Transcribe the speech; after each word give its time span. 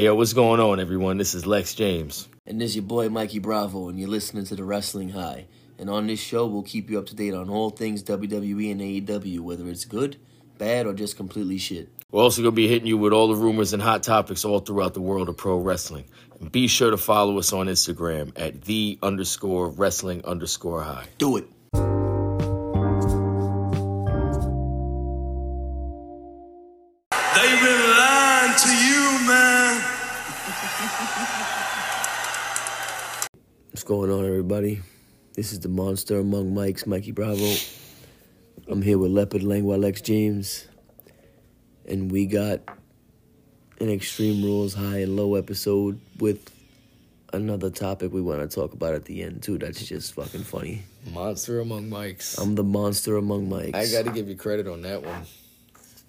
Hey, 0.00 0.06
yo, 0.06 0.14
what's 0.14 0.32
going 0.32 0.60
on, 0.60 0.80
everyone? 0.80 1.18
This 1.18 1.34
is 1.34 1.44
Lex 1.44 1.74
James. 1.74 2.26
And 2.46 2.58
this 2.58 2.70
is 2.70 2.76
your 2.76 2.84
boy 2.84 3.10
Mikey 3.10 3.38
Bravo, 3.38 3.90
and 3.90 4.00
you're 4.00 4.08
listening 4.08 4.46
to 4.46 4.56
the 4.56 4.64
Wrestling 4.64 5.10
High. 5.10 5.44
And 5.78 5.90
on 5.90 6.06
this 6.06 6.18
show, 6.18 6.46
we'll 6.46 6.62
keep 6.62 6.88
you 6.88 6.98
up 6.98 7.04
to 7.08 7.14
date 7.14 7.34
on 7.34 7.50
all 7.50 7.68
things 7.68 8.02
WWE 8.04 8.72
and 8.72 8.80
AEW, 8.80 9.40
whether 9.40 9.68
it's 9.68 9.84
good, 9.84 10.16
bad, 10.56 10.86
or 10.86 10.94
just 10.94 11.18
completely 11.18 11.58
shit. 11.58 11.90
We're 12.10 12.22
also 12.22 12.40
going 12.40 12.52
to 12.52 12.56
be 12.56 12.66
hitting 12.66 12.86
you 12.86 12.96
with 12.96 13.12
all 13.12 13.28
the 13.28 13.34
rumors 13.34 13.74
and 13.74 13.82
hot 13.82 14.02
topics 14.02 14.42
all 14.42 14.60
throughout 14.60 14.94
the 14.94 15.02
world 15.02 15.28
of 15.28 15.36
pro 15.36 15.58
wrestling. 15.58 16.06
And 16.40 16.50
be 16.50 16.66
sure 16.66 16.92
to 16.92 16.96
follow 16.96 17.38
us 17.38 17.52
on 17.52 17.66
Instagram 17.66 18.32
at 18.36 18.62
the 18.62 18.98
underscore 19.02 19.68
wrestling 19.68 20.24
underscore 20.24 20.82
high. 20.82 21.08
Do 21.18 21.36
it. 21.36 21.46
Going 33.90 34.08
on, 34.08 34.24
everybody? 34.24 34.80
This 35.34 35.50
is 35.50 35.58
the 35.58 35.68
monster 35.68 36.20
among 36.20 36.54
Mikes, 36.54 36.86
Mikey 36.86 37.10
Bravo. 37.10 37.52
I'm 38.68 38.82
here 38.82 38.96
with 38.98 39.10
Leopard 39.10 39.42
Langua 39.42 39.80
Lex 39.80 40.00
James, 40.00 40.68
and 41.88 42.08
we 42.08 42.26
got 42.26 42.60
an 43.80 43.90
Extreme 43.90 44.44
Rules 44.44 44.74
high 44.74 44.98
and 44.98 45.16
low 45.16 45.34
episode 45.34 46.00
with 46.20 46.52
another 47.32 47.68
topic 47.68 48.12
we 48.12 48.22
want 48.22 48.48
to 48.48 48.54
talk 48.54 48.74
about 48.74 48.94
at 48.94 49.06
the 49.06 49.24
end 49.24 49.42
too. 49.42 49.58
That's 49.58 49.84
just 49.84 50.14
fucking 50.14 50.44
funny. 50.44 50.84
Monster 51.12 51.58
among 51.58 51.90
mics. 51.90 52.40
I'm 52.40 52.54
the 52.54 52.62
monster 52.62 53.16
among 53.16 53.48
Mikes. 53.48 53.76
I 53.76 53.90
got 53.90 54.04
to 54.04 54.12
give 54.12 54.28
you 54.28 54.36
credit 54.36 54.68
on 54.68 54.82
that 54.82 55.02
one. 55.02 55.22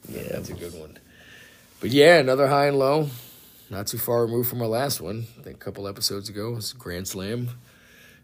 yeah, 0.08 0.22
That's 0.34 0.52
a 0.52 0.54
good 0.54 0.80
one. 0.80 1.00
But 1.80 1.90
yeah, 1.90 2.20
another 2.20 2.46
high 2.46 2.68
and 2.68 2.78
low. 2.78 3.10
Not 3.72 3.88
too 3.88 3.98
far 3.98 4.24
removed 4.24 4.52
from 4.52 4.62
our 4.62 4.68
last 4.68 5.02
one. 5.02 5.26
I 5.40 5.42
think 5.42 5.56
a 5.56 5.60
couple 5.60 5.88
episodes 5.88 6.30
ago. 6.30 6.52
It 6.52 6.56
was 6.58 6.74
Grand 6.74 7.08
Slam. 7.08 7.50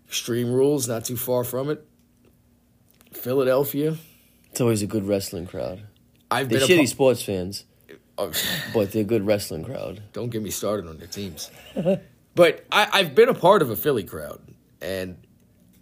Extreme 0.08 0.52
Rules, 0.52 0.88
not 0.88 1.06
too 1.06 1.18
far 1.18 1.44
from 1.44 1.70
it. 1.70 1.86
Philadelphia. 3.12 3.98
It's 4.52 4.62
always 4.62 4.82
a 4.82 4.88
good 4.88 5.08
wrestling 5.08 5.48
crowd. 5.48 5.84
I've 6.32 6.50
They're 6.50 6.60
been 6.60 6.68
shitty 6.70 6.84
a 6.84 6.88
sports 6.88 7.22
fans, 7.22 7.66
oh, 8.18 8.32
but 8.74 8.92
they're 8.92 9.02
a 9.02 9.06
good 9.06 9.26
wrestling 9.26 9.64
crowd. 9.64 10.04
Don't 10.14 10.30
get 10.30 10.42
me 10.42 10.50
started 10.50 10.88
on 10.88 10.98
their 10.98 11.08
teams. 11.08 11.52
but 12.36 12.66
I, 12.72 12.88
I've 12.92 13.16
been 13.16 13.30
a 13.30 13.34
part 13.34 13.62
of 13.62 13.70
a 13.70 13.76
Philly 13.76 14.04
crowd, 14.04 14.42
and 14.82 15.18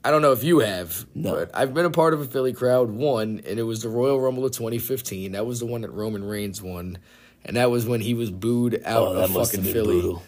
I 0.04 0.12
don't 0.12 0.22
know 0.22 0.32
if 0.34 0.44
you 0.44 0.60
have, 0.60 1.06
No. 1.16 1.34
but 1.34 1.52
I've 1.54 1.74
been 1.74 1.86
a 1.86 1.90
part 1.92 2.14
of 2.14 2.22
a 2.22 2.26
Philly 2.26 2.54
crowd. 2.54 2.92
One, 2.92 3.42
and 3.46 3.60
it 3.60 3.64
was 3.64 3.82
the 3.82 3.90
Royal 3.90 4.20
Rumble 4.20 4.46
of 4.46 4.52
2015. 4.52 5.32
That 5.32 5.46
was 5.46 5.60
the 5.60 5.66
one 5.66 5.82
that 5.82 5.92
Roman 5.92 6.24
Reigns 6.24 6.62
won, 6.62 7.00
and 7.44 7.58
that 7.58 7.72
was 7.72 7.86
when 7.88 8.02
he 8.02 8.14
was 8.14 8.30
booed 8.30 8.82
out 8.86 9.08
Oh, 9.08 9.24
of 9.24 9.32
fucking 9.32 9.64
Philly. 9.64 10.00
brutal. 10.02 10.24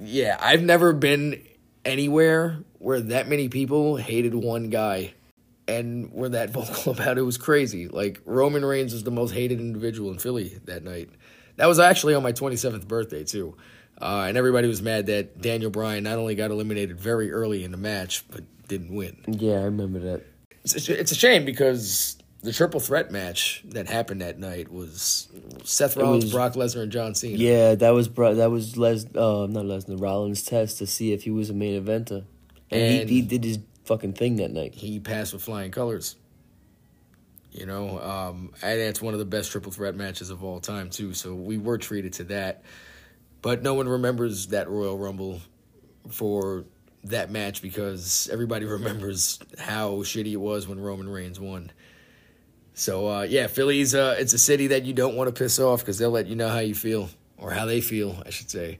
Yeah, 0.00 0.36
I've 0.40 0.62
never 0.62 0.92
been 0.92 1.42
anywhere 1.84 2.58
where 2.78 3.00
that 3.00 3.28
many 3.28 3.48
people 3.48 3.96
hated 3.96 4.34
one 4.34 4.70
guy 4.70 5.12
and 5.66 6.12
were 6.12 6.30
that 6.30 6.50
vocal 6.52 6.92
about 6.92 7.18
it. 7.18 7.22
Was 7.22 7.36
crazy. 7.38 7.88
Like 7.88 8.20
Roman 8.24 8.64
Reigns 8.64 8.92
was 8.92 9.04
the 9.04 9.10
most 9.10 9.32
hated 9.32 9.60
individual 9.60 10.10
in 10.10 10.18
Philly 10.18 10.58
that 10.64 10.82
night. 10.84 11.10
That 11.56 11.66
was 11.66 11.78
actually 11.78 12.14
on 12.14 12.22
my 12.22 12.32
27th 12.32 12.86
birthday 12.86 13.24
too. 13.24 13.56
Uh, 14.00 14.26
and 14.28 14.36
everybody 14.36 14.68
was 14.68 14.80
mad 14.80 15.06
that 15.06 15.40
Daniel 15.42 15.70
Bryan 15.70 16.04
not 16.04 16.18
only 16.18 16.36
got 16.36 16.52
eliminated 16.52 17.00
very 17.00 17.32
early 17.32 17.64
in 17.64 17.72
the 17.72 17.76
match 17.76 18.24
but 18.30 18.44
didn't 18.68 18.94
win. 18.94 19.16
Yeah, 19.26 19.54
I 19.54 19.62
remember 19.64 19.98
that. 19.98 20.22
It's 20.62 20.88
a, 20.88 21.00
it's 21.00 21.10
a 21.10 21.16
shame 21.16 21.44
because 21.44 22.16
the 22.42 22.52
triple 22.52 22.78
threat 22.78 23.10
match 23.10 23.64
that 23.70 23.88
happened 23.88 24.20
that 24.20 24.38
night 24.38 24.70
was 24.70 25.26
Seth 25.64 25.96
Rollins, 25.96 26.24
was- 26.26 26.32
Brock 26.32 26.52
Lesnar, 26.52 26.82
and 26.84 26.92
John 26.92 27.14
Cena. 27.16 27.36
Yeah, 27.36 27.74
that 27.74 27.90
was 27.90 28.08
that 28.10 28.50
was 28.52 28.76
Les 28.76 29.04
uh 29.06 29.46
not 29.50 29.64
Lesnar 29.64 30.00
Rollins 30.00 30.44
test 30.44 30.78
to 30.78 30.86
see 30.86 31.12
if 31.12 31.24
he 31.24 31.30
was 31.32 31.50
a 31.50 31.54
main 31.54 31.82
eventer, 31.82 32.24
and, 32.70 33.08
he, 33.08 33.16
he 33.16 33.22
did 33.22 33.44
his 33.44 33.58
fucking 33.84 34.12
thing 34.12 34.36
that 34.36 34.50
night. 34.50 34.74
he 34.74 35.00
passed 35.00 35.32
with 35.32 35.42
flying 35.42 35.70
colors. 35.70 36.16
You 37.50 37.64
know, 37.66 37.98
um, 38.00 38.52
and 38.62 38.80
that's 38.80 39.00
one 39.00 39.14
of 39.14 39.18
the 39.18 39.26
best 39.26 39.50
triple 39.50 39.72
threat 39.72 39.96
matches 39.96 40.30
of 40.30 40.44
all 40.44 40.60
time 40.60 40.90
too. 40.90 41.14
So 41.14 41.34
we 41.34 41.56
were 41.56 41.78
treated 41.78 42.12
to 42.14 42.24
that, 42.24 42.62
but 43.40 43.62
no 43.62 43.74
one 43.74 43.88
remembers 43.88 44.48
that 44.48 44.68
Royal 44.68 44.98
Rumble 44.98 45.40
for 46.10 46.66
that 47.04 47.30
match 47.30 47.62
because 47.62 48.28
everybody 48.30 48.66
remembers 48.66 49.38
how 49.58 49.96
shitty 50.02 50.32
it 50.32 50.36
was 50.36 50.68
when 50.68 50.78
Roman 50.78 51.08
Reigns 51.08 51.40
won. 51.40 51.72
So 52.74 53.08
uh, 53.08 53.22
yeah, 53.22 53.46
Philly's 53.46 53.94
uh, 53.94 54.16
it's 54.18 54.34
a 54.34 54.38
city 54.38 54.68
that 54.68 54.84
you 54.84 54.92
don't 54.92 55.16
want 55.16 55.34
to 55.34 55.36
piss 55.36 55.58
off 55.58 55.80
because 55.80 55.98
they'll 55.98 56.10
let 56.10 56.26
you 56.26 56.36
know 56.36 56.48
how 56.48 56.60
you 56.60 56.74
feel 56.74 57.08
or 57.38 57.50
how 57.50 57.66
they 57.66 57.80
feel, 57.80 58.22
I 58.24 58.30
should 58.30 58.50
say. 58.50 58.78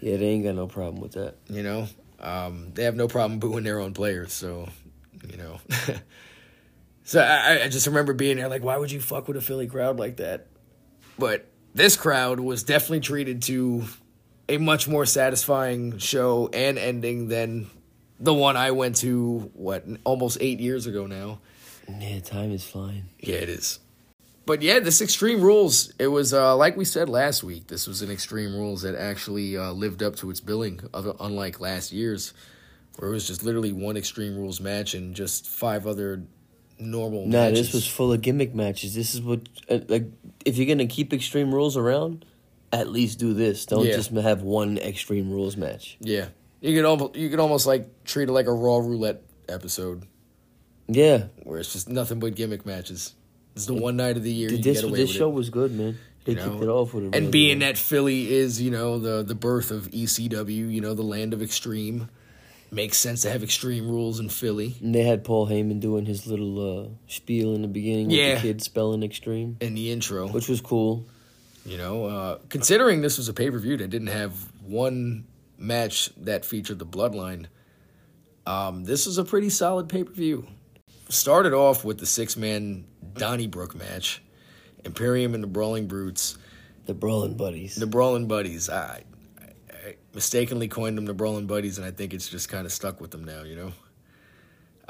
Yeah, 0.00 0.16
they 0.16 0.26
ain't 0.26 0.44
got 0.44 0.56
no 0.56 0.66
problem 0.66 1.00
with 1.00 1.12
that. 1.12 1.36
You 1.48 1.62
know, 1.62 1.86
um, 2.20 2.72
they 2.74 2.84
have 2.84 2.96
no 2.96 3.08
problem 3.08 3.38
booing 3.40 3.64
their 3.64 3.80
own 3.80 3.94
players. 3.94 4.32
So, 4.32 4.68
you 5.28 5.36
know, 5.36 5.60
so 7.04 7.20
I, 7.20 7.64
I 7.64 7.68
just 7.68 7.86
remember 7.86 8.12
being 8.12 8.36
there 8.36 8.48
like, 8.48 8.62
why 8.62 8.76
would 8.76 8.92
you 8.92 9.00
fuck 9.00 9.28
with 9.28 9.36
a 9.36 9.40
Philly 9.40 9.66
crowd 9.66 9.98
like 9.98 10.16
that? 10.16 10.46
But 11.18 11.46
this 11.74 11.96
crowd 11.96 12.40
was 12.40 12.62
definitely 12.62 13.00
treated 13.00 13.42
to 13.42 13.84
a 14.48 14.58
much 14.58 14.88
more 14.88 15.06
satisfying 15.06 15.98
show 15.98 16.48
and 16.52 16.78
ending 16.78 17.28
than 17.28 17.70
the 18.18 18.34
one 18.34 18.56
I 18.56 18.72
went 18.72 18.96
to. 18.96 19.50
What 19.54 19.84
almost 20.04 20.38
eight 20.40 20.60
years 20.60 20.86
ago 20.86 21.06
now. 21.06 21.40
Yeah, 21.98 22.20
time 22.20 22.52
is 22.52 22.64
flying. 22.64 23.08
Yeah, 23.18 23.36
it 23.36 23.48
is. 23.48 23.80
But 24.50 24.62
yeah, 24.62 24.80
this 24.80 25.00
Extreme 25.00 25.42
Rules, 25.42 25.92
it 26.00 26.08
was 26.08 26.34
uh, 26.34 26.56
like 26.56 26.76
we 26.76 26.84
said 26.84 27.08
last 27.08 27.44
week. 27.44 27.68
This 27.68 27.86
was 27.86 28.02
an 28.02 28.10
Extreme 28.10 28.52
Rules 28.52 28.82
that 28.82 28.96
actually 28.96 29.56
uh, 29.56 29.70
lived 29.70 30.02
up 30.02 30.16
to 30.16 30.28
its 30.28 30.40
billing, 30.40 30.80
other, 30.92 31.12
unlike 31.20 31.60
last 31.60 31.92
year's, 31.92 32.34
where 32.96 33.10
it 33.10 33.12
was 33.12 33.28
just 33.28 33.44
literally 33.44 33.70
one 33.72 33.96
Extreme 33.96 34.36
Rules 34.36 34.60
match 34.60 34.94
and 34.94 35.14
just 35.14 35.46
five 35.46 35.86
other 35.86 36.24
normal 36.80 37.26
Nah, 37.28 37.44
matches. 37.44 37.66
this 37.66 37.74
was 37.74 37.86
full 37.86 38.12
of 38.12 38.22
gimmick 38.22 38.52
matches. 38.52 38.92
This 38.92 39.14
is 39.14 39.22
what 39.22 39.48
uh, 39.68 39.78
like 39.86 40.06
if 40.44 40.56
you're 40.56 40.66
gonna 40.66 40.88
keep 40.88 41.12
Extreme 41.12 41.54
Rules 41.54 41.76
around, 41.76 42.24
at 42.72 42.88
least 42.88 43.20
do 43.20 43.32
this. 43.32 43.66
Don't 43.66 43.86
Yeah. 43.86 43.94
just 43.94 44.10
have 44.10 44.42
one 44.42 44.78
Extreme 44.78 45.30
Rules 45.30 45.56
match. 45.56 45.96
yeah. 46.00 46.26
You 46.60 46.74
could 46.74 46.86
almost 46.86 47.14
you 47.14 47.30
could 47.30 47.38
almost 47.38 47.68
like 47.68 48.02
treat 48.02 48.28
it 48.28 48.32
like 48.32 48.46
a 48.48 48.52
Raw 48.52 48.78
Roulette 48.78 49.22
episode 49.48 50.08
Yeah, 50.88 51.26
where 51.44 51.60
it's 51.60 51.72
just 51.72 51.88
nothing 51.88 52.18
but 52.18 52.34
gimmick 52.34 52.66
matches. 52.66 53.14
It's 53.54 53.66
the 53.66 53.74
one 53.74 53.96
night 53.96 54.16
of 54.16 54.22
the 54.22 54.32
year 54.32 54.50
you 54.50 54.58
this 54.58 54.80
get 54.80 54.84
away 54.90 54.98
this 55.00 55.08
with 55.08 55.16
show 55.16 55.28
it. 55.28 55.34
was 55.34 55.50
good, 55.50 55.72
man. 55.72 55.98
They 56.24 56.32
you 56.32 56.38
kicked 56.38 56.54
know? 56.56 56.62
it 56.62 56.68
off 56.68 56.94
with 56.94 57.04
a 57.04 57.06
and 57.08 57.24
real 57.24 57.30
being 57.30 57.58
that 57.60 57.78
Philly 57.78 58.30
is, 58.32 58.60
you 58.60 58.70
know, 58.70 58.98
the 58.98 59.22
the 59.22 59.34
birth 59.34 59.70
of 59.70 59.90
ECW, 59.90 60.48
you 60.72 60.80
know, 60.80 60.94
the 60.94 61.02
land 61.02 61.32
of 61.32 61.42
extreme, 61.42 62.08
makes 62.70 62.96
sense 62.98 63.22
to 63.22 63.30
have 63.30 63.42
extreme 63.42 63.88
rules 63.88 64.20
in 64.20 64.28
Philly. 64.28 64.76
And 64.82 64.94
they 64.94 65.02
had 65.02 65.24
Paul 65.24 65.48
Heyman 65.48 65.80
doing 65.80 66.06
his 66.06 66.26
little 66.26 66.84
uh, 66.84 66.88
spiel 67.08 67.54
in 67.54 67.62
the 67.62 67.68
beginning 67.68 68.08
with 68.08 68.34
the 68.36 68.40
kid 68.40 68.62
spelling 68.62 69.02
extreme, 69.02 69.56
In 69.60 69.74
the 69.74 69.90
intro, 69.90 70.28
which 70.28 70.48
was 70.48 70.60
cool. 70.60 71.06
you 71.64 71.78
know, 71.78 72.04
uh, 72.04 72.38
considering 72.50 73.00
this 73.00 73.16
was 73.18 73.28
a 73.28 73.32
pay 73.34 73.50
per 73.50 73.58
view 73.58 73.76
that 73.78 73.88
didn't 73.88 74.08
have 74.08 74.32
one 74.62 75.26
match 75.58 76.10
that 76.18 76.44
featured 76.44 76.78
the 76.78 76.86
Bloodline, 76.86 77.46
um, 78.46 78.84
this 78.84 79.06
was 79.06 79.18
a 79.18 79.24
pretty 79.24 79.48
solid 79.50 79.88
pay 79.88 80.04
per 80.04 80.12
view. 80.12 80.46
Started 81.08 81.52
off 81.54 81.84
with 81.84 81.98
the 81.98 82.06
six 82.06 82.36
man 82.36 82.84
Donnybrook 83.14 83.74
match, 83.74 84.22
Imperium 84.84 85.34
and 85.34 85.42
the 85.42 85.48
Brawling 85.48 85.86
Brutes. 85.86 86.38
The 86.86 86.94
Brawling 86.94 87.36
Buddies. 87.36 87.76
The 87.76 87.86
Brawling 87.86 88.26
Buddies. 88.26 88.68
I, 88.68 89.04
I, 89.38 89.44
I 89.72 89.96
mistakenly 90.14 90.68
coined 90.68 90.98
them 90.98 91.06
the 91.06 91.14
Brawling 91.14 91.46
Buddies, 91.46 91.78
and 91.78 91.86
I 91.86 91.90
think 91.90 92.14
it's 92.14 92.28
just 92.28 92.48
kind 92.48 92.66
of 92.66 92.72
stuck 92.72 93.00
with 93.00 93.10
them 93.10 93.24
now. 93.24 93.42
You 93.42 93.56
know. 93.56 93.72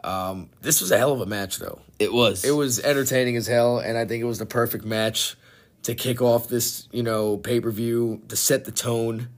Um, 0.02 0.48
this 0.62 0.80
was 0.80 0.90
a 0.90 0.98
hell 0.98 1.12
of 1.12 1.20
a 1.20 1.26
match, 1.26 1.58
though. 1.58 1.80
it 1.98 2.12
was. 2.12 2.44
It 2.44 2.52
was 2.52 2.80
entertaining 2.80 3.36
as 3.36 3.46
hell, 3.46 3.78
and 3.78 3.98
I 3.98 4.06
think 4.06 4.22
it 4.22 4.26
was 4.26 4.38
the 4.38 4.46
perfect 4.46 4.84
match 4.84 5.36
to 5.82 5.94
kick 5.94 6.22
off 6.22 6.48
this, 6.48 6.88
you 6.92 7.02
know, 7.02 7.36
pay 7.36 7.60
per 7.60 7.70
view 7.70 8.22
to 8.28 8.36
set 8.36 8.64
the 8.64 8.72
tone. 8.72 9.28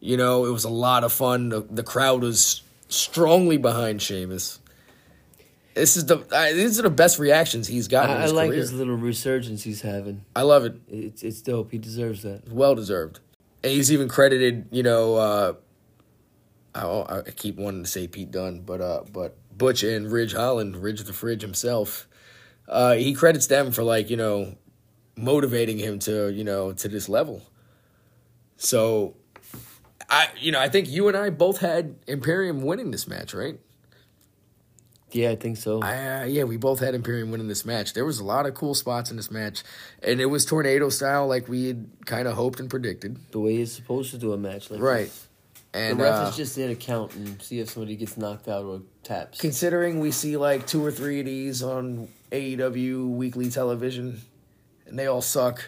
You 0.00 0.16
know, 0.16 0.46
it 0.46 0.50
was 0.50 0.64
a 0.64 0.70
lot 0.70 1.04
of 1.04 1.12
fun. 1.12 1.48
The, 1.48 1.60
the 1.60 1.82
crowd 1.82 2.22
was 2.22 2.62
strongly 2.88 3.56
behind 3.56 4.00
Sheamus. 4.00 4.59
This 5.74 5.96
is 5.96 6.06
the 6.06 6.26
I, 6.34 6.52
these 6.52 6.78
are 6.78 6.82
the 6.82 6.90
best 6.90 7.18
reactions 7.18 7.68
he's 7.68 7.88
gotten. 7.88 8.16
I, 8.16 8.24
I 8.24 8.26
like 8.26 8.48
career. 8.48 8.60
his 8.60 8.72
little 8.72 8.96
resurgence 8.96 9.62
he's 9.62 9.82
having. 9.82 10.24
I 10.34 10.42
love 10.42 10.64
it. 10.64 10.80
It's 10.88 11.22
it's 11.22 11.40
dope. 11.40 11.70
He 11.70 11.78
deserves 11.78 12.22
that. 12.22 12.48
well 12.50 12.74
deserved. 12.74 13.20
And 13.62 13.72
he's 13.72 13.92
even 13.92 14.08
credited, 14.08 14.68
you 14.70 14.82
know, 14.82 15.16
uh, 15.16 15.52
I, 16.74 17.18
I 17.18 17.30
keep 17.36 17.56
wanting 17.56 17.82
to 17.82 17.88
say 17.88 18.08
Pete 18.08 18.30
Dunne, 18.30 18.60
but 18.60 18.80
uh, 18.80 19.02
but 19.12 19.36
Butch 19.56 19.82
and 19.82 20.10
Ridge 20.10 20.32
Holland, 20.32 20.76
Ridge 20.76 21.02
the 21.02 21.12
Fridge 21.12 21.42
himself, 21.42 22.08
uh, 22.68 22.94
he 22.94 23.12
credits 23.12 23.46
them 23.46 23.72
for 23.72 23.82
like 23.82 24.10
you 24.10 24.16
know 24.16 24.56
motivating 25.16 25.78
him 25.78 25.98
to 26.00 26.32
you 26.32 26.44
know 26.44 26.72
to 26.72 26.88
this 26.88 27.08
level. 27.08 27.42
So, 28.56 29.14
I 30.08 30.28
you 30.38 30.52
know 30.52 30.60
I 30.60 30.68
think 30.68 30.88
you 30.88 31.08
and 31.08 31.16
I 31.16 31.30
both 31.30 31.58
had 31.58 31.96
Imperium 32.06 32.62
winning 32.62 32.90
this 32.90 33.06
match, 33.06 33.34
right? 33.34 33.58
Yeah, 35.12 35.30
I 35.30 35.36
think 35.36 35.56
so. 35.56 35.80
I, 35.82 36.22
uh, 36.22 36.24
yeah, 36.24 36.44
we 36.44 36.56
both 36.56 36.78
had 36.80 36.94
Imperium 36.94 37.30
winning 37.30 37.48
this 37.48 37.64
match. 37.64 37.94
There 37.94 38.04
was 38.04 38.18
a 38.20 38.24
lot 38.24 38.46
of 38.46 38.54
cool 38.54 38.74
spots 38.74 39.10
in 39.10 39.16
this 39.16 39.30
match, 39.30 39.62
and 40.02 40.20
it 40.20 40.26
was 40.26 40.44
tornado 40.44 40.88
style, 40.88 41.26
like 41.26 41.48
we 41.48 41.66
had 41.66 41.88
kind 42.06 42.28
of 42.28 42.34
hoped 42.34 42.60
and 42.60 42.70
predicted. 42.70 43.18
the 43.32 43.40
way 43.40 43.56
he's 43.56 43.72
supposed 43.72 44.10
to 44.12 44.18
do 44.18 44.32
a 44.32 44.38
match 44.38 44.70
like 44.70 44.80
Right. 44.80 45.06
this. 45.06 45.26
And 45.72 46.00
the 46.00 46.04
ref 46.04 46.26
uh, 46.26 46.28
is 46.30 46.36
just 46.36 46.56
there 46.56 46.66
to 46.68 46.74
count 46.74 47.14
and 47.14 47.40
see 47.40 47.60
if 47.60 47.70
somebody 47.70 47.94
gets 47.94 48.16
knocked 48.16 48.48
out 48.48 48.64
or 48.64 48.82
taps. 49.04 49.38
considering 49.40 50.00
we 50.00 50.10
see 50.10 50.36
like 50.36 50.66
two 50.66 50.84
or 50.84 50.90
three 50.90 51.20
of 51.20 51.26
these 51.26 51.62
on 51.62 52.08
AEW 52.32 53.08
weekly 53.10 53.50
television, 53.50 54.20
and 54.86 54.98
they 54.98 55.06
all 55.06 55.22
suck. 55.22 55.64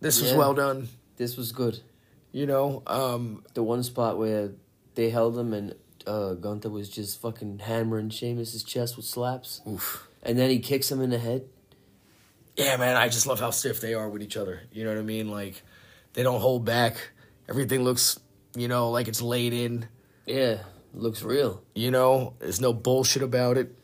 This 0.00 0.20
was 0.22 0.32
well 0.32 0.54
done. 0.54 0.88
This 1.16 1.36
was 1.36 1.52
good. 1.52 1.80
You 2.32 2.46
know, 2.46 2.82
um, 2.86 3.44
The 3.54 3.62
one 3.62 3.82
spot 3.82 4.18
where 4.18 4.50
they 4.94 5.10
held 5.10 5.38
him 5.38 5.52
and 5.52 5.74
uh, 6.06 6.34
Gunther 6.34 6.70
was 6.70 6.88
just 6.88 7.20
fucking 7.20 7.60
hammering 7.60 8.10
Sheamus's 8.10 8.62
chest 8.62 8.96
with 8.96 9.06
slaps, 9.06 9.60
oof. 9.68 10.08
and 10.22 10.38
then 10.38 10.50
he 10.50 10.58
kicks 10.58 10.90
him 10.90 11.00
in 11.00 11.10
the 11.10 11.18
head. 11.18 11.48
Yeah, 12.56 12.76
man, 12.76 12.96
I 12.96 13.08
just 13.08 13.26
love 13.26 13.38
how 13.40 13.50
stiff 13.50 13.80
they 13.80 13.94
are 13.94 14.08
with 14.08 14.22
each 14.22 14.36
other. 14.36 14.62
You 14.72 14.84
know 14.84 14.90
what 14.90 14.98
I 14.98 15.02
mean? 15.02 15.30
Like, 15.30 15.62
they 16.14 16.22
don't 16.22 16.40
hold 16.40 16.64
back. 16.64 17.10
Everything 17.48 17.84
looks, 17.84 18.18
you 18.56 18.66
know, 18.68 18.90
like 18.90 19.08
it's 19.08 19.20
laid 19.20 19.52
in. 19.52 19.88
Yeah, 20.24 20.58
looks 20.94 21.22
real. 21.22 21.62
You 21.74 21.90
know, 21.90 22.34
there's 22.38 22.60
no 22.60 22.72
bullshit 22.72 23.22
about 23.22 23.58
it. 23.58 23.76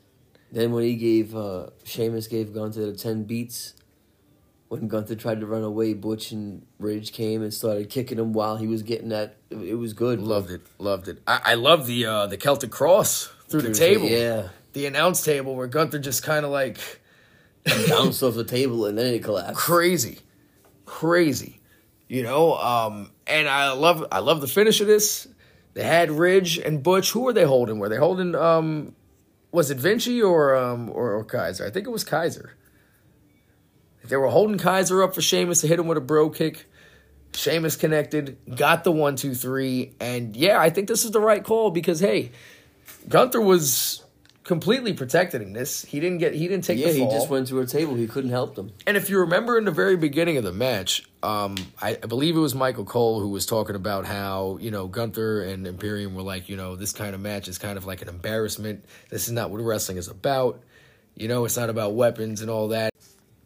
Then 0.51 0.73
when 0.73 0.85
he 0.85 0.97
gave 0.97 1.35
uh 1.37 1.69
Sheamus 1.85 2.27
gave 2.27 2.53
Gunther 2.53 2.87
the 2.87 2.97
ten 2.97 3.25
beats, 3.25 3.75
when 4.73 4.89
Gunther 4.89 5.17
tried 5.17 5.41
to 5.41 5.47
run 5.47 5.63
away, 5.63 5.93
Butch 5.93 6.33
and 6.33 6.65
Ridge 6.79 7.13
came 7.13 7.43
and 7.43 7.53
started 7.53 7.91
kicking 7.91 8.19
him 8.19 8.33
while 8.33 8.57
he 8.57 8.67
was 8.67 8.83
getting 8.83 9.11
that. 9.11 9.37
It, 9.51 9.75
was 9.75 9.93
good. 9.93 10.19
Loved 10.19 10.51
it, 10.51 10.63
loved 10.79 11.09
it. 11.09 11.21
I, 11.27 11.41
I 11.45 11.55
love 11.57 11.87
the 11.87 12.07
uh, 12.07 12.27
the 12.27 12.39
Celtic 12.39 12.71
cross 12.71 13.27
through 13.49 13.61
the 13.61 13.67
Through 13.67 13.75
the- 13.75 13.79
table. 13.79 14.07
yeah. 14.09 14.49
the 14.73 14.87
announce 14.87 15.23
table 15.23 15.55
where 15.55 15.67
Gunther 15.67 15.99
just 15.99 16.23
kind 16.23 16.47
of 16.47 16.51
like 16.51 16.79
Bounced 17.91 18.23
off 18.23 18.35
the 18.35 18.45
table 18.45 18.87
and 18.87 18.97
then 18.97 19.13
it 19.13 19.23
collapsed. 19.23 19.57
crazy, 19.61 20.21
crazy. 20.87 21.61
You 22.09 22.23
know, 22.23 22.55
um, 22.57 23.11
and 23.27 23.49
I 23.49 23.73
love 23.73 24.07
I 24.11 24.21
love 24.21 24.41
the 24.41 24.49
finish 24.49 24.81
of 24.81 24.87
this. 24.87 25.29
They 25.75 25.83
had 25.85 26.11
Ridge 26.11 26.59
and 26.59 26.83
Butch. 26.83 27.13
Who 27.13 27.21
were 27.21 27.33
they 27.33 27.45
holding? 27.45 27.79
Were 27.79 27.89
they 27.91 27.97
holding? 27.99 28.35
Um, 28.35 28.95
was 29.51 29.71
it 29.71 29.77
Vinci 29.79 30.21
or 30.23 30.57
um 30.57 30.89
or, 30.91 31.13
or 31.13 31.25
Kaiser? 31.25 31.67
I 31.67 31.71
think 31.71 31.87
it 31.87 31.91
was 31.91 32.05
Kaiser. 32.05 32.55
They 34.05 34.17
were 34.17 34.29
holding 34.29 34.59
Kaiser 34.59 35.03
up 35.03 35.15
for 35.15 35.23
Sheamus 35.23 35.61
to 35.61 35.69
hit 35.69 35.79
him 35.79 35.87
with 35.87 35.99
a 35.99 36.03
Brogue 36.03 36.35
kick. 36.35 36.67
Sheamus 37.35 37.77
connected, 37.77 38.37
got 38.57 38.85
the 38.85 38.93
one, 38.93 39.17
two, 39.17 39.35
three, 39.35 39.95
and 40.01 40.37
yeah, 40.37 40.61
I 40.61 40.71
think 40.71 40.89
this 40.89 41.05
is 41.05 41.13
the 41.13 41.21
right 41.21 41.43
call 41.43 41.71
because 41.71 42.01
hey, 42.01 42.31
Gunther 43.09 43.41
was 43.41 44.03
completely 44.45 44.93
protected 44.93 45.41
in 45.41 45.53
this. 45.53 45.85
He 45.85 46.01
didn't 46.01 46.19
get 46.19 46.35
he 46.35 46.49
didn't 46.49 46.65
take 46.65 46.79
Yeah, 46.79 46.89
the 46.89 46.93
he 46.93 47.05
just 47.07 47.29
went 47.29 47.47
to 47.49 47.61
a 47.61 47.67
table. 47.67 47.95
He 47.95 48.07
couldn't 48.07 48.31
help 48.31 48.55
them. 48.55 48.73
And 48.87 48.97
if 48.97 49.09
you 49.09 49.21
remember 49.21 49.57
in 49.57 49.65
the 49.65 49.71
very 49.71 49.97
beginning 49.97 50.37
of 50.37 50.45
the 50.45 50.53
match, 50.53 51.05
um, 51.23 51.57
I, 51.81 51.91
I 51.91 52.07
believe 52.07 52.37
it 52.37 52.41
was 52.41 52.55
Michael 52.55 52.85
Cole 52.85 53.21
who 53.21 53.29
was 53.29 53.47
talking 53.47 53.77
about 53.77 54.05
how, 54.05 54.59
you 54.61 54.71
know, 54.71 54.89
Gunther 54.89 55.45
and 55.45 55.67
Imperium 55.67 56.15
were 56.15 56.23
like, 56.23 56.49
you 56.49 56.57
know, 56.57 56.77
this 56.77 56.93
kind 56.93 57.15
of 57.15 57.21
match 57.21 57.49
is 57.49 57.59
kind 57.59 57.79
of 57.79 57.87
like 57.87 58.03
an 58.03 58.09
embarrassment. 58.09 58.85
This 59.11 59.27
is 59.27 59.33
not 59.33 59.51
what 59.51 59.61
wrestling 59.61 59.99
is 59.99 60.09
about. 60.09 60.61
You 61.15 61.29
know, 61.29 61.45
it's 61.45 61.57
not 61.57 61.71
about 61.71 61.95
weapons 61.95 62.41
and 62.41 62.51
all 62.51 62.69
that. 62.69 62.92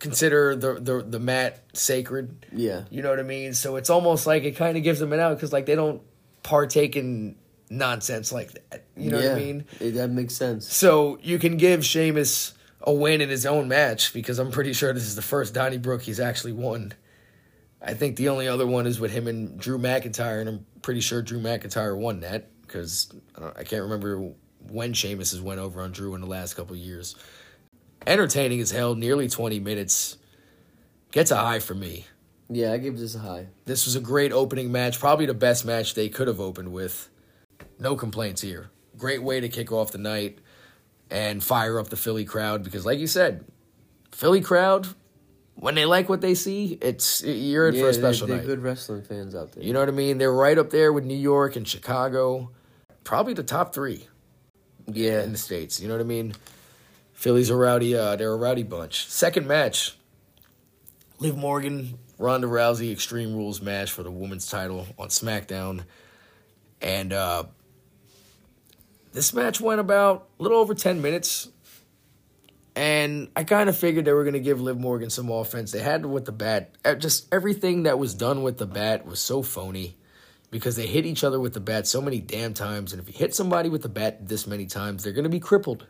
Consider 0.07 0.57
the 0.57 0.75
the, 0.75 1.03
the 1.03 1.19
mat 1.21 1.63
sacred. 1.73 2.47
Yeah. 2.53 2.85
You 2.91 3.03
know 3.03 3.11
what 3.11 3.19
I 3.21 3.25
mean? 3.25 3.55
So 3.55 3.77
it's 3.77 3.91
almost 3.91 4.27
like 4.27 4.45
it 4.45 4.53
kind 4.57 4.77
of 4.77 4.83
gives 4.83 5.01
them 5.01 5.13
an 5.13 5.21
out 5.21 5.37
because, 5.37 5.53
like, 5.53 5.67
they 5.67 5.75
don't 5.75 6.03
partake 6.43 6.97
in 6.97 7.37
nonsense 7.69 8.33
like 8.33 8.53
that. 8.53 8.85
You 8.97 9.11
know 9.11 9.19
yeah, 9.19 9.33
what 9.33 9.37
I 9.37 9.45
mean? 9.45 9.65
it- 9.81 9.91
that 9.93 10.11
makes 10.11 10.35
sense. 10.35 10.73
So 10.73 11.19
you 11.23 11.39
can 11.39 11.57
give 11.57 11.85
Sheamus 11.85 12.55
a 12.81 12.93
win 12.93 13.21
in 13.21 13.29
his 13.29 13.45
own 13.45 13.67
match 13.69 14.13
because 14.13 14.39
I'm 14.39 14.51
pretty 14.53 14.73
sure 14.73 14.93
this 14.93 15.07
is 15.07 15.17
the 15.17 15.23
first 15.23 15.55
Donnybrook 15.55 16.03
he's 16.03 16.21
actually 16.21 16.53
won. 16.53 16.93
I 17.83 17.95
think 17.95 18.17
the 18.17 18.29
only 18.29 18.49
other 18.49 18.67
one 18.67 18.87
is 18.87 19.01
with 19.01 19.13
him 19.13 19.27
and 19.27 19.59
Drew 19.59 19.79
McIntyre, 19.79 20.41
and 20.41 20.49
I'm 20.49 20.67
pretty 20.83 21.01
sure 21.01 21.21
Drew 21.23 21.41
McIntyre 21.41 21.97
won 21.97 22.21
that 22.21 22.49
because 22.63 23.13
I, 23.37 23.61
I 23.61 23.65
can't 23.65 23.83
remember 23.83 24.33
when 24.69 24.93
Sheamus 24.93 25.33
has 25.33 25.41
went 25.41 25.61
over 25.61 25.83
on 25.83 25.93
Drew 25.93 26.15
in 26.15 26.21
the 26.21 26.27
last 26.27 26.55
couple 26.55 26.77
years. 26.77 27.17
Entertaining 28.07 28.61
as 28.61 28.71
hell, 28.71 28.95
nearly 28.95 29.29
20 29.29 29.59
minutes. 29.61 30.17
Gets 31.11 31.31
a 31.31 31.37
high 31.37 31.59
for 31.59 31.75
me. 31.75 32.07
Yeah, 32.49 32.73
I 32.73 32.79
give 32.79 32.99
this 32.99 33.15
a 33.15 33.19
high. 33.19 33.49
This 33.65 33.87
was 33.87 33.97
a 33.97 34.01
great 34.01 34.33
opening 34.33 34.71
match, 34.71 35.01
probably 35.01 35.27
the 35.27 35.35
best 35.35 35.65
match 35.65 35.95
they 35.95 36.09
could 36.09 36.29
have 36.29 36.41
opened 36.41 36.73
with. 36.73 37.09
No 37.79 37.97
complaints 37.97 38.41
here. 38.41 38.71
Great 38.97 39.23
way 39.23 39.41
to 39.41 39.49
kick 39.49 39.73
off 39.73 39.91
the 39.91 39.99
night 39.99 40.39
and 41.11 41.43
fire 41.43 41.79
up 41.79 41.89
the 41.89 41.97
Philly 41.97 42.25
crowd 42.25 42.63
because, 42.63 42.87
like 42.87 42.99
you 42.99 43.07
said, 43.07 43.45
Philly 44.13 44.41
crowd, 44.41 44.87
when 45.55 45.75
they 45.75 45.85
like 45.85 46.09
what 46.09 46.21
they 46.21 46.35
see, 46.35 46.79
it's 46.81 47.23
you're 47.23 47.69
in 47.69 47.75
yeah, 47.75 47.83
for 47.83 47.89
a 47.89 47.95
special 47.95 48.27
they're, 48.27 48.37
night. 48.37 48.47
they're 48.47 48.57
good 48.57 48.63
wrestling 48.63 49.03
fans 49.03 49.35
out 49.35 49.53
there. 49.53 49.65
You 49.65 49.73
know 49.73 49.81
what 49.81 49.89
I 49.89 49.93
mean? 49.93 50.19
They're 50.19 50.33
right 50.33 50.57
up 50.57 50.71
there 50.71 50.93
with 50.93 51.05
New 51.05 51.17
York 51.17 51.57
and 51.57 51.67
Chicago, 51.67 52.51
probably 53.05 53.35
the 53.35 53.43
top 53.43 53.75
three 53.75 54.07
yeah, 54.87 55.23
in 55.23 55.33
the 55.33 55.39
states. 55.39 55.81
You 55.81 55.89
know 55.89 55.95
what 55.95 56.01
I 56.01 56.05
mean? 56.05 56.35
Philly's 57.17 57.49
a 57.49 57.57
rowdy. 57.57 57.97
Uh, 57.97 58.15
they're 58.15 58.31
a 58.31 58.37
rowdy 58.37 58.63
bunch. 58.63 59.09
Second 59.09 59.49
match, 59.49 59.97
Liv 61.19 61.35
Morgan, 61.35 61.99
Ronda 62.19 62.47
Rousey, 62.47 62.93
Extreme 62.93 63.35
Rules 63.35 63.63
match 63.63 63.91
for 63.91 64.03
the 64.03 64.11
women's 64.11 64.47
title 64.47 64.87
on 64.99 65.09
SmackDown, 65.09 65.85
and 66.83 67.15
uh, 67.15 67.45
this 69.13 69.33
match 69.33 69.63
went 69.63 69.81
about 69.81 70.29
a 70.39 70.43
little 70.43 70.59
over 70.59 70.75
ten 70.75 71.03
minutes. 71.03 71.49
And 72.77 73.31
I 73.35 73.45
kind 73.45 73.71
of 73.71 73.77
figured 73.79 74.05
they 74.05 74.13
were 74.13 74.25
going 74.25 74.35
to 74.35 74.41
give 74.41 74.61
Liv 74.61 74.79
Morgan 74.79 75.09
some 75.09 75.31
offense. 75.31 75.73
They 75.73 75.81
had 75.81 76.05
with 76.05 76.27
the 76.27 76.33
bat. 76.33 76.75
Just 76.99 77.27
everything 77.33 77.85
that 77.85 77.99
was 77.99 78.15
done 78.15 78.43
with 78.43 78.59
the 78.59 78.67
bat 78.67 79.07
was 79.07 79.19
so 79.19 79.41
phony 79.41 79.97
because 80.51 80.77
they 80.77 80.87
hit 80.87 81.07
each 81.07 81.25
other 81.25 81.41
with 81.41 81.55
the 81.55 81.61
bat 81.61 81.87
so 81.87 82.03
many 82.03 82.21
damn 82.21 82.53
times. 82.53 82.93
And 82.93 83.01
if 83.01 83.09
you 83.09 83.15
hit 83.15 83.35
somebody 83.35 83.71
with 83.71 83.81
the 83.81 83.89
bat 83.89 84.29
this 84.29 84.47
many 84.47 84.67
times, 84.67 85.03
they're 85.03 85.15
going 85.15 85.25
to 85.25 85.31
be 85.31 85.41
crippled. 85.41 85.87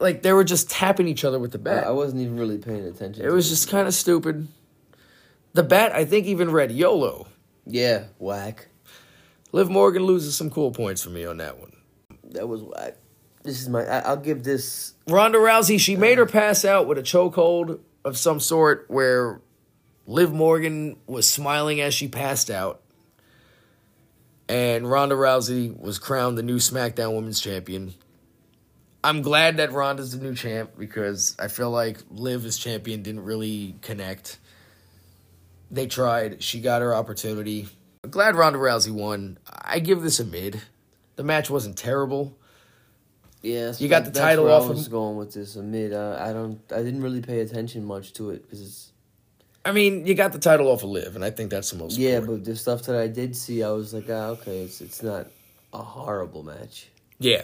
Like 0.00 0.22
they 0.22 0.32
were 0.32 0.44
just 0.44 0.70
tapping 0.70 1.08
each 1.08 1.24
other 1.24 1.38
with 1.38 1.52
the 1.52 1.58
bat. 1.58 1.86
I 1.86 1.90
wasn't 1.90 2.22
even 2.22 2.38
really 2.38 2.58
paying 2.58 2.84
attention. 2.84 3.24
It 3.24 3.32
was 3.32 3.48
just 3.48 3.68
kind 3.68 3.86
of 3.86 3.94
stupid. 3.94 4.48
The 5.54 5.62
bat, 5.62 5.92
I 5.92 6.04
think, 6.04 6.26
even 6.26 6.50
read 6.50 6.70
YOLO. 6.72 7.26
yeah, 7.66 8.04
whack. 8.18 8.68
Liv 9.52 9.70
Morgan 9.70 10.04
loses 10.04 10.36
some 10.36 10.50
cool 10.50 10.72
points 10.72 11.02
for 11.02 11.10
me 11.10 11.24
on 11.24 11.38
that 11.38 11.58
one. 11.58 11.72
That 12.30 12.48
was 12.48 12.62
whack. 12.62 12.96
This 13.42 13.62
is 13.62 13.68
my. 13.68 13.84
I, 13.84 14.00
I'll 14.00 14.16
give 14.16 14.44
this. 14.44 14.94
Ronda 15.06 15.38
Rousey, 15.38 15.80
she 15.80 15.96
made 15.96 16.18
her 16.18 16.24
uh-huh. 16.24 16.32
pass 16.32 16.64
out 16.64 16.86
with 16.86 16.98
a 16.98 17.02
chokehold 17.02 17.80
of 18.04 18.18
some 18.18 18.40
sort 18.40 18.84
where 18.88 19.40
Liv 20.06 20.32
Morgan 20.32 20.96
was 21.06 21.28
smiling 21.28 21.80
as 21.80 21.94
she 21.94 22.08
passed 22.08 22.50
out. 22.50 22.82
And 24.48 24.90
Ronda 24.90 25.14
Rousey 25.14 25.78
was 25.78 25.98
crowned 25.98 26.38
the 26.38 26.42
new 26.42 26.56
SmackDown 26.56 27.14
Women's 27.14 27.40
Champion. 27.40 27.94
I'm 29.04 29.22
glad 29.22 29.58
that 29.58 29.72
Ronda's 29.72 30.16
the 30.16 30.22
new 30.22 30.34
champ 30.34 30.72
because 30.78 31.36
I 31.38 31.48
feel 31.48 31.70
like 31.70 31.98
Liv 32.10 32.44
as 32.44 32.58
champion 32.58 33.02
didn't 33.02 33.24
really 33.24 33.76
connect. 33.80 34.38
They 35.70 35.86
tried. 35.86 36.42
She 36.42 36.60
got 36.60 36.82
her 36.82 36.94
opportunity. 36.94 37.68
I'm 38.02 38.10
glad 38.10 38.34
Ronda 38.34 38.58
Rousey 38.58 38.90
won. 38.90 39.38
I 39.46 39.78
give 39.80 40.02
this 40.02 40.18
a 40.18 40.24
mid. 40.24 40.60
The 41.16 41.22
match 41.24 41.50
wasn't 41.50 41.76
terrible. 41.76 42.36
Yeah, 43.42 43.72
You 43.78 43.88
got 43.88 44.04
the 44.04 44.10
title 44.10 44.50
off 44.50 44.64
I 44.64 44.68
was 44.70 44.86
of- 44.86 44.92
going 44.92 45.16
with 45.16 45.32
this. 45.32 45.54
A 45.56 45.62
mid. 45.62 45.92
Uh, 45.92 46.16
I 46.20 46.32
don't. 46.32 46.60
I 46.72 46.82
didn't 46.82 47.02
really 47.02 47.20
pay 47.20 47.40
attention 47.40 47.84
much 47.84 48.12
to 48.14 48.30
it 48.30 48.42
because 48.42 48.60
it's. 48.60 48.92
I 49.64 49.72
mean, 49.72 50.06
you 50.06 50.14
got 50.14 50.32
the 50.32 50.38
title 50.38 50.68
off 50.68 50.82
of 50.82 50.88
Liv, 50.90 51.14
and 51.14 51.24
I 51.24 51.30
think 51.30 51.50
that's 51.50 51.70
the 51.70 51.76
most. 51.78 51.98
Yeah, 51.98 52.16
important. 52.16 52.44
but 52.44 52.50
the 52.50 52.56
stuff 52.56 52.82
that 52.84 52.96
I 52.96 53.06
did 53.06 53.36
see, 53.36 53.62
I 53.62 53.70
was 53.70 53.92
like, 53.94 54.06
ah, 54.10 54.28
okay, 54.30 54.60
it's 54.62 54.80
it's 54.80 55.02
not 55.02 55.28
a 55.72 55.82
horrible 55.82 56.42
match. 56.42 56.88
yeah, 57.20 57.42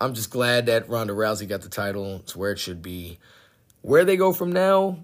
I'm 0.00 0.14
just 0.14 0.30
glad 0.30 0.66
that 0.66 0.88
Ronda 0.88 1.12
Rousey 1.12 1.48
got 1.48 1.62
the 1.62 1.68
title. 1.68 2.16
It's 2.16 2.36
where 2.36 2.52
it 2.52 2.58
should 2.58 2.82
be. 2.82 3.18
Where 3.82 4.04
they 4.04 4.16
go 4.16 4.32
from 4.32 4.52
now, 4.52 4.98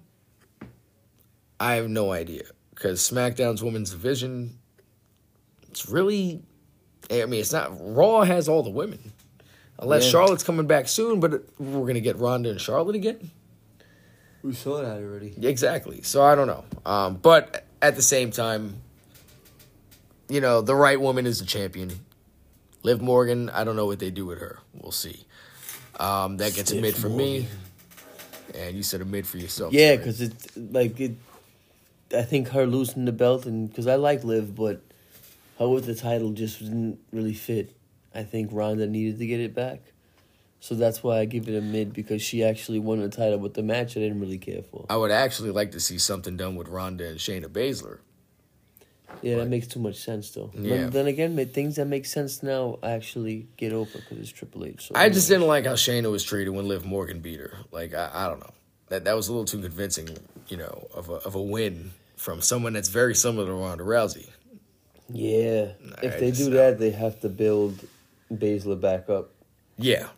I 1.59 1.75
have 1.77 1.89
no 1.89 2.13
idea 2.13 2.45
because 2.75 3.01
SmackDown's 3.01 3.63
women's 3.63 3.91
division. 3.91 4.59
It's 5.69 5.89
really, 5.89 6.43
I 7.11 7.27
mean, 7.27 7.41
it's 7.41 7.53
not 7.53 7.71
Raw 7.81 8.23
has 8.23 8.49
all 8.49 8.63
the 8.63 8.71
women, 8.71 9.13
unless 9.79 10.05
Yeah. 10.05 10.11
Charlotte's 10.13 10.45
coming 10.45 10.67
back 10.67 10.87
soon. 10.89 11.19
But 11.21 11.45
we're 11.59 11.87
gonna 11.87 12.01
get 12.01 12.17
Ronda 12.19 12.51
and 12.51 12.61
Charlotte 12.61 12.95
again. 12.97 13.31
We 14.43 14.53
saw 14.53 14.83
that 14.83 14.99
already. 14.99 15.35
Exactly. 15.41 16.03
So 16.03 16.23
I 16.23 16.35
don't 16.35 16.47
know. 16.47 16.65
Um, 16.85 17.17
but 17.17 17.65
at 17.81 17.97
the 17.97 18.03
same 18.03 18.31
time, 18.31 18.77
you 20.29 20.41
know, 20.41 20.61
the 20.61 20.75
right 20.75 21.01
woman 21.01 21.27
is 21.27 21.39
the 21.41 21.47
champion. 21.47 21.93
Liv 22.85 23.01
Morgan, 23.01 23.51
I 23.51 23.65
don't 23.65 23.77
know 23.77 23.87
what 23.87 23.99
they 23.99 24.11
do 24.11 24.27
with 24.27 24.39
her. 24.39 24.61
We'll 24.75 24.93
see. 24.93 25.25
Um, 25.99 26.37
that 26.37 26.55
gets 26.55 26.71
a 26.71 26.81
mid 26.81 26.95
for 26.95 27.09
me. 27.09 27.49
And 28.55 28.77
you 28.77 28.83
said 28.83 29.01
a 29.01 29.07
mid 29.07 29.27
for 29.27 29.39
yourself. 29.39 29.73
Yeah, 29.73 29.97
because 29.97 30.21
it's 30.21 30.57
like 30.57 31.01
it. 31.01 31.17
I 32.15 32.23
think 32.23 32.49
her 32.49 32.67
losing 32.67 33.07
the 33.07 33.13
belt 33.13 33.47
and 33.47 33.69
because 33.69 33.87
I 33.87 33.97
like 33.97 34.23
Liv, 34.23 34.55
but 34.55 34.83
her 35.59 35.69
with 35.69 35.87
the 35.87 35.95
title 35.95 36.31
just 36.33 36.61
didn't 36.61 36.99
really 37.11 37.33
fit. 37.35 37.75
I 38.15 38.23
think 38.23 38.51
Ronda 38.53 38.87
needed 38.87 39.19
to 39.19 39.27
get 39.27 39.41
it 39.41 39.55
back, 39.55 39.81
So 40.61 40.77
that's 40.77 41.03
why 41.03 41.19
I 41.19 41.25
give 41.25 41.49
it 41.49 41.57
a 41.57 41.61
mid 41.61 41.93
because 41.93 42.23
she 42.23 42.45
actually 42.45 42.79
won 42.79 43.01
the 43.01 43.09
title 43.09 43.39
with 43.39 43.55
the 43.55 43.63
match 43.63 43.97
I 43.97 44.01
didn't 44.01 44.21
really 44.21 44.39
care 44.39 44.63
for. 44.63 44.87
I 44.89 44.97
would 44.97 45.11
actually 45.11 45.51
like 45.51 45.73
to 45.73 45.81
see 45.81 45.99
something 45.99 46.37
done 46.37 46.55
with 46.55 46.69
Ronda 46.69 47.09
and 47.09 47.19
Shayna 47.19 47.47
Baszler. 47.47 47.99
Yeah, 49.23 49.37
that 49.37 49.49
makes 49.49 49.67
too 49.67 49.81
much 49.81 49.97
sense 49.97 50.31
though. 50.31 50.51
Yeah. 50.55 50.77
Then, 50.77 50.91
then 50.91 51.07
again, 51.07 51.49
things 51.49 51.77
that 51.77 51.87
make 51.87 52.07
sense 52.07 52.43
now 52.43 52.79
actually 52.83 53.49
get 53.57 53.73
over 53.73 53.99
because 53.99 54.19
it's 54.19 54.31
Triple 54.31 54.65
H. 54.65 54.89
So 54.89 54.95
I 54.95 55.09
just 55.09 55.29
didn't 55.29 55.47
like 55.47 55.67
how 55.67 55.75
Shayna 55.75 56.11
was 56.11 56.25
treated 56.25 56.51
when 56.51 56.67
Liv 56.69 56.85
Morgan 56.85 57.21
beat 57.21 57.41
her. 57.41 57.55
Like 57.71 57.95
I, 57.95 58.11
I 58.13 58.29
don't 58.29 58.41
know. 58.41 58.53
That 58.89 59.05
that 59.05 59.17
was 59.17 59.29
a 59.29 59.33
little 59.33 59.47
too 59.47 59.61
convincing, 59.61 60.09
you 60.49 60.57
know, 60.57 60.89
of 60.95 61.09
a 61.09 61.15
of 61.15 61.35
a 61.35 61.43
win 61.43 61.93
from 62.17 62.41
someone 62.41 62.73
that's 62.73 62.89
very 62.89 63.15
similar 63.15 63.47
to 63.47 63.53
Ronda 63.53 63.85
Rousey. 63.85 64.29
Yeah, 65.11 65.73
if 66.03 66.19
they 66.19 66.31
do 66.31 66.51
that, 66.51 66.79
they 66.79 66.91
have 66.91 67.21
to 67.21 67.29
build 67.29 67.85
Baszler 68.33 68.81
back 68.81 69.09
up. 69.09 69.31
Yeah. 69.77 70.09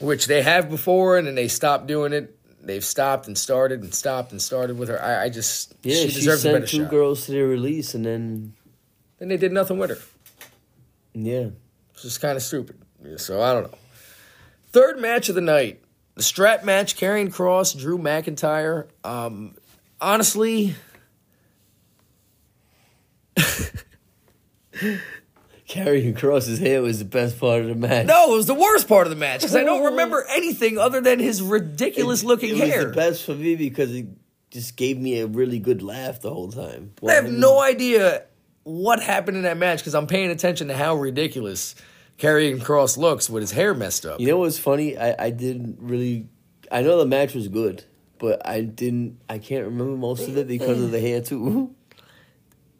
Which 0.00 0.26
they 0.26 0.42
have 0.42 0.70
before 0.70 1.18
and 1.18 1.26
then 1.26 1.34
they 1.34 1.48
stopped 1.48 1.86
doing 1.86 2.12
it. 2.12 2.36
They've 2.66 2.84
stopped 2.84 3.26
and 3.26 3.36
started 3.36 3.82
and 3.82 3.94
stopped 3.94 4.32
and 4.32 4.40
started 4.40 4.78
with 4.78 4.88
her. 4.88 5.02
I, 5.02 5.24
I 5.24 5.28
just 5.28 5.74
Yeah, 5.82 5.94
she 5.96 6.08
she, 6.08 6.14
deserves 6.20 6.44
a 6.44 6.48
better 6.52 6.58
sent 6.66 6.70
two 6.70 6.82
shot. 6.84 6.90
girls 6.90 7.26
to 7.26 7.32
their 7.32 7.46
release, 7.46 7.94
and 7.94 8.04
then 8.04 8.54
then 9.18 9.28
they 9.28 9.36
did 9.36 9.52
nothing 9.52 9.78
with 9.78 9.90
her. 9.90 9.98
yeah, 11.12 11.48
It's 11.92 12.02
just 12.02 12.20
kind 12.20 12.36
of 12.36 12.42
stupid. 12.42 12.76
Yeah, 13.04 13.16
So 13.18 13.40
I 13.42 13.52
don't 13.52 13.64
know. 13.70 13.78
Third 14.72 14.98
match 14.98 15.28
of 15.28 15.34
the 15.34 15.40
night, 15.40 15.82
the 16.14 16.22
strap 16.22 16.64
match: 16.64 16.96
Karrion 16.96 17.28
Kross, 17.32 17.78
Drew 17.78 17.98
McIntyre. 17.98 18.86
Um, 19.04 19.56
honestly, 20.00 20.74
Karrion 25.74 26.16
Kross 26.16 26.46
his 26.46 26.60
hair 26.60 26.82
was 26.82 27.00
the 27.00 27.04
best 27.04 27.40
part 27.40 27.62
of 27.62 27.66
the 27.66 27.74
match. 27.74 28.06
no, 28.06 28.32
it 28.32 28.36
was 28.36 28.46
the 28.46 28.54
worst 28.54 28.86
part 28.86 29.08
of 29.08 29.10
the 29.10 29.16
match 29.16 29.40
because 29.40 29.56
I 29.56 29.64
don't 29.64 29.86
remember 29.86 30.24
anything 30.30 30.78
other 30.78 31.00
than 31.00 31.18
his 31.18 31.42
ridiculous-looking 31.42 32.50
it 32.50 32.56
hair. 32.58 32.82
It 32.82 32.84
was 32.84 32.94
the 32.94 33.00
best 33.00 33.24
for 33.24 33.34
me 33.34 33.56
because 33.56 33.92
it 33.92 34.06
just 34.52 34.76
gave 34.76 34.98
me 34.98 35.18
a 35.18 35.26
really 35.26 35.58
good 35.58 35.82
laugh 35.82 36.20
the 36.20 36.32
whole 36.32 36.52
time. 36.52 36.92
I 37.06 37.14
have 37.14 37.28
no 37.28 37.60
idea 37.60 38.22
what 38.62 39.02
happened 39.02 39.36
in 39.36 39.42
that 39.42 39.56
match 39.56 39.80
because 39.80 39.96
I'm 39.96 40.06
paying 40.06 40.30
attention 40.30 40.68
to 40.68 40.76
how 40.76 40.94
ridiculous 40.94 41.74
Karrion 42.18 42.60
Kross 42.60 42.96
looks 42.96 43.28
with 43.28 43.42
his 43.42 43.50
hair 43.50 43.74
messed 43.74 44.06
up. 44.06 44.20
You 44.20 44.28
know 44.28 44.38
what's 44.38 44.58
funny? 44.58 44.96
I, 44.96 45.26
I 45.26 45.30
didn't 45.30 45.78
really. 45.80 46.28
I 46.70 46.82
know 46.82 46.98
the 46.98 47.06
match 47.06 47.34
was 47.34 47.48
good, 47.48 47.84
but 48.18 48.46
I 48.46 48.60
didn't. 48.60 49.18
I 49.28 49.38
can't 49.38 49.64
remember 49.64 49.96
most 49.96 50.28
of 50.28 50.36
it 50.36 50.46
because 50.46 50.80
of 50.80 50.92
the 50.92 51.00
hair 51.00 51.20
too. 51.20 51.74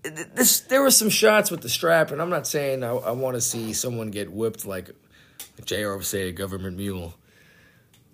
this 0.04 0.60
there 0.60 0.82
were 0.82 0.90
some 0.90 1.08
shots 1.08 1.50
with 1.50 1.62
the 1.62 1.68
strap, 1.68 2.10
and 2.10 2.20
I'm 2.20 2.30
not 2.30 2.46
saying 2.46 2.84
I, 2.84 2.90
I 2.90 3.10
want 3.12 3.36
to 3.36 3.40
see 3.40 3.72
someone 3.72 4.10
get 4.10 4.30
whipped 4.32 4.66
like 4.66 4.90
Jr. 5.64 5.94
would 5.94 6.04
say 6.04 6.28
a 6.28 6.32
government 6.32 6.76
mule, 6.76 7.14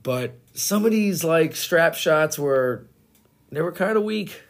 but 0.02 0.34
some 0.54 0.84
of 0.84 0.92
these 0.92 1.24
like 1.24 1.56
strap 1.56 1.94
shots 1.94 2.38
were 2.38 2.86
they 3.50 3.60
were 3.60 3.72
kind 3.72 3.96
of 3.96 4.04
weak. 4.04 4.42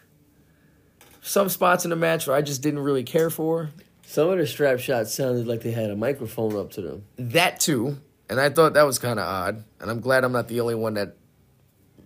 Some 1.23 1.49
spots 1.49 1.85
in 1.85 1.90
the 1.90 1.97
match 1.97 2.26
where 2.26 2.37
I 2.37 2.42
just 2.42 2.62
didn't 2.62 2.80
really 2.80 3.04
care 3.04 3.28
for 3.28 3.70
Some 4.06 4.30
of 4.30 4.38
the 4.38 4.47
strap 4.47 4.78
shots 4.78 5.12
sounded 5.14 5.47
like 5.47 5.61
they 5.61 5.70
had 5.70 5.90
a 5.90 5.97
microphone 5.97 6.56
up 6.56 6.70
to 6.73 6.80
them. 6.80 7.04
that 7.16 7.61
too, 7.61 7.99
and 8.28 8.40
I 8.40 8.50
thought 8.50 8.75
that 8.75 8.85
was 8.85 8.99
kind 8.99 9.18
of 9.18 9.26
odd. 9.26 9.64
And 9.80 9.90
I'm 9.90 10.00
glad 10.00 10.25
I'm 10.25 10.32
not 10.32 10.49
the 10.49 10.61
only 10.61 10.75
one 10.75 10.94
that 10.94 11.16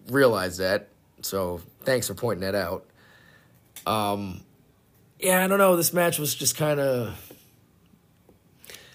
realized 0.09 0.61
that. 0.61 0.89
So 1.23 1.61
thanks 1.83 2.07
for 2.07 2.15
pointing 2.15 2.43
that 2.43 2.55
out. 2.55 2.87
Um, 3.87 4.44
yeah, 5.25 5.45
I 5.45 5.49
don't 5.49 5.59
know. 5.59 5.77
This 5.77 5.93
match 5.93 6.19
was 6.19 6.35
just 6.35 6.57
kind 6.57 6.79
of 6.79 7.33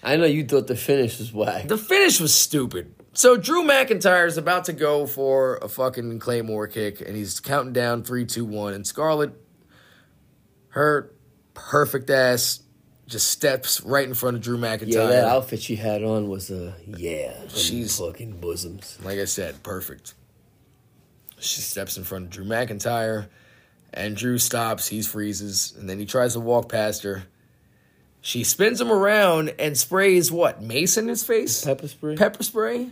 I 0.02 0.16
know 0.16 0.24
you 0.24 0.44
thought 0.44 0.66
the 0.66 0.76
finish 0.76 1.18
was 1.18 1.32
whack. 1.32 1.68
The 1.68 1.76
finish 1.76 2.20
was 2.20 2.32
stupid. 2.32 2.94
So 3.12 3.36
Drew 3.36 3.64
McIntyre 3.64 4.26
is 4.26 4.38
about 4.38 4.64
to 4.66 4.72
go 4.72 5.06
for 5.06 5.56
a 5.56 5.68
fucking 5.68 6.20
Claymore 6.20 6.68
kick, 6.68 7.00
and 7.00 7.16
he's 7.16 7.40
counting 7.40 7.72
down 7.72 8.02
three, 8.04 8.24
two, 8.24 8.44
one, 8.44 8.72
and 8.72 8.86
Scarlett, 8.86 9.32
her 10.68 11.12
perfect 11.52 12.08
ass, 12.08 12.60
just 13.08 13.28
steps 13.28 13.80
right 13.82 14.06
in 14.06 14.14
front 14.14 14.36
of 14.36 14.42
Drew 14.42 14.56
McIntyre. 14.56 14.86
Yeah, 14.94 15.06
that 15.06 15.24
outfit 15.24 15.60
she 15.60 15.76
had 15.76 16.04
on 16.04 16.28
was 16.28 16.50
a 16.50 16.74
yeah. 16.86 17.34
She's- 17.48 17.98
fucking 17.98 18.38
bosoms. 18.40 18.98
like 19.04 19.18
I 19.18 19.24
said, 19.24 19.62
perfect. 19.62 20.14
She 21.40 21.60
steps 21.60 21.96
in 21.96 22.04
front 22.04 22.26
of 22.26 22.30
Drew 22.30 22.44
McIntyre, 22.44 23.26
and 23.92 24.16
Drew 24.16 24.38
stops. 24.38 24.88
He 24.88 25.02
freezes, 25.02 25.74
and 25.78 25.88
then 25.88 25.98
he 25.98 26.06
tries 26.06 26.34
to 26.34 26.40
walk 26.40 26.68
past 26.68 27.02
her. 27.02 27.24
She 28.20 28.44
spins 28.44 28.80
him 28.80 28.92
around 28.92 29.54
and 29.58 29.76
sprays 29.78 30.30
what 30.30 30.62
mace 30.62 30.96
in 30.98 31.08
his 31.08 31.24
face. 31.24 31.64
Pepper 31.64 31.88
spray. 31.88 32.16
pepper 32.16 32.42
spray. 32.42 32.90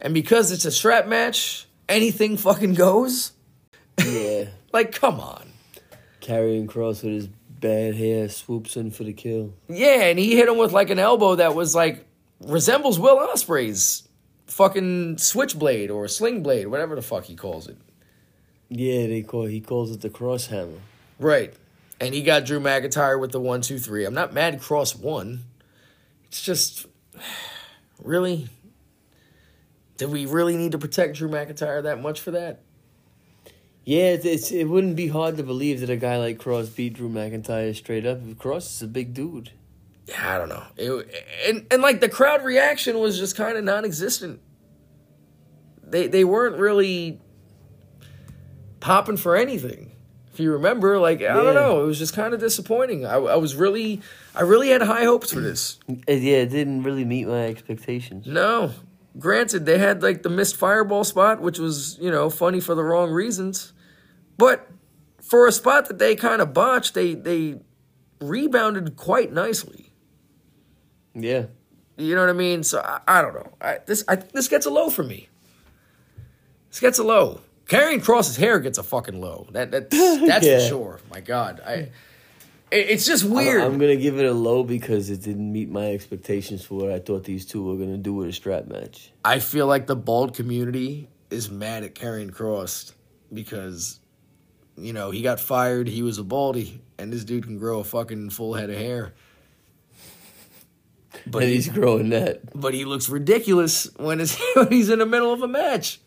And 0.00 0.14
because 0.14 0.52
it's 0.52 0.64
a 0.64 0.70
strap 0.70 1.06
match, 1.08 1.66
anything 1.88 2.36
fucking 2.36 2.74
goes. 2.74 3.32
yeah, 4.02 4.44
Like, 4.72 4.92
come 4.92 5.18
on. 5.18 5.50
Karrion 6.20 6.66
Kross 6.66 7.02
with 7.02 7.12
his 7.12 7.26
bad 7.26 7.96
hair 7.96 8.28
swoops 8.28 8.76
in 8.76 8.90
for 8.92 9.02
the 9.04 9.12
kill. 9.12 9.52
Yeah, 9.68 10.04
and 10.04 10.18
he 10.18 10.36
hit 10.36 10.48
him 10.48 10.58
with 10.58 10.72
like 10.72 10.90
an 10.90 10.98
elbow 11.00 11.34
that 11.34 11.54
was 11.54 11.74
like 11.74 12.06
resembles 12.40 12.98
Will 12.98 13.16
Ospreay's 13.18 14.08
fucking 14.46 15.18
switchblade 15.18 15.90
or 15.90 16.06
sling 16.08 16.42
blade, 16.42 16.68
whatever 16.68 16.94
the 16.94 17.02
fuck 17.02 17.24
he 17.24 17.34
calls 17.34 17.68
it. 17.68 17.76
Yeah, 18.70 19.08
they 19.08 19.22
call 19.22 19.44
he 19.44 19.60
calls 19.60 19.90
it 19.90 20.00
the 20.00 20.10
cross 20.10 20.46
hammer. 20.46 20.78
Right. 21.18 21.52
And 22.00 22.14
he 22.14 22.22
got 22.22 22.46
Drew 22.46 22.60
McIntyre 22.60 23.20
with 23.20 23.32
the 23.32 23.40
one, 23.40 23.60
two, 23.60 23.78
three. 23.78 24.06
I'm 24.06 24.14
not 24.14 24.32
mad 24.32 24.60
Kross 24.60 24.98
one. 24.98 25.44
It's 26.24 26.40
just 26.40 26.86
really 28.02 28.48
did 30.00 30.10
we 30.10 30.24
really 30.24 30.56
need 30.56 30.72
to 30.72 30.78
protect 30.78 31.16
Drew 31.16 31.28
McIntyre 31.28 31.82
that 31.82 32.00
much 32.00 32.20
for 32.20 32.30
that? 32.30 32.62
Yeah, 33.84 34.12
it's, 34.12 34.24
it's 34.24 34.50
it 34.50 34.64
wouldn't 34.64 34.96
be 34.96 35.08
hard 35.08 35.36
to 35.36 35.42
believe 35.42 35.80
that 35.80 35.90
a 35.90 35.96
guy 35.96 36.16
like 36.16 36.38
Kross 36.38 36.74
beat 36.74 36.94
Drew 36.94 37.10
McIntyre 37.10 37.74
straight 37.76 38.06
up. 38.06 38.20
Kross 38.38 38.66
is 38.66 38.82
a 38.82 38.86
big 38.86 39.12
dude. 39.12 39.50
Yeah, 40.06 40.34
I 40.34 40.38
don't 40.38 40.48
know. 40.48 40.64
It, 40.76 41.24
and 41.46 41.66
and 41.70 41.82
like 41.82 42.00
the 42.00 42.08
crowd 42.08 42.44
reaction 42.44 42.98
was 42.98 43.18
just 43.18 43.36
kind 43.36 43.58
of 43.58 43.64
non-existent. 43.64 44.40
They 45.82 46.06
they 46.06 46.24
weren't 46.24 46.56
really 46.56 47.20
popping 48.80 49.16
for 49.16 49.36
anything. 49.36 49.92
If 50.32 50.38
you 50.40 50.52
remember, 50.52 50.98
like 50.98 51.20
I 51.22 51.34
don't 51.34 51.54
know, 51.54 51.82
it 51.82 51.86
was 51.86 51.98
just 51.98 52.14
kind 52.14 52.32
of 52.34 52.40
disappointing. 52.40 53.04
I, 53.04 53.16
I 53.16 53.36
was 53.36 53.54
really, 53.56 54.00
I 54.34 54.42
really 54.42 54.68
had 54.68 54.80
high 54.82 55.04
hopes 55.04 55.32
for 55.32 55.40
this. 55.40 55.78
Uh, 55.88 55.94
Yeah, 56.12 56.38
it 56.38 56.50
didn't 56.50 56.82
really 56.84 57.04
meet 57.04 57.26
my 57.26 57.46
expectations. 57.46 58.26
No, 58.26 58.72
granted, 59.18 59.66
they 59.66 59.78
had 59.78 60.02
like 60.02 60.22
the 60.22 60.30
missed 60.30 60.56
fireball 60.56 61.04
spot, 61.04 61.40
which 61.40 61.58
was 61.58 61.98
you 62.00 62.10
know 62.10 62.30
funny 62.30 62.60
for 62.60 62.74
the 62.74 62.84
wrong 62.84 63.10
reasons, 63.10 63.72
but 64.38 64.68
for 65.20 65.46
a 65.46 65.52
spot 65.52 65.88
that 65.88 65.98
they 65.98 66.14
kind 66.14 66.40
of 66.40 66.54
botched, 66.54 66.94
they 66.94 67.14
they 67.14 67.60
rebounded 68.20 68.96
quite 68.96 69.32
nicely. 69.32 69.92
Yeah, 71.12 71.46
You 71.96 72.14
know 72.14 72.20
what 72.20 72.30
I 72.30 72.34
mean? 72.34 72.62
So 72.62 72.80
I, 72.80 73.00
I 73.18 73.20
don't 73.22 73.34
know. 73.34 73.52
I, 73.60 73.78
this 73.84 74.04
I, 74.06 74.14
this 74.14 74.46
gets 74.46 74.64
a 74.64 74.70
low 74.70 74.90
for 74.90 75.02
me. 75.02 75.28
This 76.70 76.78
gets 76.78 77.00
a 77.00 77.02
low. 77.02 77.40
Karrion 77.70 78.02
Kross's 78.02 78.36
hair 78.36 78.58
gets 78.58 78.78
a 78.78 78.82
fucking 78.82 79.20
low. 79.20 79.46
That, 79.52 79.70
that 79.70 79.90
that's 80.26 80.44
Yeah. 80.44 80.58
for 80.58 80.64
sure. 80.66 81.00
My 81.10 81.20
God, 81.20 81.60
I. 81.64 81.72
It, 82.72 82.90
it's 82.90 83.06
just 83.06 83.24
weird. 83.24 83.62
I'm, 83.62 83.78
gonna 83.78 83.96
give 83.96 84.18
it 84.18 84.26
a 84.26 84.32
low 84.32 84.62
because 84.64 85.08
it 85.08 85.22
didn't 85.22 85.52
meet 85.52 85.70
my 85.70 85.86
expectations 85.92 86.64
for 86.64 86.74
what 86.74 86.90
I 86.90 86.98
thought 86.98 87.24
these 87.24 87.46
two 87.46 87.62
were 87.64 87.76
gonna 87.76 87.96
do 87.96 88.12
with 88.14 88.28
a 88.28 88.32
strap 88.32 88.66
match. 88.66 89.12
I 89.24 89.38
feel 89.38 89.66
like 89.66 89.86
the 89.86 89.96
bald 89.96 90.34
community 90.34 91.08
is 91.30 91.48
mad 91.48 91.84
at 91.84 91.94
Carrying 91.94 92.30
Cross 92.30 92.92
because, 93.32 94.00
you 94.76 94.92
know, 94.92 95.10
he 95.12 95.22
got 95.22 95.38
fired. 95.40 95.86
He 95.88 96.02
was 96.02 96.18
a 96.18 96.24
baldy, 96.24 96.80
and 96.98 97.12
this 97.12 97.24
dude 97.24 97.44
can 97.44 97.58
grow 97.58 97.78
a 97.80 97.84
fucking 97.84 98.30
full 98.30 98.54
head 98.54 98.68
of 98.70 98.76
hair. 98.76 99.14
But 101.26 101.42
and 101.42 101.50
he, 101.50 101.56
he's 101.56 101.68
growing 101.68 102.10
that. 102.10 102.40
but 102.58 102.72
he 102.74 102.84
looks 102.84 103.08
ridiculous 103.08 103.88
when, 103.96 104.18
when 104.54 104.68
he's 104.68 104.90
in 104.90 104.98
the 105.00 105.06
middle 105.06 105.32
of 105.32 105.42
a 105.42 105.48
match. 105.48 106.00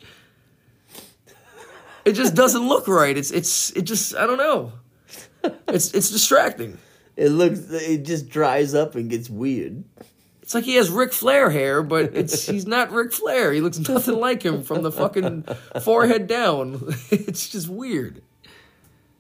It 2.06 2.14
just 2.14 2.36
doesn't 2.36 2.68
look 2.68 2.88
right. 2.88 3.18
It's 3.18 3.32
it's 3.32 3.72
it 3.72 3.84
just 3.84 4.16
I 4.16 4.26
don't 4.26 4.38
know. 4.38 4.74
It's 5.68 5.94
it's 5.94 6.10
distracting. 6.10 6.78
It 7.16 7.30
looks. 7.30 7.60
It 7.72 8.06
just 8.06 8.30
dries 8.30 8.74
up 8.74 8.96
and 8.96 9.10
gets 9.10 9.30
weird. 9.30 9.84
It's 10.42 10.54
like 10.54 10.66
he 10.66 10.76
has 10.76 10.90
Ric 10.90 11.14
Flair 11.14 11.50
hair, 11.50 11.84
but 11.84 12.16
it's 12.16 12.48
he's 12.48 12.68
not 12.68 12.92
Ric 12.92 13.14
Flair. 13.14 13.54
He 13.54 13.62
looks 13.62 13.80
nothing 13.88 14.20
like 14.20 14.44
him 14.44 14.64
from 14.64 14.82
the 14.82 14.92
fucking 14.92 15.46
forehead 15.82 16.28
down. 16.28 16.94
It's 17.12 17.50
just 17.50 17.70
weird. 17.70 18.22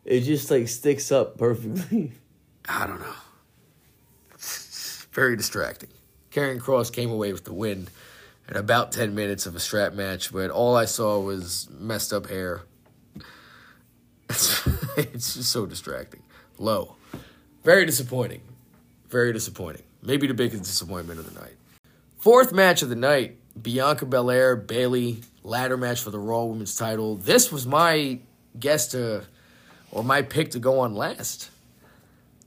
It 0.03 0.21
just 0.21 0.51
like 0.51 0.67
sticks 0.67 1.11
up 1.11 1.37
perfectly. 1.37 2.11
I 2.67 2.87
don't 2.87 2.99
know. 2.99 3.15
Very 5.13 5.37
distracting. 5.37 5.89
Karrion 6.31 6.59
Kross 6.59 6.91
came 6.91 7.11
away 7.11 7.31
with 7.31 7.45
the 7.45 7.53
win 7.53 7.87
in 8.49 8.57
about 8.57 8.91
10 8.91 9.15
minutes 9.15 9.45
of 9.45 9.55
a 9.55 9.59
strap 9.59 9.93
match, 9.93 10.33
but 10.33 10.49
all 10.49 10.75
I 10.75 10.85
saw 10.85 11.19
was 11.19 11.69
messed 11.71 12.11
up 12.11 12.27
hair. 12.29 12.63
It's, 14.97 15.33
just 15.33 15.51
so 15.51 15.65
distracting. 15.65 16.21
Low. 16.59 16.95
Very 17.63 17.85
disappointing. 17.85 18.41
Very 19.09 19.33
disappointing. 19.33 19.83
Maybe 20.03 20.27
the 20.27 20.33
biggest 20.33 20.63
disappointment 20.63 21.19
of 21.19 21.33
the 21.33 21.39
night. 21.39 21.55
Fourth 22.19 22.53
match 22.53 22.83
of 22.83 22.89
the 22.89 22.95
night 22.95 23.37
Bianca 23.59 24.05
Belair, 24.05 24.55
Bayley, 24.55 25.21
ladder 25.43 25.77
match 25.77 26.01
for 26.01 26.09
the 26.09 26.19
Raw 26.19 26.45
Women's 26.45 26.75
title. 26.75 27.15
This 27.15 27.51
was 27.51 27.67
my 27.67 28.19
guess 28.59 28.87
to, 28.89 29.25
or 29.91 30.03
my 30.03 30.21
pick 30.21 30.51
to 30.51 30.59
go 30.59 30.79
on 30.79 30.95
last. 30.95 31.49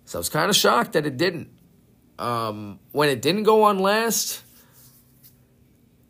So 0.05 0.19
I 0.19 0.21
was 0.21 0.29
kind 0.29 0.51
of 0.51 0.57
shocked 0.57 0.93
that 0.93 1.07
it 1.07 1.17
didn't. 1.17 1.49
Um, 2.19 2.79
when 2.93 3.09
it 3.09 3.21
didn't 3.23 3.43
go 3.43 3.65
on 3.65 3.79
last, 3.79 4.43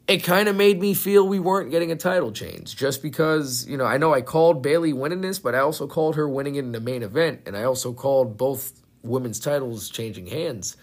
it 0.08 0.18
kind 0.18 0.48
of 0.48 0.54
made 0.54 0.80
me 0.80 0.94
feel 0.94 1.26
we 1.26 1.40
weren't 1.40 1.70
getting 1.70 1.90
a 1.90 1.96
title 1.96 2.30
change 2.30 2.76
just 2.76 3.02
because, 3.02 3.66
you 3.66 3.76
know, 3.76 3.84
I 3.84 3.98
know 3.98 4.14
I 4.14 4.20
called 4.20 4.62
Bayley 4.62 4.92
winning 4.92 5.20
this, 5.20 5.38
but 5.38 5.54
I 5.54 5.58
also 5.58 5.86
called 5.86 6.14
her 6.14 6.28
winning 6.28 6.54
it 6.54 6.60
in 6.60 6.72
the 6.72 6.80
main 6.80 7.02
event, 7.02 7.42
and 7.46 7.56
I 7.56 7.64
also 7.64 7.92
called 7.92 8.36
both 8.36 8.72
women's 9.02 9.40
titles 9.40 9.90
changing 9.90 10.26
hands. 10.26 10.76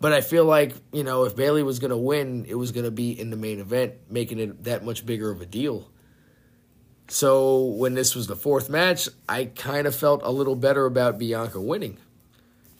But 0.00 0.12
I 0.12 0.20
feel 0.20 0.44
like, 0.44 0.74
you 0.92 1.02
know, 1.02 1.24
if 1.24 1.36
Bayley 1.36 1.62
was 1.62 1.78
going 1.78 1.90
to 1.90 1.96
win, 1.96 2.46
it 2.48 2.54
was 2.54 2.72
going 2.72 2.84
to 2.84 2.90
be 2.90 3.18
in 3.18 3.30
the 3.30 3.36
main 3.36 3.60
event, 3.60 3.94
making 4.08 4.38
it 4.38 4.64
that 4.64 4.84
much 4.84 5.04
bigger 5.04 5.30
of 5.30 5.42
a 5.42 5.46
deal. 5.46 5.90
So 7.08 7.64
when 7.64 7.94
this 7.94 8.14
was 8.14 8.28
the 8.28 8.36
fourth 8.36 8.70
match, 8.70 9.08
I 9.28 9.46
kind 9.46 9.86
of 9.86 9.94
felt 9.94 10.22
a 10.22 10.30
little 10.30 10.54
better 10.54 10.86
about 10.86 11.18
Bianca 11.18 11.60
winning. 11.60 11.98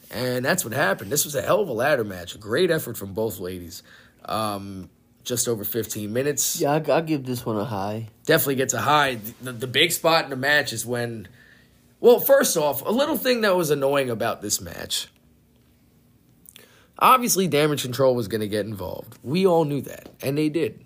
And 0.09 0.43
that's 0.43 0.63
what 0.63 0.73
happened. 0.73 1.11
This 1.11 1.25
was 1.25 1.35
a 1.35 1.41
hell 1.41 1.59
of 1.59 1.69
a 1.69 1.73
ladder 1.73 2.03
match. 2.03 2.39
Great 2.39 2.71
effort 2.71 2.97
from 2.97 3.13
both 3.13 3.39
ladies. 3.39 3.83
Um, 4.25 4.89
just 5.23 5.47
over 5.47 5.63
15 5.63 6.11
minutes. 6.11 6.59
Yeah, 6.59 6.73
I, 6.73 6.91
I'll 6.91 7.01
give 7.01 7.25
this 7.25 7.45
one 7.45 7.57
a 7.57 7.65
high. 7.65 8.07
Definitely 8.25 8.55
gets 8.55 8.73
a 8.73 8.81
high. 8.81 9.19
The, 9.41 9.51
the 9.51 9.67
big 9.67 9.91
spot 9.91 10.23
in 10.23 10.29
the 10.29 10.35
match 10.35 10.73
is 10.73 10.85
when. 10.85 11.27
Well, 11.99 12.19
first 12.19 12.57
off, 12.57 12.81
a 12.85 12.89
little 12.89 13.17
thing 13.17 13.41
that 13.41 13.55
was 13.55 13.69
annoying 13.69 14.09
about 14.09 14.41
this 14.41 14.59
match. 14.59 15.07
Obviously, 16.97 17.47
damage 17.47 17.81
control 17.81 18.15
was 18.15 18.27
going 18.27 18.41
to 18.41 18.47
get 18.47 18.65
involved. 18.65 19.17
We 19.23 19.45
all 19.45 19.65
knew 19.65 19.81
that, 19.81 20.09
and 20.21 20.37
they 20.37 20.49
did. 20.49 20.85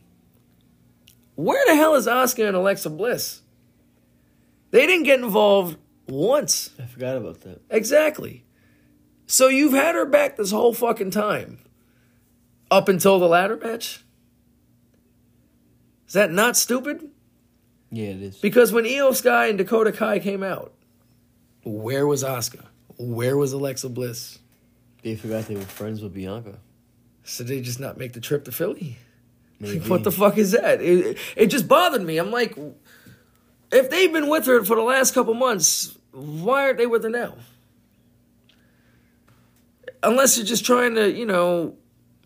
Where 1.35 1.63
the 1.65 1.75
hell 1.75 1.95
is 1.95 2.07
Asuka 2.07 2.47
and 2.47 2.55
Alexa 2.55 2.89
Bliss? 2.89 3.41
They 4.71 4.85
didn't 4.85 5.03
get 5.03 5.19
involved 5.19 5.77
once. 6.07 6.71
I 6.81 6.85
forgot 6.85 7.17
about 7.17 7.41
that. 7.41 7.61
Exactly. 7.69 8.45
So 9.27 9.47
you've 9.47 9.73
had 9.73 9.95
her 9.95 10.05
back 10.05 10.37
this 10.37 10.51
whole 10.51 10.73
fucking 10.73 11.11
time. 11.11 11.59
Up 12.71 12.87
until 12.87 13.19
the 13.19 13.27
ladder 13.27 13.57
match? 13.57 14.04
Is 16.07 16.13
that 16.13 16.31
not 16.31 16.55
stupid? 16.55 17.09
Yeah, 17.91 18.09
it 18.09 18.21
is. 18.21 18.37
Because 18.37 18.71
when 18.71 18.85
Iyo 18.85 19.15
Sky 19.15 19.47
and 19.47 19.57
Dakota 19.57 19.91
Kai 19.91 20.19
came 20.19 20.43
out, 20.43 20.73
where 21.63 22.05
was 22.05 22.23
Asuka? 22.23 22.65
Where 22.97 23.37
was 23.37 23.53
Alexa 23.53 23.89
Bliss? 23.89 24.39
They 25.01 25.15
forgot 25.15 25.45
they 25.45 25.55
were 25.55 25.61
friends 25.61 26.01
with 26.01 26.13
Bianca. 26.13 26.59
So 27.23 27.43
they 27.43 27.61
just 27.61 27.79
not 27.79 27.97
make 27.97 28.13
the 28.13 28.21
trip 28.21 28.45
to 28.45 28.51
Philly? 28.51 28.97
Like, 29.59 29.83
what 29.87 30.03
the 30.03 30.11
fuck 30.11 30.37
is 30.37 30.51
that? 30.51 30.81
It, 30.81 31.17
it 31.35 31.47
just 31.47 31.67
bothered 31.67 32.01
me. 32.01 32.17
I'm 32.17 32.31
like, 32.31 32.57
if 33.71 33.89
they've 33.89 34.11
been 34.11 34.29
with 34.29 34.45
her 34.45 34.63
for 34.63 34.75
the 34.75 34.83
last 34.83 35.13
couple 35.13 35.33
months, 35.33 35.97
why 36.11 36.63
aren't 36.65 36.77
they 36.77 36.87
with 36.87 37.03
her 37.03 37.09
now? 37.09 37.35
Unless 40.03 40.37
you're 40.37 40.45
just 40.45 40.65
trying 40.65 40.95
to, 40.95 41.11
you 41.11 41.25
know, 41.25 41.75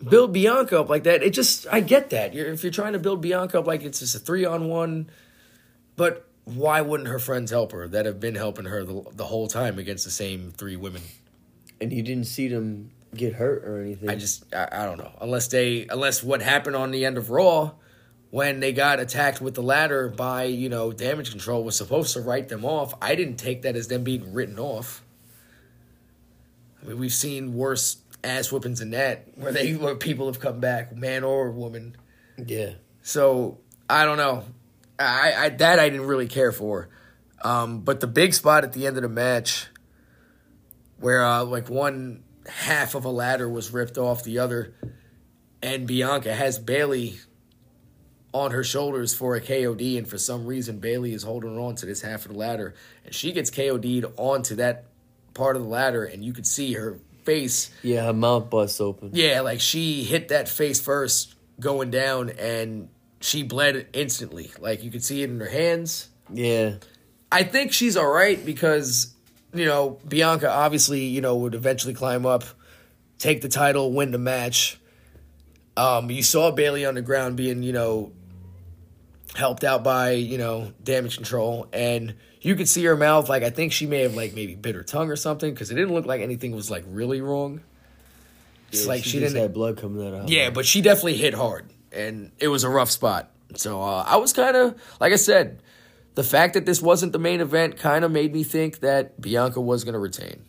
build 0.07 0.33
Bianca 0.33 0.79
up 0.79 0.89
like 0.89 1.03
that. 1.03 1.23
It 1.23 1.31
just, 1.31 1.67
I 1.71 1.79
get 1.79 2.09
that. 2.11 2.33
You're, 2.33 2.47
if 2.47 2.63
you're 2.63 2.71
trying 2.71 2.93
to 2.93 2.99
build 2.99 3.21
Bianca 3.21 3.59
up 3.59 3.67
like 3.67 3.83
it's 3.83 3.99
just 3.99 4.15
a 4.15 4.19
three 4.19 4.45
on 4.45 4.67
one, 4.67 5.09
but 5.95 6.27
why 6.45 6.81
wouldn't 6.81 7.09
her 7.09 7.19
friends 7.19 7.51
help 7.51 7.71
her 7.71 7.87
that 7.87 8.05
have 8.05 8.19
been 8.19 8.35
helping 8.35 8.65
her 8.65 8.83
the, 8.83 9.03
the 9.13 9.25
whole 9.25 9.47
time 9.47 9.77
against 9.77 10.05
the 10.05 10.11
same 10.11 10.51
three 10.51 10.75
women? 10.75 11.01
And 11.81 11.91
you 11.91 12.01
didn't 12.01 12.25
see 12.25 12.47
them 12.47 12.91
get 13.15 13.33
hurt 13.33 13.63
or 13.65 13.81
anything. 13.81 14.09
I 14.09 14.15
just 14.15 14.53
I, 14.53 14.67
I 14.71 14.85
don't 14.85 14.97
know. 14.97 15.11
Unless 15.21 15.47
they 15.47 15.87
unless 15.89 16.23
what 16.23 16.41
happened 16.41 16.75
on 16.75 16.91
the 16.91 17.05
end 17.05 17.17
of 17.17 17.29
Raw 17.29 17.71
when 18.31 18.59
they 18.59 18.71
got 18.71 18.99
attacked 18.99 19.41
with 19.41 19.55
the 19.55 19.63
ladder 19.63 20.07
by, 20.07 20.43
you 20.43 20.69
know, 20.69 20.91
damage 20.91 21.31
control 21.31 21.63
was 21.63 21.75
supposed 21.75 22.13
to 22.13 22.21
write 22.21 22.47
them 22.47 22.63
off. 22.63 22.93
I 23.01 23.15
didn't 23.15 23.37
take 23.37 23.63
that 23.63 23.75
as 23.75 23.87
them 23.87 24.03
being 24.03 24.33
written 24.33 24.59
off. 24.59 25.03
I 26.81 26.87
mean, 26.87 26.99
we've 26.99 27.13
seen 27.13 27.55
worse 27.55 27.97
ass 28.23 28.49
whippings 28.49 28.79
than 28.79 28.91
that 28.91 29.27
where 29.35 29.51
they 29.51 29.73
where 29.73 29.95
people 29.95 30.27
have 30.27 30.39
come 30.39 30.59
back, 30.59 30.95
man 30.95 31.23
or 31.23 31.51
woman. 31.51 31.95
yeah. 32.37 32.71
So 33.01 33.59
I 33.89 34.05
don't 34.05 34.17
know. 34.17 34.43
I, 34.97 35.33
I 35.37 35.49
that 35.49 35.79
I 35.79 35.89
didn't 35.89 36.07
really 36.07 36.27
care 36.27 36.51
for. 36.51 36.89
Um, 37.41 37.81
but 37.81 38.01
the 38.01 38.07
big 38.07 38.33
spot 38.33 38.63
at 38.63 38.73
the 38.73 38.85
end 38.85 38.97
of 38.97 39.03
the 39.03 39.09
match, 39.09 39.67
where 40.99 41.23
uh, 41.23 41.43
like 41.45 41.69
one 41.69 42.23
half 42.47 42.95
of 42.95 43.05
a 43.05 43.09
ladder 43.09 43.47
was 43.47 43.71
ripped 43.71 43.97
off 43.97 44.23
the 44.23 44.39
other, 44.39 44.73
and 45.61 45.87
Bianca 45.87 46.33
has 46.33 46.59
Bayley 46.59 47.19
on 48.33 48.51
her 48.51 48.63
shoulders 48.63 49.13
for 49.13 49.35
a 49.35 49.41
KOD, 49.41 49.97
and 49.97 50.07
for 50.07 50.17
some 50.17 50.45
reason 50.45 50.79
Bayley 50.79 51.13
is 51.13 51.23
holding 51.23 51.57
on 51.57 51.75
to 51.75 51.85
this 51.85 52.01
half 52.01 52.25
of 52.25 52.33
the 52.33 52.37
ladder, 52.37 52.75
and 53.05 53.15
she 53.15 53.31
gets 53.31 53.49
KOD'd 53.49 54.05
onto 54.17 54.55
that 54.55 54.85
part 55.33 55.55
of 55.55 55.63
the 55.63 55.67
ladder, 55.67 56.03
and 56.03 56.23
you 56.23 56.33
could 56.33 56.45
see 56.45 56.73
her 56.73 56.99
face 57.29 57.69
Yeah, 57.83 58.05
her 58.05 58.13
mouth 58.13 58.49
busts 58.49 58.81
open. 58.81 59.11
yeah, 59.13 59.41
like 59.41 59.59
she 59.61 60.03
hit 60.03 60.29
that 60.29 60.49
face 60.49 60.81
first 60.81 61.35
going 61.59 61.91
down 61.91 62.29
and 62.31 62.89
she 63.21 63.43
bled 63.43 63.87
instantly. 63.93 64.51
Like 64.59 64.83
you 64.83 64.89
could 64.91 65.03
see 65.03 65.21
it 65.23 65.29
in 65.29 65.39
her 65.39 65.49
hands. 65.49 66.09
Yeah. 66.33 66.75
I 67.31 67.43
think 67.43 67.73
she's 67.73 67.95
all 67.97 68.09
right 68.11 68.43
because, 68.43 69.13
you 69.53 69.65
know, 69.65 69.99
Bianca 70.07 70.49
obviously, 70.49 71.01
you 71.05 71.21
know, 71.21 71.35
would 71.37 71.53
eventually 71.53 71.93
climb 71.93 72.25
up, 72.25 72.43
take 73.19 73.41
the 73.41 73.49
title, 73.49 73.91
win 73.93 74.11
the 74.11 74.17
match. 74.17 74.79
Um, 75.77 76.09
you 76.09 76.23
saw 76.23 76.51
Bayley 76.51 76.85
on 76.85 76.95
the 76.95 77.01
ground 77.01 77.35
being, 77.37 77.61
you 77.63 77.71
know, 77.73 78.11
helped 79.35 79.63
out 79.63 79.83
by, 79.83 80.11
you 80.11 80.37
know, 80.37 80.73
damage 80.83 81.15
control. 81.17 81.67
And 81.73 82.15
you 82.41 82.55
could 82.55 82.67
see 82.69 82.83
her 82.85 82.95
mouth, 82.97 83.29
like, 83.29 83.43
I 83.43 83.49
think 83.49 83.71
she 83.73 83.85
may 83.85 84.01
have, 84.01 84.15
like, 84.15 84.33
maybe 84.33 84.55
bit 84.55 84.75
her 84.75 84.83
tongue 84.83 85.09
or 85.09 85.15
something 85.15 85.53
because 85.53 85.71
it 85.71 85.75
didn't 85.75 85.93
look 85.93 86.05
like 86.05 86.21
anything 86.21 86.51
was, 86.55 86.71
like, 86.71 86.83
really 86.87 87.21
wrong. 87.21 87.61
It's 88.71 88.83
Yeah, 88.83 88.89
like 88.89 89.03
she, 89.03 89.11
she 89.11 89.19
didn't 89.19 89.35
had 89.37 89.53
blood 89.53 89.77
coming 89.77 90.05
out 90.05 90.13
of 90.13 90.19
her. 90.21 90.25
yeah, 90.27 90.49
but 90.49 90.65
she 90.65 90.81
definitely 90.81 91.17
hit 91.17 91.33
hard, 91.33 91.71
and 91.91 92.31
it 92.37 92.47
was 92.49 92.63
a 92.63 92.69
rough 92.69 92.91
spot. 92.91 93.31
So 93.55 93.81
uh, 93.81 94.03
I 94.05 94.17
was 94.17 94.31
kind 94.31 94.55
of, 94.55 94.79
like 94.99 95.11
I 95.11 95.15
said, 95.15 95.61
the 96.13 96.23
fact 96.23 96.53
that 96.53 96.65
this 96.67 96.81
wasn't 96.81 97.11
the 97.13 97.19
main 97.19 97.41
event 97.41 97.77
kind 97.77 98.05
of 98.05 98.11
made 98.11 98.31
me 98.31 98.43
think 98.43 98.81
that 98.81 99.19
Bianca 99.19 99.59
was 99.59 99.83
going 99.83 99.93
to 99.93 99.99
retain. 99.99 100.43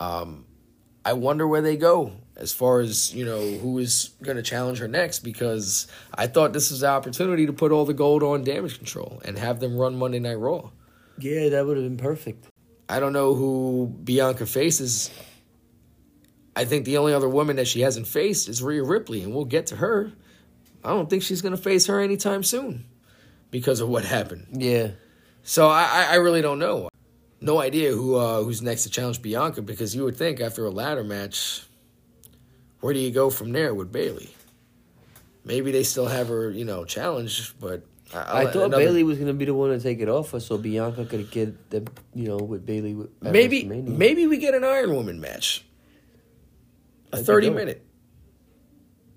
Um, 0.00 0.46
I 1.04 1.12
wonder 1.12 1.46
where 1.46 1.62
they 1.62 1.76
go 1.76 2.12
as 2.36 2.52
far 2.52 2.80
as 2.80 3.14
you 3.14 3.24
know 3.24 3.40
who 3.58 3.78
is 3.78 4.10
going 4.22 4.36
to 4.36 4.42
challenge 4.42 4.78
her 4.78 4.88
next 4.88 5.20
because 5.20 5.86
I 6.14 6.26
thought 6.26 6.52
this 6.52 6.70
was 6.70 6.80
the 6.80 6.88
opportunity 6.88 7.46
to 7.46 7.52
put 7.52 7.70
all 7.72 7.84
the 7.84 7.94
gold 7.94 8.22
on 8.22 8.42
damage 8.44 8.76
control 8.78 9.20
and 9.24 9.38
have 9.38 9.60
them 9.60 9.76
run 9.76 9.96
Monday 9.96 10.18
Night 10.18 10.38
Raw. 10.38 10.70
Yeah, 11.18 11.48
that 11.50 11.64
would 11.66 11.76
have 11.76 11.84
been 11.86 11.96
perfect. 11.96 12.46
I 12.88 12.98
don't 13.00 13.12
know 13.12 13.34
who 13.34 13.94
Bianca 14.02 14.46
faces. 14.46 15.10
I 16.56 16.64
think 16.64 16.84
the 16.84 16.98
only 16.98 17.12
other 17.12 17.28
woman 17.28 17.56
that 17.56 17.66
she 17.66 17.80
hasn't 17.80 18.06
faced 18.06 18.48
is 18.48 18.62
Rhea 18.62 18.82
Ripley, 18.82 19.22
and 19.22 19.34
we'll 19.34 19.44
get 19.44 19.66
to 19.68 19.76
her. 19.76 20.12
I 20.84 20.90
don't 20.90 21.08
think 21.10 21.22
she's 21.22 21.42
going 21.42 21.56
to 21.56 21.60
face 21.60 21.86
her 21.86 22.00
anytime 22.00 22.42
soon 22.42 22.84
because 23.50 23.80
of 23.80 23.88
what 23.88 24.04
happened. 24.04 24.48
Yeah. 24.52 24.90
So 25.42 25.68
I, 25.68 25.82
I- 25.84 26.08
I 26.12 26.14
really 26.16 26.42
don't 26.42 26.58
know. 26.58 26.88
No 27.40 27.60
idea 27.60 27.90
who 27.92 28.16
uh, 28.16 28.42
who's 28.42 28.62
next 28.62 28.84
to 28.84 28.90
challenge 28.90 29.20
Bianca 29.20 29.60
because 29.62 29.94
you 29.94 30.04
would 30.04 30.16
think 30.16 30.40
after 30.40 30.64
a 30.64 30.70
ladder 30.70 31.04
match, 31.04 31.62
where 32.84 32.92
do 32.92 33.00
you 33.00 33.10
go 33.10 33.30
from 33.30 33.52
there 33.52 33.72
with 33.72 33.90
Bayley? 33.90 34.28
Maybe 35.42 35.72
they 35.72 35.84
still 35.84 36.04
have 36.04 36.28
her, 36.28 36.50
you 36.50 36.66
know, 36.66 36.84
challenge, 36.84 37.58
but 37.58 37.86
I, 38.12 38.42
I 38.42 38.46
thought 38.52 38.72
Bayley 38.72 39.02
was 39.04 39.18
gonna 39.18 39.32
be 39.32 39.46
the 39.46 39.54
one 39.54 39.70
to 39.70 39.80
take 39.80 40.00
it 40.00 40.08
off 40.10 40.32
her, 40.32 40.40
so 40.40 40.58
Bianca 40.58 41.06
could 41.06 41.30
get 41.30 41.70
the, 41.70 41.90
you 42.14 42.28
know, 42.28 42.36
with 42.36 42.66
Bayley. 42.66 42.94
maybe 43.22 43.64
maybe 43.64 44.26
we 44.26 44.36
get 44.36 44.52
an 44.52 44.64
Iron 44.64 44.94
Woman 44.94 45.18
match, 45.18 45.64
a 47.06 47.12
That'd 47.12 47.26
thirty 47.26 47.48
minute. 47.48 47.86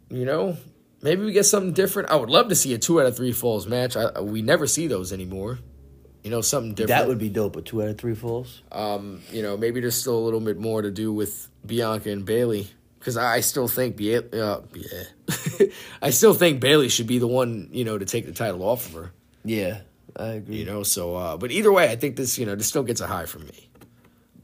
You 0.10 0.24
know, 0.24 0.56
maybe 1.02 1.26
we 1.26 1.34
get 1.34 1.44
something 1.44 1.74
different. 1.74 2.10
I 2.10 2.16
would 2.16 2.30
love 2.30 2.48
to 2.48 2.56
see 2.56 2.74
a 2.74 2.78
two 2.78 3.02
out 3.02 3.06
of 3.06 3.18
three 3.18 3.34
falls 3.34 3.68
match. 3.68 3.98
I, 3.98 4.22
we 4.22 4.42
never 4.42 4.66
see 4.66 4.88
those 4.88 5.12
anymore. 5.12 5.60
You 6.24 6.32
know, 6.32 6.40
something 6.40 6.74
different. 6.74 7.02
that 7.02 7.10
would 7.10 7.20
be 7.20 7.28
dope. 7.28 7.58
A 7.58 7.62
two 7.62 7.84
out 7.84 7.90
of 7.90 7.98
three 7.98 8.16
falls. 8.16 8.62
Um, 8.72 9.24
you 9.30 9.44
know, 9.44 9.58
maybe 9.58 9.82
there's 9.82 10.00
still 10.00 10.18
a 10.18 10.24
little 10.24 10.40
bit 10.40 10.58
more 10.58 10.82
to 10.82 10.90
do 10.90 11.12
with 11.12 11.50
Bianca 11.66 12.10
and 12.12 12.24
Bayley 12.24 12.70
because 13.00 13.18
I 13.18 13.42
still 13.42 13.68
think 13.68 13.96
uh, 14.00 14.62
yeah. 14.74 15.68
I 16.02 16.10
still 16.10 16.34
think 16.34 16.60
Bayley 16.60 16.90
should 16.90 17.08
be 17.08 17.20
the 17.20 17.28
one 17.28 17.70
you 17.72 17.86
know 17.86 17.98
to 17.98 18.06
take 18.06 18.26
the 18.26 18.32
title 18.32 18.64
off 18.64 18.88
of 18.88 18.94
her. 18.94 19.12
Yeah, 19.44 19.80
I 20.16 20.28
agree. 20.34 20.58
You 20.58 20.66
know, 20.66 20.84
so 20.84 21.16
uh, 21.16 21.38
but 21.38 21.52
either 21.52 21.72
way, 21.72 21.90
I 21.90 21.96
think 21.96 22.16
this 22.16 22.38
you 22.38 22.46
know 22.46 22.56
this 22.56 22.68
still 22.68 22.84
gets 22.84 23.02
a 23.02 23.08
high 23.08 23.26
from 23.26 23.46
me. 23.46 23.70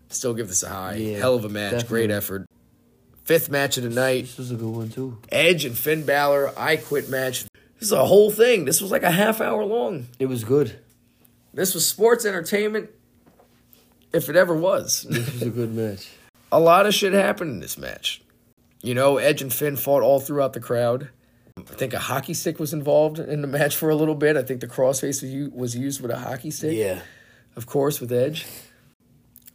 Still 0.09 0.33
give 0.33 0.47
this 0.47 0.63
a 0.63 0.69
high. 0.69 0.95
Yeah, 0.95 1.17
Hell 1.17 1.35
of 1.35 1.45
a 1.45 1.49
match, 1.49 1.87
great 1.87 2.11
effort. 2.11 2.45
Fifth 3.23 3.49
match 3.49 3.77
of 3.77 3.83
the 3.83 3.89
night: 3.89 4.23
This 4.23 4.37
was 4.37 4.51
a 4.51 4.55
good 4.55 4.69
one 4.75 4.89
too. 4.89 5.17
Edge 5.29 5.65
and 5.65 5.77
Finn 5.77 6.05
Balor. 6.05 6.53
I 6.57 6.77
quit 6.77 7.09
match. 7.09 7.45
This 7.79 7.89
is 7.89 7.91
a 7.91 8.05
whole 8.05 8.31
thing. 8.31 8.65
This 8.65 8.81
was 8.81 8.91
like 8.91 9.03
a 9.03 9.11
half 9.11 9.41
hour 9.41 9.63
long. 9.65 10.07
It 10.19 10.27
was 10.27 10.43
good. 10.43 10.79
This 11.53 11.73
was 11.75 11.87
sports 11.87 12.25
entertainment, 12.25 12.89
if 14.11 14.27
it 14.29 14.35
ever 14.35 14.55
was. 14.55 15.05
This 15.09 15.31
was 15.33 15.41
a 15.43 15.49
good 15.49 15.73
match. 15.73 16.09
a 16.51 16.59
lot 16.59 16.85
of 16.85 16.93
shit 16.93 17.13
happened 17.13 17.51
in 17.51 17.59
this 17.59 17.77
match. 17.77 18.22
You 18.83 18.93
know, 18.93 19.17
Edge 19.17 19.41
and 19.41 19.51
Finn 19.51 19.75
fought 19.77 20.03
all 20.03 20.19
throughout 20.19 20.53
the 20.53 20.59
crowd. 20.59 21.09
I 21.57 21.61
think 21.61 21.93
a 21.93 21.99
hockey 21.99 22.33
stick 22.33 22.59
was 22.59 22.73
involved 22.73 23.17
in 23.17 23.41
the 23.41 23.47
match 23.47 23.75
for 23.75 23.89
a 23.89 23.95
little 23.95 24.13
bit. 24.15 24.35
I 24.35 24.43
think 24.43 24.59
the 24.59 24.67
crossface 24.67 25.51
was 25.53 25.75
used 25.75 26.01
with 26.01 26.11
a 26.11 26.17
hockey 26.19 26.51
stick. 26.51 26.75
Yeah. 26.77 26.99
of 27.55 27.65
course, 27.65 28.01
with 28.01 28.11
Edge. 28.11 28.45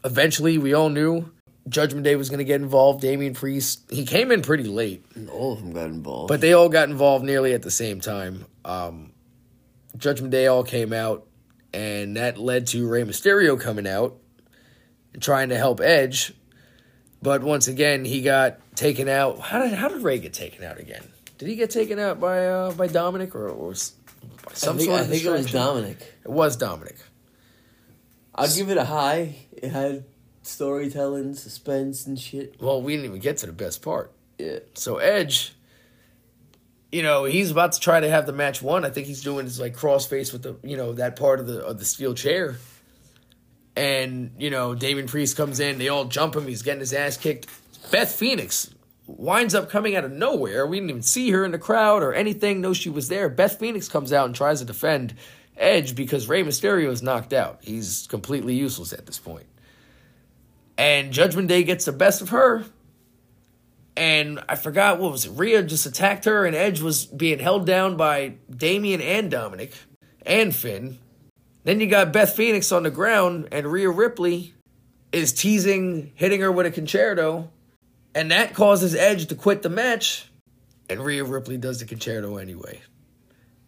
Eventually, 0.05 0.59
we 0.59 0.73
all 0.73 0.89
knew 0.89 1.31
Judgment 1.69 2.05
Day 2.05 2.17
was 2.17 2.31
going 2.31 2.39
to 2.39 2.45
get 2.45 2.61
involved. 2.61 3.03
Damian 3.03 3.35
Priest, 3.35 3.91
he 3.91 4.07
came 4.07 4.31
in 4.33 4.43
pretty 4.43 4.65
late, 4.65 5.05
all 5.31 5.53
of 5.53 5.59
them 5.61 5.73
got 5.73 5.87
involved. 5.87 6.29
but 6.29 6.41
they 6.41 6.53
all 6.53 6.69
got 6.69 6.89
involved 6.89 7.25
nearly 7.25 7.53
at 7.53 7.63
the 7.63 7.71
same 7.71 8.01
time. 8.01 8.47
Um, 8.65 9.13
Judgment 9.97 10.31
Day 10.31 10.47
all 10.47 10.63
came 10.63 10.93
out, 10.93 11.27
and 11.75 12.17
that 12.17 12.39
led 12.39 12.69
to 12.69 12.89
Rey 12.89 13.03
Mysterio 13.03 13.61
coming 13.61 13.87
out 13.87 14.17
and 15.13 15.23
trying 15.23 15.49
to 15.51 15.59
help 15.59 15.81
Edge. 15.81 16.33
But 17.21 17.43
once 17.43 17.69
again, 17.69 18.05
he 18.05 18.23
got 18.23 18.59
taken 18.77 19.09
out. 19.09 19.41
How 19.41 19.63
did 19.63 19.73
how 19.73 19.89
did 19.89 20.03
Rey 20.03 20.19
get 20.19 20.33
taken 20.33 20.65
out 20.65 20.79
again? 20.79 21.03
Did 21.39 21.49
he 21.49 21.57
get 21.57 21.71
taken 21.71 21.99
out 21.99 22.21
by 22.21 22.47
uh, 22.47 22.73
by 22.73 22.89
Dominik 22.89 23.35
or, 23.35 23.49
or 23.49 23.71
by 23.73 24.53
some 24.55 24.77
I 24.77 24.79
think, 24.79 24.89
sort 24.89 25.01
I 25.01 25.05
think 25.05 25.25
it 25.25 25.31
was? 25.31 25.47
Dominik. 25.47 26.01
It 26.25 26.31
was 26.31 26.57
Dominik. 26.57 26.99
I'll 28.35 28.55
give 28.55 28.71
it 28.71 28.77
a 28.77 28.85
high. 28.85 29.35
It 29.53 29.71
had 29.71 30.05
storytelling, 30.43 31.35
suspense, 31.35 32.07
and 32.07 32.19
shit. 32.19 32.61
Well, 32.61 32.81
we 32.81 32.95
didn't 32.95 33.07
even 33.07 33.21
get 33.21 33.39
to 33.39 33.47
the 33.47 33.53
best 33.53 33.83
part. 33.83 34.13
Yeah. 34.39 34.61
So 34.75 34.99
Edge, 34.99 35.55
you 36.93 37.03
know, 37.03 37.25
he's 37.25 37.51
about 37.51 37.73
to 37.73 37.81
try 37.81 37.99
to 37.99 38.09
have 38.09 38.27
the 38.27 38.33
match 38.33 38.63
won. 38.63 38.85
I 38.85 38.91
think 38.91 39.09
he's 39.09 39.23
doing 39.23 39.45
his 39.45 39.59
like 39.59 39.77
crossface 39.77 40.33
with 40.33 40.43
the 40.43 40.57
you 40.63 40.77
know 40.77 40.93
that 40.95 41.17
part 41.17 41.41
of 41.41 41.47
the 41.47 41.65
of 41.65 41.79
the 41.79 41.85
steel 41.85 42.15
chair. 42.15 42.57
And 43.79 44.33
you 44.39 44.51
know, 44.51 44.75
Damian 44.75 45.07
Priest 45.07 45.37
comes 45.37 45.61
in. 45.61 45.79
They 45.79 45.89
all 45.89 46.05
jump 46.07 46.35
him. 46.35 46.47
He's 46.47 46.63
getting 46.63 46.81
his 46.81 46.93
ass 46.93 47.17
kicked. 47.17 47.47
Beth 47.91 48.13
Phoenix 48.13 48.75
winds 49.07 49.55
up 49.55 49.71
coming 49.71 49.97
out 49.97 50.05
of 50.05 50.13
nowhere. 50.13 50.67
We 50.67 50.79
didn't 50.79 50.91
even 50.91 51.03
see 51.03 51.31
her 51.31 51.45
in 51.45 51.53
the 51.53 51.59
crowd 51.59 52.03
or 52.03 52.13
anything. 52.13 52.61
No, 52.61 52.73
she 52.73 52.91
was 52.91 53.09
there. 53.09 53.29
Beth 53.29 53.59
Phoenix 53.59 53.89
comes 53.89 54.13
out 54.13 54.27
and 54.27 54.35
tries 54.35 54.59
to 54.59 54.65
defend 54.65 55.15
Edge 55.57 55.95
because 55.95 56.29
Rey 56.29 56.43
Mysterio 56.43 56.89
is 56.89 57.03
knocked 57.03 57.33
out. 57.33 57.61
He's 57.63 58.07
completely 58.09 58.55
useless 58.55 58.93
at 58.93 59.07
this 59.07 59.19
point. 59.19 59.47
And 60.77 61.13
Judgment 61.13 61.49
Day 61.49 61.63
gets 61.63 61.85
the 61.87 61.93
best 61.93 62.21
of 62.21 62.29
her 62.31 62.65
and 63.99 64.39
I 64.49 64.55
forgot 64.55 65.01
what 65.01 65.11
was 65.11 65.27
it. 65.27 65.31
Rhea 65.31 65.63
just 65.65 65.85
attacked 65.85 66.25
her, 66.25 66.47
and 66.47 66.55
Edge 66.55 66.81
was 66.81 67.05
being 67.05 67.41
held 67.41 67.67
down 67.67 67.97
by 67.97 68.35
Damien 68.49 69.01
and 69.01 69.31
Dominik 69.31 69.73
and 70.25 70.55
Finn. 70.55 70.99
Then 71.69 71.81
you 71.81 71.87
got 71.87 72.15
Beth 72.15 72.35
Phoenix 72.35 72.73
on 72.73 72.85
the 72.85 72.91
ground, 72.91 73.49
and 73.53 73.71
Rhea 73.71 73.91
Ripley 73.91 74.55
is 75.13 75.35
teasing, 75.35 76.13
hitting 76.15 76.41
her 76.41 76.51
with 76.51 76.65
a 76.65 76.71
concerto, 76.71 77.51
and 78.15 78.31
that 78.31 78.55
causes 78.55 78.95
Edge 78.95 79.27
to 79.27 79.35
quit 79.35 79.61
the 79.61 79.69
match. 79.69 80.31
And 80.89 81.05
Rhea 81.05 81.25
Ripley 81.25 81.59
does 81.59 81.81
the 81.81 81.85
concerto 81.85 82.39
anyway. 82.39 82.81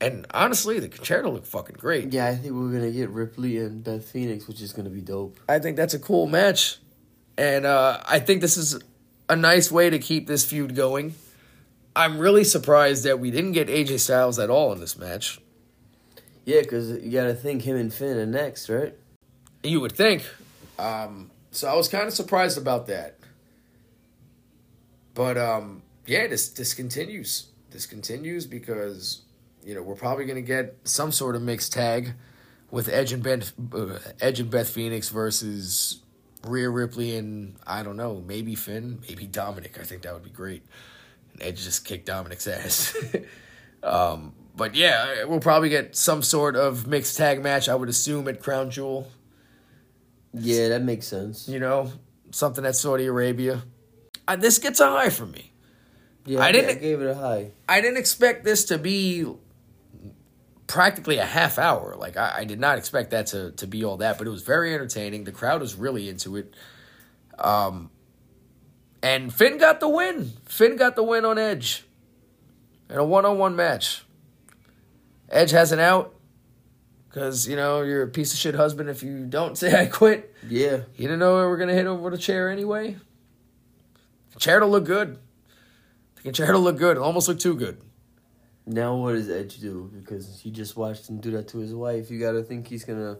And 0.00 0.26
honestly, 0.30 0.80
the 0.80 0.88
concerto 0.88 1.30
looked 1.30 1.46
fucking 1.46 1.76
great. 1.78 2.10
Yeah, 2.10 2.26
I 2.26 2.36
think 2.36 2.54
we're 2.54 2.72
gonna 2.72 2.90
get 2.90 3.10
Ripley 3.10 3.58
and 3.58 3.84
Beth 3.84 4.06
Phoenix, 4.06 4.48
which 4.48 4.62
is 4.62 4.72
gonna 4.72 4.88
be 4.88 5.02
dope. 5.02 5.38
I 5.46 5.58
think 5.58 5.76
that's 5.76 5.92
a 5.92 5.98
cool 5.98 6.26
match. 6.26 6.78
And 7.36 7.66
uh, 7.66 8.00
I 8.08 8.18
think 8.18 8.40
this 8.40 8.56
is 8.56 8.80
a 9.28 9.36
nice 9.36 9.70
way 9.70 9.90
to 9.90 9.98
keep 9.98 10.26
this 10.26 10.46
feud 10.46 10.74
going. 10.74 11.16
I'm 11.94 12.18
really 12.18 12.44
surprised 12.44 13.04
that 13.04 13.20
we 13.20 13.30
didn't 13.30 13.52
get 13.52 13.68
AJ 13.68 14.00
Styles 14.00 14.38
at 14.38 14.48
all 14.48 14.72
in 14.72 14.80
this 14.80 14.96
match. 14.96 15.38
Yeah, 16.44 16.60
because 16.60 16.90
you 16.90 17.10
gotta 17.10 17.34
think 17.34 17.62
him 17.62 17.76
and 17.76 17.92
Finn 17.92 18.16
are 18.16 18.26
next, 18.26 18.68
right? 18.68 18.94
You 19.62 19.80
would 19.80 19.92
think. 19.92 20.24
Um, 20.78 21.30
so 21.50 21.68
I 21.68 21.74
was 21.76 21.88
kind 21.88 22.06
of 22.06 22.14
surprised 22.14 22.58
about 22.58 22.86
that. 22.86 23.16
But 25.14 25.36
um, 25.36 25.82
yeah, 26.06 26.26
this 26.26 26.48
this 26.48 26.74
continues. 26.74 27.48
This 27.70 27.86
continues 27.86 28.46
because 28.46 29.22
you 29.64 29.74
know 29.74 29.82
we're 29.82 29.94
probably 29.94 30.24
going 30.24 30.36
to 30.36 30.46
get 30.46 30.76
some 30.84 31.12
sort 31.12 31.36
of 31.36 31.42
mixed 31.42 31.72
tag 31.72 32.14
with 32.70 32.88
Edge 32.88 33.12
and 33.12 33.22
Ben, 33.22 33.42
uh, 33.74 33.98
Edge 34.20 34.40
and 34.40 34.50
Beth 34.50 34.70
Phoenix 34.70 35.08
versus 35.08 36.00
Rhea 36.44 36.70
Ripley 36.70 37.16
and 37.16 37.56
I 37.66 37.82
don't 37.82 37.96
know, 37.96 38.22
maybe 38.26 38.54
Finn, 38.54 39.00
maybe 39.08 39.26
Dominik. 39.26 39.78
I 39.78 39.84
think 39.84 40.02
that 40.02 40.14
would 40.14 40.24
be 40.24 40.30
great. 40.30 40.62
And 41.32 41.42
Edge 41.42 41.62
just 41.62 41.84
kicked 41.84 42.08
Dominik's 42.08 42.46
ass. 42.46 42.96
um, 43.82 44.32
but 44.60 44.74
yeah, 44.74 45.24
we'll 45.24 45.40
probably 45.40 45.70
get 45.70 45.96
some 45.96 46.22
sort 46.22 46.54
of 46.54 46.86
mixed 46.86 47.16
tag 47.16 47.42
match. 47.42 47.66
I 47.66 47.74
would 47.74 47.88
assume 47.88 48.28
at 48.28 48.40
Crown 48.42 48.70
Jewel. 48.70 49.08
Yeah, 50.34 50.68
that 50.68 50.82
makes 50.82 51.06
sense. 51.06 51.48
You 51.48 51.58
know, 51.58 51.90
something 52.30 52.64
at 52.66 52.76
Saudi 52.76 53.06
Arabia. 53.06 53.62
Uh, 54.28 54.36
this 54.36 54.58
gets 54.58 54.78
a 54.78 54.86
high 54.88 55.08
from 55.08 55.30
me. 55.32 55.50
Yeah, 56.26 56.40
I 56.40 56.48
I, 56.48 56.52
didn't- 56.52 56.76
I 56.76 56.80
gave 56.80 57.00
it 57.00 57.06
a 57.08 57.14
high. 57.14 57.52
I 57.66 57.80
didn't 57.80 57.96
expect 57.96 58.44
this 58.44 58.66
to 58.66 58.76
be 58.76 59.24
practically 60.66 61.16
a 61.16 61.24
half 61.24 61.58
hour. 61.58 61.96
Like 61.96 62.18
I, 62.18 62.40
I 62.40 62.44
did 62.44 62.60
not 62.60 62.76
expect 62.76 63.10
that 63.12 63.28
to 63.28 63.52
to 63.52 63.66
be 63.66 63.82
all 63.84 63.96
that, 63.96 64.18
but 64.18 64.26
it 64.26 64.30
was 64.30 64.42
very 64.42 64.74
entertaining. 64.74 65.24
The 65.24 65.32
crowd 65.32 65.62
was 65.62 65.74
really 65.74 66.08
into 66.10 66.36
it. 66.36 66.54
Um, 67.38 67.90
and 69.02 69.32
Finn 69.32 69.56
got 69.56 69.80
the 69.80 69.88
win. 69.88 70.32
Finn 70.44 70.76
got 70.76 70.94
the 70.96 71.02
win 71.02 71.24
on 71.24 71.38
Edge 71.38 71.84
in 72.90 72.98
a 72.98 73.04
one 73.04 73.24
on 73.24 73.38
one 73.38 73.56
match. 73.56 74.04
Edge 75.30 75.50
has 75.52 75.72
an 75.72 75.78
out 75.80 76.14
because 77.08 77.46
you 77.48 77.56
know 77.56 77.82
you're 77.82 78.02
a 78.02 78.08
piece 78.08 78.32
of 78.32 78.38
shit 78.38 78.54
husband 78.54 78.88
if 78.88 79.02
you 79.02 79.26
don't 79.26 79.56
say 79.56 79.72
I 79.80 79.86
quit. 79.86 80.34
Yeah, 80.48 80.82
You 80.96 81.08
didn't 81.08 81.18
know 81.18 81.36
we 81.36 81.46
were 81.46 81.56
gonna 81.56 81.74
hit 81.74 81.86
over 81.86 82.10
the 82.10 82.18
chair 82.18 82.50
anyway. 82.50 82.96
The 84.34 84.40
chair 84.40 84.60
to 84.60 84.66
look 84.66 84.84
good. 84.84 85.18
The 86.22 86.32
chair 86.32 86.52
to 86.52 86.58
look 86.58 86.76
good. 86.78 86.96
It 86.96 87.00
almost 87.00 87.28
looked 87.28 87.40
too 87.40 87.54
good. 87.54 87.80
Now 88.66 88.96
what 88.96 89.12
does 89.12 89.30
Edge 89.30 89.58
do? 89.58 89.90
Because 89.92 90.40
he 90.40 90.50
just 90.50 90.76
watched 90.76 91.08
him 91.08 91.18
do 91.18 91.30
that 91.32 91.48
to 91.48 91.58
his 91.58 91.74
wife. 91.74 92.10
You 92.10 92.20
gotta 92.20 92.42
think 92.42 92.68
he's 92.68 92.84
gonna 92.84 93.18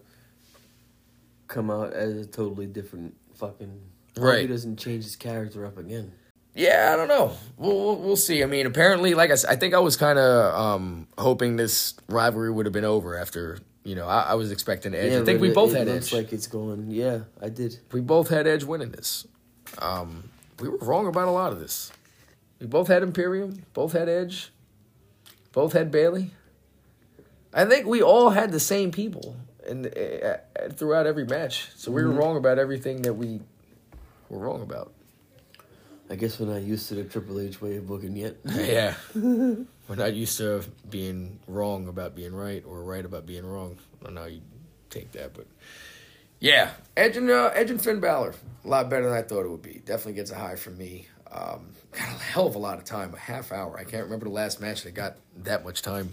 come 1.49 1.71
out 1.71 1.93
as 1.93 2.17
a 2.17 2.27
totally 2.27 2.67
different 2.67 3.17
fucking. 3.35 3.81
Right. 4.17 4.43
He 4.43 4.47
doesn't 4.47 4.77
change 4.77 5.05
his 5.05 5.17
character 5.17 5.65
up 5.65 5.79
again. 5.79 6.13
Yeah, 6.55 6.91
I 6.93 6.97
don't 6.97 7.09
know. 7.09 7.33
We'll 7.57 7.77
we'll, 7.77 7.97
we'll 7.97 8.17
see. 8.17 8.43
I 8.43 8.47
mean, 8.47 8.67
apparently, 8.67 9.15
like 9.15 9.31
I 9.31 9.37
said, 9.37 9.51
I 9.51 9.57
think 9.57 9.73
I 9.75 9.79
was 9.79 9.97
kind 9.97 10.19
of 10.19 10.55
um, 10.55 11.07
hoping 11.17 11.57
this 11.57 11.95
rivalry 12.09 12.51
would 12.51 12.67
have 12.67 12.73
been 12.73 12.85
over 12.85 13.17
after. 13.17 13.59
You 13.85 13.95
know, 13.95 14.07
I, 14.07 14.21
I 14.23 14.35
was 14.35 14.51
expecting 14.53 14.95
Edge. 14.95 15.13
I 15.15 15.25
think 15.25 15.41
we 15.41 15.49
it- 15.51 15.55
both 15.55 15.73
it 15.75 15.79
had 15.79 15.87
looks 15.87 16.09
Edge. 16.09 16.13
like 16.13 16.33
it's 16.33 16.47
going. 16.47 16.91
Yeah, 16.91 17.21
I 17.41 17.49
did. 17.49 17.79
we 17.93 18.01
both 18.01 18.29
had 18.29 18.47
Edge 18.47 18.65
winning 18.65 18.91
this. 18.91 19.27
Um, 19.79 20.29
we 20.59 20.69
were 20.69 20.77
wrong 20.79 21.07
about 21.07 21.29
a 21.29 21.31
lot 21.31 21.53
of 21.53 21.61
this. 21.61 21.91
We 22.61 22.67
both 22.67 22.89
had 22.89 23.03
Imperium. 23.03 23.63
Both 23.73 23.93
had 23.93 24.09
Edge. 24.09 24.53
Both 25.53 25.73
had 25.73 25.91
Bayley. 25.91 26.33
I 27.55 27.65
think 27.65 27.87
we 27.87 28.03
all 28.03 28.31
had 28.31 28.53
the 28.53 28.61
same 28.61 28.91
people 28.93 29.35
and 29.67 29.87
uh, 29.87 30.37
throughout 30.73 31.07
every 31.07 31.25
match. 31.25 31.69
So 31.77 31.91
we 31.91 32.05
were 32.05 32.11
wrong 32.11 32.37
about 32.37 32.59
everything 32.59 33.03
that 33.03 33.15
we 33.15 33.41
were 34.29 34.39
wrong 34.39 34.61
about. 34.63 34.93
I 36.11 36.17
guess 36.17 36.41
we're 36.41 36.53
not 36.53 36.63
used 36.63 36.89
to 36.89 36.97
the 36.97 37.05
Triple 37.05 37.41
H 37.41 37.63
way 37.63 37.77
of 37.77 37.87
booking 37.87 38.17
yet. 38.17 38.37
Yeah. 38.45 38.95
We're 39.15 39.97
not 39.97 40.15
used 40.15 40.39
to 40.39 40.65
being 40.89 41.39
wrong 41.47 41.87
about 41.89 42.17
being 42.17 42.35
right 42.35 42.65
or 42.67 42.83
right 42.83 43.05
about 43.05 43.27
being 43.27 43.47
wrong. 43.47 43.79
I 44.01 44.05
don't 44.05 44.15
know 44.15 44.23
how 44.23 44.27
you 44.27 44.41
take 44.89 45.13
that, 45.13 45.35
but 45.35 45.47
yeah, 46.41 46.71
Edge 46.97 47.17
and 47.17 47.31
uh, 47.31 47.51
Edge 47.55 47.71
and 47.71 47.81
Finn 47.81 48.01
Balor, 48.01 48.35
a 48.65 48.69
lot 48.69 48.89
better 48.89 49.05
than 49.05 49.13
I 49.13 49.23
thought 49.23 49.45
it 49.45 49.51
would 49.51 49.63
be. 49.63 49.83
Definitely 49.85 50.15
gets 50.15 50.31
a 50.31 50.37
high 50.37 50.57
from 50.57 50.79
me. 50.79 51.07
Um, 51.31 51.73
got 51.93 52.09
a 52.09 52.19
hell 52.19 52.47
of 52.47 52.55
a 52.55 52.59
lot 52.59 52.79
of 52.79 52.85
time, 52.85 53.15
a 53.15 53.19
half 53.19 53.53
hour. 53.53 53.79
I 53.79 53.85
can't 53.85 54.05
remember 54.05 54.27
the 54.27 54.33
last 54.33 54.61
match 54.61 54.83
that 54.83 54.95
got 54.95 55.17
that 55.45 55.65
much 55.65 55.83
time. 55.83 56.11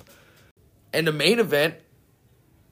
And 0.94 1.08
the 1.08 1.12
main 1.12 1.40
event, 1.40 1.76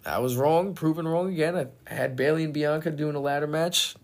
I 0.05 0.19
was 0.19 0.35
wrong, 0.35 0.73
proven 0.73 1.07
wrong 1.07 1.31
again. 1.31 1.55
I 1.55 1.93
had 1.93 2.15
Bayley 2.15 2.43
and 2.43 2.53
Bianca 2.53 2.91
doing 2.91 3.15
a 3.15 3.19
ladder 3.19 3.47
match. 3.47 3.95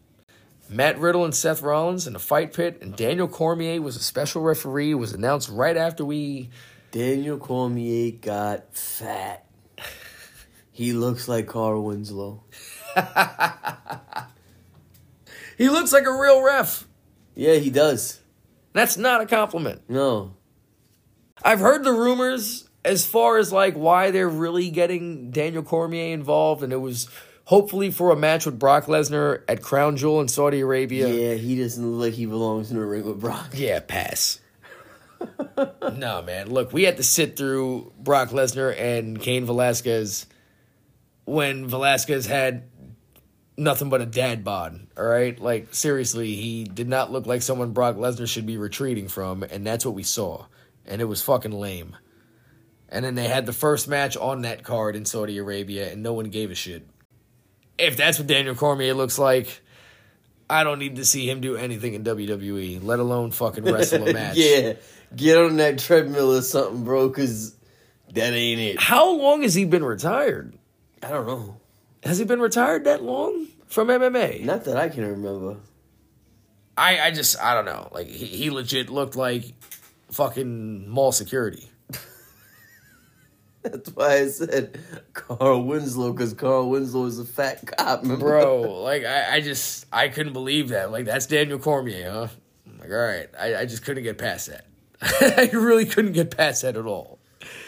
Matt 0.71 0.97
Riddle 0.99 1.25
and 1.25 1.35
Seth 1.35 1.61
Rollins 1.61 2.07
in 2.07 2.15
a 2.15 2.19
fight 2.19 2.53
pit, 2.53 2.79
and 2.81 2.95
Daniel 2.95 3.27
Cormier 3.27 3.81
was 3.81 3.95
a 3.95 4.01
special 4.01 4.41
referee. 4.41 4.93
Was 4.93 5.13
announced 5.13 5.49
right 5.49 5.77
after 5.77 6.03
we. 6.03 6.49
Daniel 6.91 7.37
Cormier 7.37 8.11
got 8.11 8.75
fat. 8.75 9.45
He 10.71 10.93
looks 10.93 11.27
like 11.27 11.47
Carl 11.47 11.83
Winslow. 11.83 12.43
He 15.61 15.69
looks 15.69 15.93
like 15.93 16.07
a 16.07 16.11
real 16.11 16.41
ref. 16.41 16.87
Yeah, 17.35 17.57
he 17.57 17.69
does. 17.69 18.19
That's 18.73 18.97
not 18.97 19.21
a 19.21 19.27
compliment. 19.27 19.83
No. 19.87 20.33
I've 21.43 21.59
heard 21.59 21.83
the 21.83 21.91
rumors 21.91 22.67
as 22.83 23.05
far 23.05 23.37
as 23.37 23.53
like 23.53 23.75
why 23.75 24.09
they're 24.09 24.27
really 24.27 24.71
getting 24.71 25.29
Daniel 25.29 25.61
Cormier 25.61 26.15
involved, 26.15 26.63
and 26.63 26.73
it 26.73 26.77
was 26.77 27.07
hopefully 27.45 27.91
for 27.91 28.11
a 28.11 28.15
match 28.15 28.45
with 28.45 28.59
Brock 28.59 28.85
Lesnar 28.85 29.41
at 29.47 29.61
Crown 29.61 29.97
Jewel 29.97 30.21
in 30.21 30.27
Saudi 30.27 30.61
Arabia. 30.61 31.07
Yeah, 31.07 31.33
he 31.35 31.57
doesn't 31.59 31.85
look 31.85 32.07
like 32.09 32.13
he 32.13 32.25
belongs 32.25 32.71
in 32.71 32.77
a 32.77 32.85
ring 32.85 33.05
with 33.05 33.19
Brock. 33.19 33.51
Yeah, 33.53 33.79
pass. 33.79 34.39
no, 35.57 36.21
man. 36.21 36.49
Look, 36.49 36.73
we 36.73 36.83
had 36.83 36.97
to 36.97 37.03
sit 37.03 37.37
through 37.37 37.93
Brock 37.99 38.29
Lesnar 38.29 38.77
and 38.77 39.19
Cain 39.19 39.45
Velasquez 39.45 40.25
when 41.25 41.67
Velasquez 41.67 42.25
had 42.25 42.63
nothing 43.57 43.89
but 43.89 44.01
a 44.01 44.05
dad 44.05 44.43
bod. 44.43 44.87
All 44.97 45.05
right, 45.05 45.39
like 45.39 45.73
seriously, 45.73 46.35
he 46.35 46.63
did 46.63 46.87
not 46.87 47.11
look 47.11 47.25
like 47.25 47.41
someone 47.41 47.71
Brock 47.71 47.95
Lesnar 47.95 48.27
should 48.27 48.45
be 48.45 48.57
retreating 48.57 49.07
from, 49.07 49.43
and 49.43 49.65
that's 49.65 49.85
what 49.85 49.95
we 49.95 50.03
saw, 50.03 50.45
and 50.85 51.01
it 51.01 51.05
was 51.05 51.21
fucking 51.21 51.51
lame. 51.51 51.95
And 52.89 53.05
then 53.05 53.15
they 53.15 53.29
had 53.29 53.45
the 53.45 53.53
first 53.53 53.87
match 53.87 54.17
on 54.17 54.41
that 54.41 54.63
card 54.63 54.97
in 54.97 55.05
Saudi 55.05 55.37
Arabia, 55.37 55.91
and 55.91 56.03
no 56.03 56.11
one 56.11 56.25
gave 56.25 56.51
a 56.51 56.55
shit. 56.55 56.85
If 57.77 57.97
that's 57.97 58.19
what 58.19 58.27
Daniel 58.27 58.55
Cormier 58.55 58.93
looks 58.93 59.17
like, 59.17 59.61
I 60.49 60.63
don't 60.63 60.79
need 60.79 60.97
to 60.97 61.05
see 61.05 61.29
him 61.29 61.41
do 61.41 61.55
anything 61.55 61.93
in 61.93 62.03
WWE, 62.03 62.83
let 62.83 62.99
alone 62.99 63.31
fucking 63.31 63.63
wrestle 63.63 64.07
a 64.07 64.13
match. 64.13 64.35
yeah, 64.37 64.73
get 65.15 65.37
on 65.37 65.57
that 65.57 65.79
treadmill 65.79 66.35
or 66.35 66.41
something, 66.41 66.83
bro, 66.83 67.07
because 67.07 67.55
that 68.13 68.33
ain't 68.33 68.59
it. 68.59 68.79
How 68.79 69.09
long 69.15 69.41
has 69.43 69.55
he 69.55 69.65
been 69.65 69.83
retired? 69.83 70.57
I 71.01 71.09
don't 71.09 71.25
know. 71.25 71.57
Has 72.03 72.17
he 72.17 72.25
been 72.25 72.41
retired 72.41 72.83
that 72.83 73.01
long 73.01 73.47
from 73.67 73.87
MMA? 73.87 74.43
Not 74.43 74.65
that 74.65 74.75
I 74.77 74.89
can 74.89 75.05
remember. 75.05 75.57
I, 76.77 76.99
I 76.99 77.11
just 77.11 77.39
I 77.41 77.53
don't 77.53 77.65
know. 77.65 77.89
Like 77.91 78.07
he, 78.07 78.25
he 78.25 78.49
legit 78.49 78.89
looked 78.89 79.15
like 79.15 79.45
fucking 80.11 80.89
mall 80.89 81.11
security. 81.11 81.70
That's 83.63 83.89
why 83.91 84.13
I 84.13 84.27
said 84.27 84.79
Carl 85.13 85.63
Winslow, 85.63 86.13
because 86.13 86.33
Carl 86.33 86.69
Winslow 86.69 87.05
is 87.05 87.19
a 87.19 87.25
fat 87.25 87.65
cop, 87.77 88.01
remember? 88.01 88.25
Bro, 88.25 88.81
like 88.81 89.05
I, 89.05 89.35
I 89.35 89.41
just 89.41 89.85
I 89.91 90.07
couldn't 90.07 90.33
believe 90.33 90.69
that. 90.69 90.91
Like 90.91 91.05
that's 91.05 91.27
Daniel 91.27 91.59
Cormier, 91.59 92.09
huh? 92.09 92.27
I'm 92.67 92.79
like, 92.79 92.89
all 92.89 92.95
right. 92.95 93.29
I, 93.39 93.55
I 93.57 93.65
just 93.65 93.83
couldn't 93.83 94.03
get 94.03 94.17
past 94.17 94.49
that. 94.49 94.65
I 95.01 95.49
really 95.53 95.85
couldn't 95.85 96.13
get 96.13 96.35
past 96.35 96.63
that 96.63 96.75
at 96.75 96.85
all. 96.85 97.19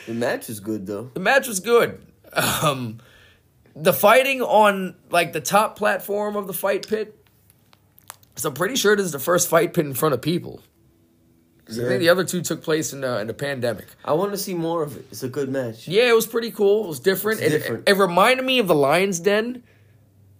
The 0.07 0.13
match 0.13 0.47
was 0.47 0.59
good, 0.59 0.87
though. 0.87 1.11
The 1.13 1.19
match 1.19 1.47
was 1.47 1.59
good. 1.59 2.03
Um 2.33 2.99
the 3.75 3.93
fighting 3.93 4.41
on 4.41 4.95
like 5.09 5.33
the 5.33 5.41
top 5.41 5.77
platform 5.77 6.35
of 6.35 6.47
the 6.47 6.53
fight 6.53 6.87
pit. 6.87 7.15
So 8.35 8.49
I'm 8.49 8.55
pretty 8.55 8.75
sure 8.75 8.95
this 8.95 9.05
is 9.05 9.11
the 9.11 9.19
first 9.19 9.47
fight 9.47 9.73
pit 9.73 9.85
in 9.85 9.93
front 9.93 10.13
of 10.13 10.21
people. 10.21 10.61
'Cause 11.65 11.79
I 11.79 11.87
think 11.87 11.99
the 12.01 12.09
other 12.09 12.23
two 12.25 12.41
took 12.41 12.61
place 12.61 12.91
in 12.93 13.03
uh, 13.03 13.17
in 13.19 13.27
the 13.27 13.33
pandemic. 13.33 13.85
I 14.03 14.13
want 14.13 14.31
to 14.31 14.37
see 14.37 14.53
more 14.53 14.83
of 14.83 14.97
it. 14.97 15.05
It's 15.11 15.23
a 15.23 15.29
good 15.29 15.49
match. 15.49 15.87
Yeah, 15.87 16.09
it 16.09 16.15
was 16.15 16.27
pretty 16.27 16.51
cool. 16.51 16.83
It 16.83 16.87
was 16.87 16.99
different. 16.99 17.39
It's 17.41 17.53
It- 17.53 17.57
different. 17.59 17.89
It, 17.89 17.95
reminded 17.97 18.45
me 18.45 18.59
of 18.59 18.67
the 18.67 18.75
Lions 18.75 19.19
Den. 19.21 19.63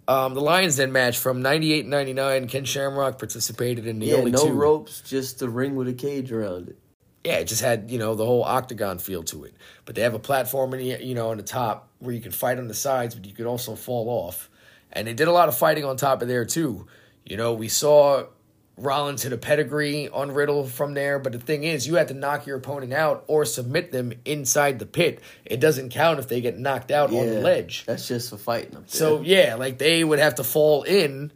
Um, 0.06 0.34
the 0.34 0.42
Lions 0.42 0.76
Den 0.76 0.92
match 0.92 1.16
from 1.16 1.40
98 1.40 1.86
99. 1.86 2.46
Ken 2.48 2.64
Shamrock 2.66 3.18
participated 3.18 3.86
in 3.86 4.00
the 4.00 4.06
Yeah, 4.08 4.16
only 4.16 4.32
no 4.32 4.44
two. 4.48 4.52
ropes, 4.52 5.00
just 5.00 5.40
a 5.40 5.48
ring 5.48 5.76
with 5.76 5.88
a 5.88 5.94
cage 5.94 6.30
around 6.30 6.68
it. 6.68 6.76
Yeah, 7.24 7.36
it 7.38 7.46
just 7.46 7.62
had, 7.62 7.90
you 7.90 7.98
know, 7.98 8.14
the 8.14 8.26
whole 8.26 8.44
octagon 8.44 8.98
feel 8.98 9.22
to 9.22 9.44
it. 9.44 9.54
But 9.86 9.94
they 9.94 10.02
have 10.02 10.12
a 10.12 10.18
platform, 10.18 10.74
in 10.74 10.80
the, 10.80 11.02
you 11.02 11.14
know, 11.14 11.30
on 11.30 11.38
the 11.38 11.42
top 11.42 11.88
where 12.00 12.14
you 12.14 12.20
can 12.20 12.32
fight 12.32 12.58
on 12.58 12.68
the 12.68 12.74
sides, 12.74 13.14
but 13.14 13.24
you 13.24 13.32
could 13.32 13.46
also 13.46 13.74
fall 13.76 14.10
off. 14.10 14.50
And 14.92 15.06
they 15.08 15.14
did 15.14 15.26
a 15.26 15.32
lot 15.32 15.48
of 15.48 15.56
fighting 15.56 15.86
on 15.86 15.96
top 15.96 16.20
of 16.20 16.28
there, 16.28 16.44
too. 16.44 16.86
You 17.24 17.38
know, 17.38 17.54
we 17.54 17.68
saw 17.68 18.24
Rollins 18.76 19.22
hit 19.22 19.32
a 19.32 19.36
pedigree 19.38 20.08
on 20.08 20.32
Riddle 20.32 20.66
from 20.66 20.94
there, 20.94 21.18
but 21.20 21.32
the 21.32 21.38
thing 21.38 21.62
is, 21.62 21.86
you 21.86 21.94
had 21.94 22.08
to 22.08 22.14
knock 22.14 22.44
your 22.46 22.56
opponent 22.56 22.92
out 22.92 23.24
or 23.28 23.44
submit 23.44 23.92
them 23.92 24.12
inside 24.24 24.80
the 24.80 24.86
pit. 24.86 25.20
It 25.44 25.60
doesn't 25.60 25.90
count 25.90 26.18
if 26.18 26.26
they 26.28 26.40
get 26.40 26.58
knocked 26.58 26.90
out 26.90 27.10
on 27.12 27.26
the 27.26 27.40
ledge. 27.40 27.84
That's 27.86 28.08
just 28.08 28.30
for 28.30 28.36
fighting 28.36 28.72
them. 28.72 28.84
So 28.88 29.20
yeah, 29.22 29.54
like 29.54 29.78
they 29.78 30.02
would 30.02 30.18
have 30.18 30.36
to 30.36 30.44
fall 30.44 30.82
in 30.82 31.30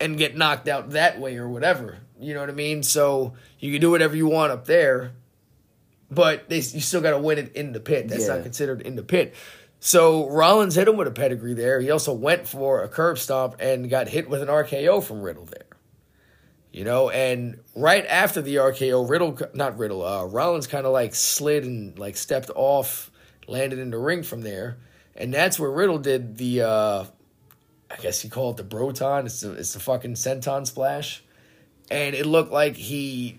and 0.00 0.18
get 0.18 0.36
knocked 0.36 0.68
out 0.68 0.90
that 0.90 1.18
way 1.18 1.38
or 1.38 1.48
whatever. 1.48 1.98
You 2.20 2.34
know 2.34 2.40
what 2.40 2.50
I 2.50 2.54
mean? 2.54 2.82
So 2.82 3.34
you 3.58 3.72
can 3.72 3.80
do 3.80 3.90
whatever 3.90 4.14
you 4.14 4.26
want 4.26 4.52
up 4.52 4.66
there, 4.66 5.12
but 6.10 6.48
they 6.50 6.56
you 6.56 6.80
still 6.80 7.00
got 7.00 7.12
to 7.12 7.18
win 7.18 7.38
it 7.38 7.52
in 7.54 7.72
the 7.72 7.80
pit. 7.80 8.08
That's 8.08 8.26
Yeah. 8.28 8.34
not 8.34 8.42
considered 8.42 8.82
in 8.82 8.96
the 8.96 9.02
pit. 9.02 9.34
So 9.80 10.28
Rollins 10.28 10.74
hit 10.74 10.88
him 10.88 10.96
with 10.96 11.06
a 11.08 11.12
pedigree 11.12 11.54
there. 11.54 11.80
He 11.80 11.90
also 11.90 12.12
went 12.12 12.46
for 12.48 12.82
a 12.82 12.88
curb 12.88 13.18
stomp 13.18 13.56
and 13.60 13.88
got 13.88 14.08
hit 14.08 14.28
with 14.28 14.42
an 14.42 14.48
RKO 14.48 15.02
from 15.02 15.22
Riddle 15.22 15.44
there. 15.44 15.62
You 16.76 16.84
know, 16.84 17.08
and 17.08 17.58
right 17.74 18.04
after 18.04 18.42
the 18.42 18.56
RKO, 18.56 19.08
Riddle, 19.08 19.38
not 19.54 19.78
Riddle, 19.78 20.04
uh, 20.04 20.26
Rollins 20.26 20.66
kind 20.66 20.84
of 20.84 20.92
like 20.92 21.14
slid 21.14 21.64
and 21.64 21.98
like 21.98 22.18
stepped 22.18 22.50
off, 22.54 23.10
landed 23.48 23.78
in 23.78 23.88
the 23.88 23.96
ring 23.96 24.22
from 24.22 24.42
there. 24.42 24.76
And 25.14 25.32
that's 25.32 25.58
where 25.58 25.70
Riddle 25.70 25.96
did 25.96 26.36
the, 26.36 26.60
uh, 26.60 27.04
I 27.90 27.96
guess 28.02 28.22
you 28.22 28.28
call 28.28 28.50
it 28.50 28.58
the 28.58 28.62
Broton. 28.62 29.24
It's 29.24 29.40
the, 29.40 29.52
it's 29.52 29.72
the 29.72 29.80
fucking 29.80 30.16
senton 30.16 30.66
splash. 30.66 31.24
And 31.90 32.14
it 32.14 32.26
looked 32.26 32.52
like 32.52 32.76
he 32.76 33.38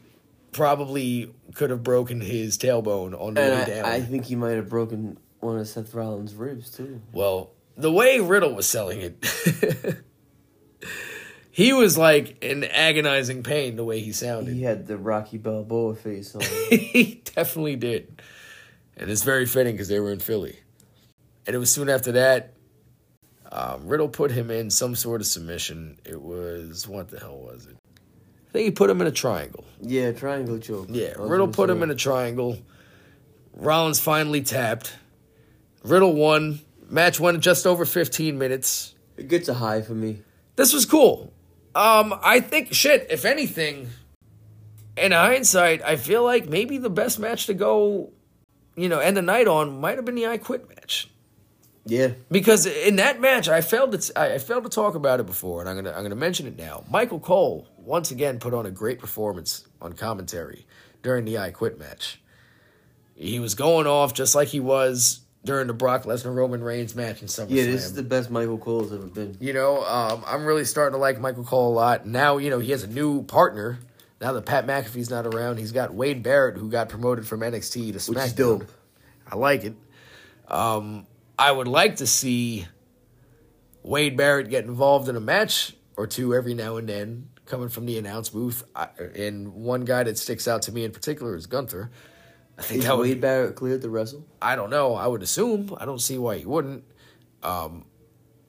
probably 0.52 1.32
could 1.54 1.70
have 1.70 1.84
broken 1.84 2.20
his 2.20 2.58
tailbone 2.58 3.14
on 3.22 3.36
the 3.36 3.42
way 3.42 3.54
and 3.54 3.68
down. 3.68 3.86
I, 3.86 3.98
I 3.98 4.02
think 4.02 4.26
he 4.26 4.36
might 4.36 4.56
have 4.56 4.68
broken 4.68 5.20
one 5.42 5.60
of 5.60 5.68
Seth 5.68 5.94
Rollins' 5.94 6.34
ribs 6.34 6.72
too. 6.72 7.04
Well, 7.14 7.52
the 7.76 7.92
way 7.92 8.20
Riddle 8.20 8.56
was 8.56 8.66
selling 8.66 9.00
it, 9.02 9.96
he 11.58 11.74
was 11.74 11.98
like 11.98 12.44
in 12.44 12.64
agonizing 12.66 13.42
pain 13.42 13.78
the 13.78 13.84
way 13.84 14.00
he 14.00 14.12
sounded. 14.12 14.54
He 14.54 14.62
had 14.62 14.86
the 14.86 14.96
Rocky 14.96 15.40
Balboa 15.40 15.96
face 15.96 16.36
on. 16.36 16.42
he 16.70 17.24
definitely 17.36 17.76
did. 17.76 18.22
And 18.96 19.10
it's 19.10 19.24
very 19.24 19.48
fitting 19.48 19.74
because 19.74 19.88
they 19.88 20.00
were 20.00 20.12
in 20.12 20.20
Philly. 20.20 20.60
And 21.48 21.56
it 21.56 21.58
was 21.58 21.72
soon 21.72 21.90
after 21.90 22.12
that, 22.12 22.54
um, 23.52 23.88
Riddle 23.88 24.08
put 24.08 24.30
him 24.30 24.52
in 24.52 24.70
some 24.70 24.94
sort 24.94 25.20
of 25.20 25.26
submission. 25.26 25.98
It 26.06 26.22
was, 26.22 26.88
what 26.88 27.10
the 27.10 27.20
hell 27.20 27.40
was 27.40 27.66
it? 27.66 27.76
I 28.50 28.52
think 28.52 28.66
he 28.66 28.72
put 28.72 28.92
him 28.92 29.02
in 29.02 29.08
a 29.08 29.12
triangle. 29.12 29.66
yeah, 29.82 30.12
triangle 30.12 30.60
choke. 30.60 30.90
Yeah, 30.92 31.14
Riddle 31.18 31.48
put 31.48 31.72
him 31.72 31.82
in 31.82 31.90
a 31.90 31.96
triangle. 31.96 32.60
Rollins 33.54 34.00
finally 34.00 34.44
tapped. 34.44 34.94
Riddle 35.82 36.14
won. 36.14 36.60
Match 36.88 37.20
went 37.20 37.40
just 37.40 37.66
over 37.66 37.84
15 37.84 38.38
minutes. 38.38 38.94
It 39.18 39.28
gets 39.28 39.48
a 39.50 39.56
high 39.56 39.82
for 39.82 39.96
me. 39.96 40.22
This 40.56 40.72
was 40.72 40.86
cool. 40.86 41.34
Um, 41.78 42.20
I 42.24 42.40
think 42.40 42.74
shit. 42.74 43.06
If 43.12 43.24
anything, 43.24 43.90
in 44.98 45.12
hindsight, 45.12 45.84
I 45.84 45.96
feel 45.96 46.24
like 46.24 46.50
maybe 46.50 46.80
the 46.80 46.90
best 46.90 47.20
match 47.20 47.46
to 47.46 47.54
go, 47.54 48.12
you 48.76 48.90
know, 48.90 48.98
end 48.98 49.16
the 49.16 49.22
night 49.22 49.48
on 49.48 49.80
might 49.80 49.96
have 49.96 50.06
been 50.06 50.16
the 50.16 50.26
I 50.26 50.38
Quit 50.40 50.68
match 50.70 51.08
Yeah, 51.86 52.14
because 52.32 52.66
in 52.66 52.96
that 52.96 53.22
match 53.22 53.48
I 53.48 53.62
failed 53.62 53.92
to 54.00 54.20
I 54.20 54.34
I 54.34 54.38
failed 54.40 54.64
to 54.64 54.72
talk 54.72 54.96
about 54.96 55.20
it 55.20 55.28
before, 55.28 55.62
and 55.62 55.70
I'm 55.70 55.76
gonna 55.76 55.92
I'm 55.96 56.02
gonna 56.02 56.16
mention 56.16 56.48
it 56.48 56.58
now. 56.58 56.84
Michael 56.90 57.20
Cole 57.20 57.68
once 57.78 58.10
again 58.10 58.40
put 58.40 58.56
on 58.56 58.66
a 58.66 58.72
great 58.72 58.98
performance 58.98 59.68
on 59.80 59.94
commentary 59.94 60.66
during 61.04 61.26
the 61.26 61.38
I 61.38 61.52
Quit 61.52 61.78
match. 61.78 62.20
He 63.14 63.40
was 63.40 63.54
going 63.54 63.86
off 63.86 64.16
just 64.16 64.34
like 64.34 64.48
he 64.48 64.60
was 64.60 65.22
during 65.44 65.68
the 65.68 65.74
Brock 65.74 66.04
Lesnar 66.04 66.36
Roman 66.36 66.64
Reigns 66.64 66.96
match 66.96 67.22
in 67.22 67.28
SummerSlam. 67.28 67.48
yeah. 67.50 67.66
This 67.66 67.86
is 67.86 67.94
the 67.94 68.04
best 68.04 68.30
Michael 68.30 68.58
Cole's 68.58 68.92
ever 68.92 69.06
been. 69.06 69.38
You 69.40 69.54
know, 69.54 69.84
um, 69.86 70.24
I'm 70.28 70.46
really 70.46 70.66
starting 70.66 70.94
to 70.94 71.00
like 71.00 71.20
Michael 71.20 71.44
Cole 71.44 71.72
a 71.72 71.76
lot. 71.76 72.06
Now, 72.06 72.38
you 72.38 72.50
know, 72.50 72.60
he 72.60 72.72
has 72.72 72.84
a 72.84 72.88
new 72.88 73.24
partner. 73.24 73.80
Now 74.20 74.34
that 74.34 74.46
Pat 74.46 74.66
McAfee's 74.66 75.10
not 75.10 75.28
around, 75.28 75.58
he's 75.58 75.72
got 75.72 75.94
Wade 75.94 76.24
Barrett, 76.24 76.58
who 76.58 76.70
got 76.70 76.90
promoted 76.90 77.28
from 77.28 77.42
NXT 77.42 77.94
to 77.94 78.00
SmackDown. 78.00 78.10
Which 78.10 78.18
is 78.18 78.34
dope. 78.34 78.72
I 79.32 79.36
like 79.36 79.64
it. 79.64 79.76
Um, 80.48 81.06
I 81.38 81.52
would 81.52 81.68
like 81.68 81.98
to 81.98 82.08
see 82.08 82.68
Wade 83.84 84.18
Barrett 84.18 84.50
get 84.50 84.66
involved 84.66 85.08
in 85.08 85.16
a 85.16 85.20
match 85.20 85.76
or 85.96 86.08
two 86.08 86.34
every 86.34 86.54
now 86.54 86.78
and 86.78 86.90
then, 86.90 87.30
coming 87.46 87.70
from 87.70 87.86
the 87.86 87.98
announce 87.98 88.30
booth. 88.30 88.64
I, 88.76 88.88
and 89.16 89.54
one 89.54 89.86
guy 89.86 90.04
that 90.04 90.18
sticks 90.18 90.48
out 90.48 90.64
to 90.64 90.72
me 90.72 90.84
in 90.84 90.92
particular 90.92 91.36
is 91.36 91.46
Gunther. 91.46 91.92
I 92.58 92.62
think 92.64 92.80
Is 92.80 92.86
that 92.86 92.98
would 92.98 93.04
Wade 93.04 93.22
Barrett 93.22 93.56
cleared 93.56 93.82
to 93.82 93.90
wrestle? 93.90 94.26
I 94.42 94.56
don't 94.56 94.70
know. 94.70 94.96
I 94.96 95.08
would 95.08 95.22
assume. 95.22 95.76
I 95.80 95.86
don't 95.86 96.02
see 96.02 96.18
why 96.18 96.38
he 96.38 96.46
wouldn't. 96.46 96.84
Um, 97.44 97.86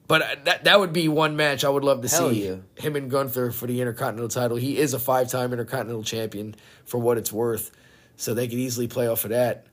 but 0.07 0.43
that 0.45 0.63
that 0.63 0.79
would 0.79 0.91
be 0.91 1.07
one 1.07 1.35
match 1.35 1.63
I 1.63 1.69
would 1.69 1.83
love 1.83 2.01
to 2.01 2.07
Hell 2.07 2.31
see 2.31 2.47
yeah. 2.47 2.55
him 2.75 2.95
and 2.95 3.11
Gunther 3.11 3.51
for 3.51 3.67
the 3.67 3.79
Intercontinental 3.79 4.29
title. 4.29 4.57
He 4.57 4.79
is 4.79 4.95
a 4.95 4.99
five 4.99 5.29
time 5.29 5.51
Intercontinental 5.53 6.03
champion 6.03 6.55
for 6.85 6.97
what 6.97 7.19
it's 7.19 7.31
worth, 7.31 7.71
so 8.15 8.33
they 8.33 8.47
could 8.47 8.57
easily 8.57 8.87
play 8.87 9.07
off 9.07 9.23
of 9.23 9.29
that. 9.29 9.67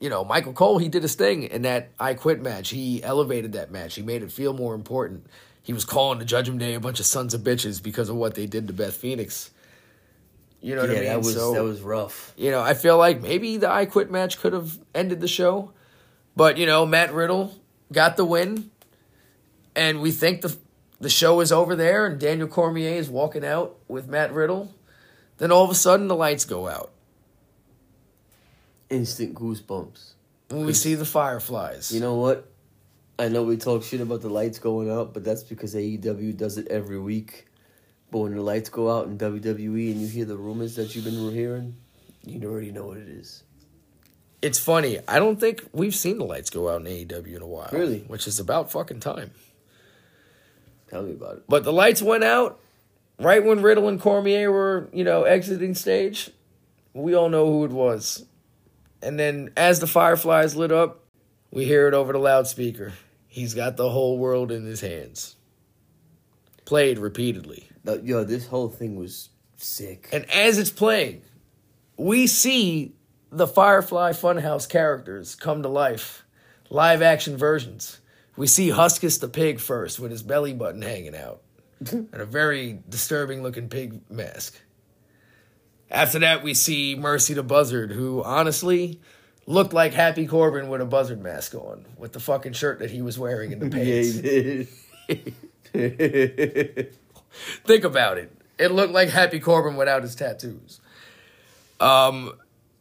You 0.00 0.10
know, 0.10 0.24
Michael 0.24 0.52
Cole, 0.52 0.78
he 0.78 0.88
did 0.88 1.02
his 1.02 1.14
thing 1.14 1.44
in 1.44 1.62
that 1.62 1.90
I 2.00 2.14
Quit 2.14 2.42
match. 2.42 2.70
He 2.70 3.00
elevated 3.04 3.52
that 3.52 3.70
match. 3.70 3.94
He 3.94 4.02
made 4.02 4.24
it 4.24 4.32
feel 4.32 4.52
more 4.52 4.74
important. 4.74 5.28
He 5.62 5.72
was 5.72 5.84
calling 5.84 6.18
the 6.18 6.24
Judgment 6.24 6.58
Day 6.58 6.74
a 6.74 6.80
bunch 6.80 6.98
of 6.98 7.06
sons 7.06 7.32
of 7.32 7.42
bitches 7.42 7.80
because 7.80 8.08
of 8.08 8.16
what 8.16 8.34
they 8.34 8.46
did 8.46 8.66
to 8.66 8.72
Beth 8.72 8.96
Phoenix. 8.96 9.52
You 10.62 10.76
know 10.76 10.82
what 10.82 10.90
yeah, 10.90 10.96
I 10.96 11.00
mean? 11.00 11.08
that 11.08 11.18
was 11.18 11.34
So- 11.34 11.52
that 11.54 11.64
was 11.64 11.82
rough. 11.82 12.32
you 12.36 12.50
know, 12.50 12.60
I 12.60 12.74
feel 12.74 12.96
like 12.96 13.20
maybe 13.20 13.56
the 13.58 13.68
I 13.70 13.84
Quit 13.84 14.10
match 14.10 14.40
could 14.40 14.52
have 14.52 14.78
ended 14.94 15.20
the 15.20 15.28
show. 15.28 15.72
But, 16.34 16.56
you 16.56 16.64
know, 16.64 16.86
Matt 16.86 17.12
Riddle 17.12 17.54
got 17.92 18.16
the 18.16 18.24
win. 18.24 18.70
And 19.74 20.00
we 20.00 20.12
think 20.12 20.42
the 20.42 20.56
the 21.00 21.10
show 21.10 21.40
is 21.40 21.50
over 21.50 21.74
there 21.74 22.06
and 22.06 22.20
Daniel 22.20 22.46
Cormier 22.46 22.94
is 22.94 23.10
walking 23.10 23.44
out 23.44 23.76
with 23.88 24.06
Matt 24.06 24.32
Riddle. 24.32 24.72
Then 25.38 25.50
all 25.50 25.64
of 25.64 25.70
a 25.70 25.74
sudden 25.74 26.06
the 26.06 26.14
lights 26.14 26.44
go 26.44 26.68
out. 26.68 26.92
Instant 28.88 29.34
goosebumps. 29.34 30.12
When 30.50 30.64
we 30.66 30.74
see 30.74 30.94
the 30.94 31.04
fireflies. 31.04 31.90
You 31.90 32.00
know 32.00 32.14
what? 32.14 32.48
I 33.18 33.28
know 33.28 33.42
we 33.42 33.56
talk 33.56 33.82
shit 33.82 34.00
about 34.00 34.20
the 34.20 34.28
lights 34.28 34.58
going 34.58 34.90
out, 34.90 35.12
but 35.12 35.24
that's 35.24 35.42
because 35.42 35.74
AEW 35.74 36.36
does 36.36 36.56
it 36.56 36.68
every 36.68 37.00
week. 37.00 37.46
But 38.12 38.18
when 38.18 38.34
the 38.36 38.42
lights 38.42 38.68
go 38.68 38.94
out 38.94 39.06
in 39.06 39.16
WWE 39.16 39.90
and 39.90 40.00
you 40.02 40.06
hear 40.06 40.26
the 40.26 40.36
rumors 40.36 40.76
that 40.76 40.94
you've 40.94 41.06
been 41.06 41.32
hearing, 41.32 41.74
you 42.26 42.44
already 42.44 42.70
know 42.70 42.86
what 42.88 42.98
it 42.98 43.08
is. 43.08 43.42
it's 44.42 44.58
funny. 44.58 44.98
I 45.08 45.18
don't 45.18 45.40
think 45.40 45.64
we've 45.72 45.94
seen 45.94 46.18
the 46.18 46.24
lights 46.26 46.50
go 46.50 46.68
out 46.68 46.82
in 46.82 46.86
AEW 46.86 47.34
in 47.34 47.40
a 47.40 47.46
while. 47.46 47.70
Really? 47.72 48.00
Which 48.00 48.26
is 48.26 48.38
about 48.38 48.70
fucking 48.70 49.00
time. 49.00 49.30
Tell 50.90 51.02
me 51.02 51.12
about 51.12 51.38
it. 51.38 51.44
But 51.48 51.64
the 51.64 51.72
lights 51.72 52.02
went 52.02 52.22
out 52.22 52.60
right 53.18 53.42
when 53.42 53.62
Riddle 53.62 53.88
and 53.88 53.98
Cormier 53.98 54.52
were, 54.52 54.90
you 54.92 55.04
know, 55.04 55.22
exiting 55.22 55.74
stage. 55.74 56.30
We 56.92 57.14
all 57.14 57.30
know 57.30 57.46
who 57.46 57.64
it 57.64 57.70
was. 57.70 58.26
And 59.00 59.18
then 59.18 59.52
as 59.56 59.80
the 59.80 59.86
fireflies 59.86 60.54
lit 60.54 60.70
up, 60.70 61.00
we 61.50 61.64
hear 61.64 61.88
it 61.88 61.94
over 61.94 62.12
the 62.12 62.18
loudspeaker. 62.18 62.92
He's 63.26 63.54
got 63.54 63.78
the 63.78 63.88
whole 63.88 64.18
world 64.18 64.52
in 64.52 64.66
his 64.66 64.82
hands. 64.82 65.36
Played 66.66 66.98
repeatedly. 66.98 67.70
Yo, 67.84 68.24
this 68.24 68.46
whole 68.46 68.68
thing 68.68 68.96
was 68.96 69.30
sick. 69.56 70.08
And 70.12 70.28
as 70.30 70.58
it's 70.58 70.70
playing, 70.70 71.22
we 71.96 72.26
see 72.26 72.94
the 73.30 73.46
Firefly 73.46 74.12
Funhouse 74.12 74.68
characters 74.68 75.34
come 75.34 75.62
to 75.62 75.68
life. 75.68 76.24
Live 76.70 77.02
action 77.02 77.36
versions. 77.36 78.00
We 78.36 78.46
see 78.46 78.68
Huskus 78.68 79.20
the 79.20 79.28
pig 79.28 79.60
first 79.60 80.00
with 80.00 80.10
his 80.10 80.22
belly 80.22 80.54
button 80.54 80.80
hanging 80.80 81.14
out 81.14 81.42
and 81.90 82.08
a 82.14 82.24
very 82.24 82.78
disturbing 82.88 83.42
looking 83.42 83.68
pig 83.68 84.00
mask. 84.10 84.58
After 85.90 86.18
that, 86.20 86.42
we 86.42 86.54
see 86.54 86.96
Mercy 86.96 87.34
the 87.34 87.42
Buzzard, 87.42 87.92
who 87.92 88.22
honestly 88.22 89.00
looked 89.46 89.74
like 89.74 89.92
Happy 89.92 90.26
Corbin 90.26 90.68
with 90.68 90.80
a 90.80 90.86
buzzard 90.86 91.22
mask 91.22 91.54
on, 91.54 91.84
with 91.98 92.12
the 92.12 92.20
fucking 92.20 92.54
shirt 92.54 92.78
that 92.78 92.90
he 92.90 93.02
was 93.02 93.18
wearing 93.18 93.52
in 93.52 93.58
the 93.58 93.68
pants. 95.04 95.28
Yeah. 95.74 96.92
Think 97.64 97.84
about 97.84 98.18
it. 98.18 98.32
It 98.58 98.72
looked 98.72 98.92
like 98.92 99.08
Happy 99.08 99.40
Corbin 99.40 99.76
without 99.76 100.02
his 100.02 100.14
tattoos. 100.14 100.80
Um, 101.80 102.32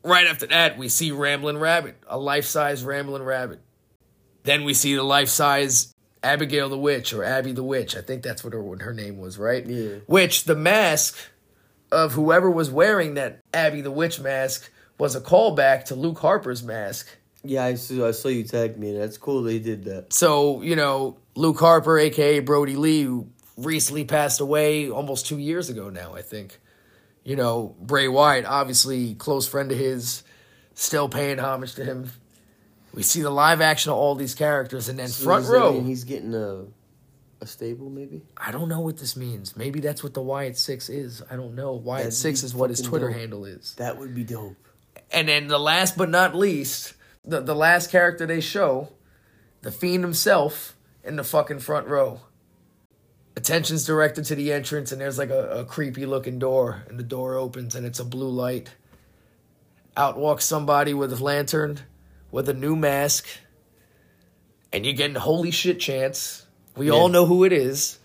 right 0.04 0.28
after 0.28 0.46
that, 0.48 0.78
we 0.78 0.90
see 0.90 1.12
Ramblin' 1.12 1.58
Rabbit, 1.58 1.98
a 2.08 2.18
life-size 2.18 2.84
Ramblin' 2.84 3.24
Rabbit. 3.24 3.62
Then 4.44 4.64
we 4.64 4.74
see 4.74 4.96
the 4.96 5.04
life-size 5.04 5.94
Abigail 6.24 6.70
the 6.70 6.78
Witch 6.78 7.14
or 7.14 7.24
Abby 7.24 7.52
the 7.52 7.64
Witch. 7.64 7.96
I 7.96 8.02
think 8.02 8.22
that's 8.22 8.44
what 8.44 8.54
her 8.54 8.62
what 8.62 8.82
her 8.82 8.94
name 8.94 9.18
was, 9.18 9.38
right? 9.40 9.66
Yeah. 9.66 9.96
Which 10.06 10.44
the 10.44 10.56
mask 10.56 11.18
of 11.92 12.14
whoever 12.14 12.50
was 12.50 12.70
wearing 12.70 13.16
that 13.16 13.40
Abby 13.54 13.82
the 13.82 13.92
Witch 13.92 14.20
mask 14.20 14.70
was 14.98 15.16
a 15.16 15.22
callback 15.22 15.86
to 15.86 15.96
Luke 15.96 16.20
Harper's 16.20 16.62
mask. 16.62 17.08
yeah, 17.44 17.66
I 17.66 17.74
saw, 17.74 18.08
I 18.08 18.12
saw 18.12 18.28
you 18.28 18.44
tag 18.44 18.78
me. 18.78 18.96
That's 18.96 19.18
cool 19.18 19.42
they 19.42 19.58
did 19.58 19.86
that. 19.86 20.14
So, 20.14 20.62
you 20.62 20.76
know, 20.76 21.18
Luke 21.34 21.60
Harper, 21.60 21.98
aka 21.98 22.40
Brodie 22.40 22.76
Lee, 22.76 23.02
who 23.02 23.28
recently 23.65 24.06
passed 24.06 24.39
away 24.39 24.89
almost 24.89 25.26
two 25.28 25.38
years 25.38 25.69
ago 25.69 25.89
now, 25.89 26.13
I 26.13 26.21
think. 26.21 26.60
You 27.24 27.36
know, 27.36 27.76
Bray 27.80 28.08
Wyatt, 28.08 28.45
obviously 28.45 29.13
close 29.15 29.47
friend 29.47 29.71
of 29.71 29.78
his, 29.78 30.24
still 30.74 31.08
paying 31.08 31.39
homage 31.39 31.76
to 31.76 31.86
him. 31.86 32.12
We 32.93 33.04
see 33.04 33.21
the 33.21 33.30
live 33.30 33.62
action 33.62 33.91
of 33.91 33.97
all 33.97 34.15
these 34.15 34.36
characters, 34.36 34.89
and 34.89 34.97
then 35.00 35.08
So 35.08 35.24
front 35.24 35.43
does 35.43 35.52
that 35.52 35.58
row. 35.58 35.71
mean 35.74 35.86
he's 35.86 36.04
getting 36.04 36.34
a 36.34 36.65
a 37.39 37.47
stable, 37.47 37.89
maybe. 37.89 38.21
I 38.38 38.52
don't 38.52 38.69
know 38.69 38.82
what 38.82 38.97
this 38.97 39.15
means. 39.17 39.58
Maybe 39.58 39.80
that's 39.80 40.04
what 40.04 40.13
the 40.13 40.21
Wyatt 40.21 40.58
Six 40.58 40.89
is. 40.89 41.24
I 41.32 41.36
don't 41.36 41.56
know. 41.56 41.74
Wyatt 41.74 42.04
That'd 42.04 42.13
Six 42.13 42.43
is 42.43 42.54
what 42.54 42.69
his 42.69 42.82
Twitter 42.82 43.08
dope. 43.08 43.17
handle 43.17 43.45
is. 43.45 43.74
That 43.76 43.97
would 43.97 44.13
be 44.13 44.24
dope. 44.24 44.56
And 45.12 45.28
then 45.28 45.47
the 45.47 45.58
last 45.60 45.97
but 45.97 46.10
not 46.10 46.36
least, 46.36 46.93
the, 47.26 47.41
the 47.41 47.56
last 47.56 47.89
character 47.91 48.26
they 48.28 48.41
show, 48.41 48.89
the 49.62 49.71
Fiend 49.71 50.04
himself 50.04 50.76
in 51.04 51.15
the 51.15 51.24
fucking 51.24 51.60
front 51.60 51.88
row. 51.88 52.21
Attention's 53.36 53.86
directed 53.86 54.26
to 54.26 54.36
the 54.36 54.52
entrance, 54.52 54.91
and 54.91 55.00
there's 55.00 55.17
like 55.17 55.30
a, 55.30 55.60
a 55.62 55.65
creepy 55.65 56.06
looking 56.06 56.38
door, 56.38 56.84
and 56.89 57.00
the 57.00 57.04
door 57.04 57.36
opens, 57.36 57.76
and 57.76 57.86
it's 57.86 58.00
a 58.00 58.06
blue 58.06 58.30
light. 58.30 58.70
Out 59.96 60.17
walks 60.17 60.46
somebody 60.46 60.94
with 60.94 61.13
a 61.13 61.24
lantern, 61.24 61.80
with 62.30 62.50
a 62.50 62.54
new 62.54 62.76
mask, 62.76 63.28
and 64.74 64.86
you're 64.86 64.96
getting 64.96 65.15
holy 65.15 65.52
shit 65.52 65.80
chance. 65.80 66.46
We 66.76 66.88
Yeah. 66.88 66.94
all 66.94 67.10
know 67.10 67.26
who 67.26 67.44
it 67.44 67.54
is. 67.54 68.00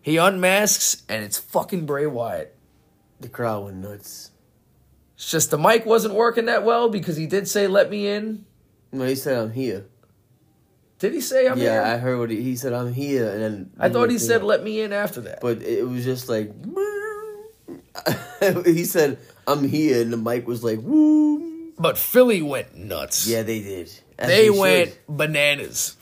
He 0.00 0.16
unmasks, 0.16 1.02
and 1.08 1.24
it's 1.24 1.38
fucking 1.38 1.86
Bray 1.86 2.06
Wyatt. 2.06 2.54
The 3.20 3.28
crowd 3.28 3.64
went 3.64 3.76
nuts. 3.78 4.30
It's 5.16 5.30
just 5.30 5.50
the 5.50 5.58
mic 5.58 5.84
wasn't 5.84 6.14
working 6.14 6.46
that 6.46 6.64
well 6.64 6.88
because 6.88 7.16
he 7.16 7.26
did 7.26 7.48
say, 7.48 7.66
let 7.66 7.90
me 7.90 8.06
in. 8.06 8.44
No, 8.92 9.04
he 9.04 9.16
said 9.16 9.36
I'm 9.38 9.50
here. 9.52 9.86
Did 10.98 11.14
he 11.14 11.20
say 11.20 11.46
I'm 11.46 11.58
yeah, 11.58 11.72
here? 11.72 11.82
I 11.82 11.96
heard 11.98 12.18
what 12.18 12.30
he, 12.30 12.42
he 12.42 12.56
said. 12.56 12.72
I'm 12.72 12.92
here, 12.92 13.30
and 13.30 13.42
then 13.42 13.70
I 13.78 13.88
thought 13.88 14.10
he 14.10 14.18
said 14.18 14.42
let 14.42 14.64
me 14.64 14.80
in 14.80 14.92
after 14.92 15.20
that. 15.22 15.40
but 15.40 15.62
it 15.62 15.86
was 15.86 16.04
just 16.04 16.28
like 16.28 16.52
he 18.66 18.84
said 18.84 19.18
I'm 19.46 19.66
here, 19.68 20.02
and 20.02 20.12
the 20.12 20.16
mic 20.16 20.46
was 20.46 20.64
like 20.64 20.80
woo. 20.82 21.72
But 21.78 21.96
Philly 21.96 22.42
went 22.42 22.74
nuts. 22.76 23.26
Yeah, 23.28 23.42
they 23.42 23.60
did. 23.60 23.92
As 24.18 24.28
they 24.28 24.46
should. 24.46 24.58
went 24.58 24.98
bananas. 25.08 25.96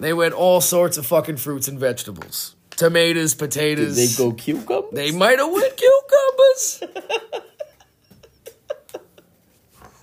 They 0.00 0.12
went 0.12 0.34
all 0.34 0.60
sorts 0.60 0.98
of 0.98 1.06
fucking 1.06 1.36
fruits 1.36 1.68
and 1.68 1.78
vegetables. 1.78 2.56
Tomatoes, 2.70 3.34
Did 3.34 3.38
potatoes. 3.38 3.96
they 3.96 4.08
go 4.22 4.32
cucumbers? 4.32 4.92
They 4.92 5.10
might 5.10 5.38
have 5.38 5.50
went 5.50 5.76
cucumbers. 5.76 6.80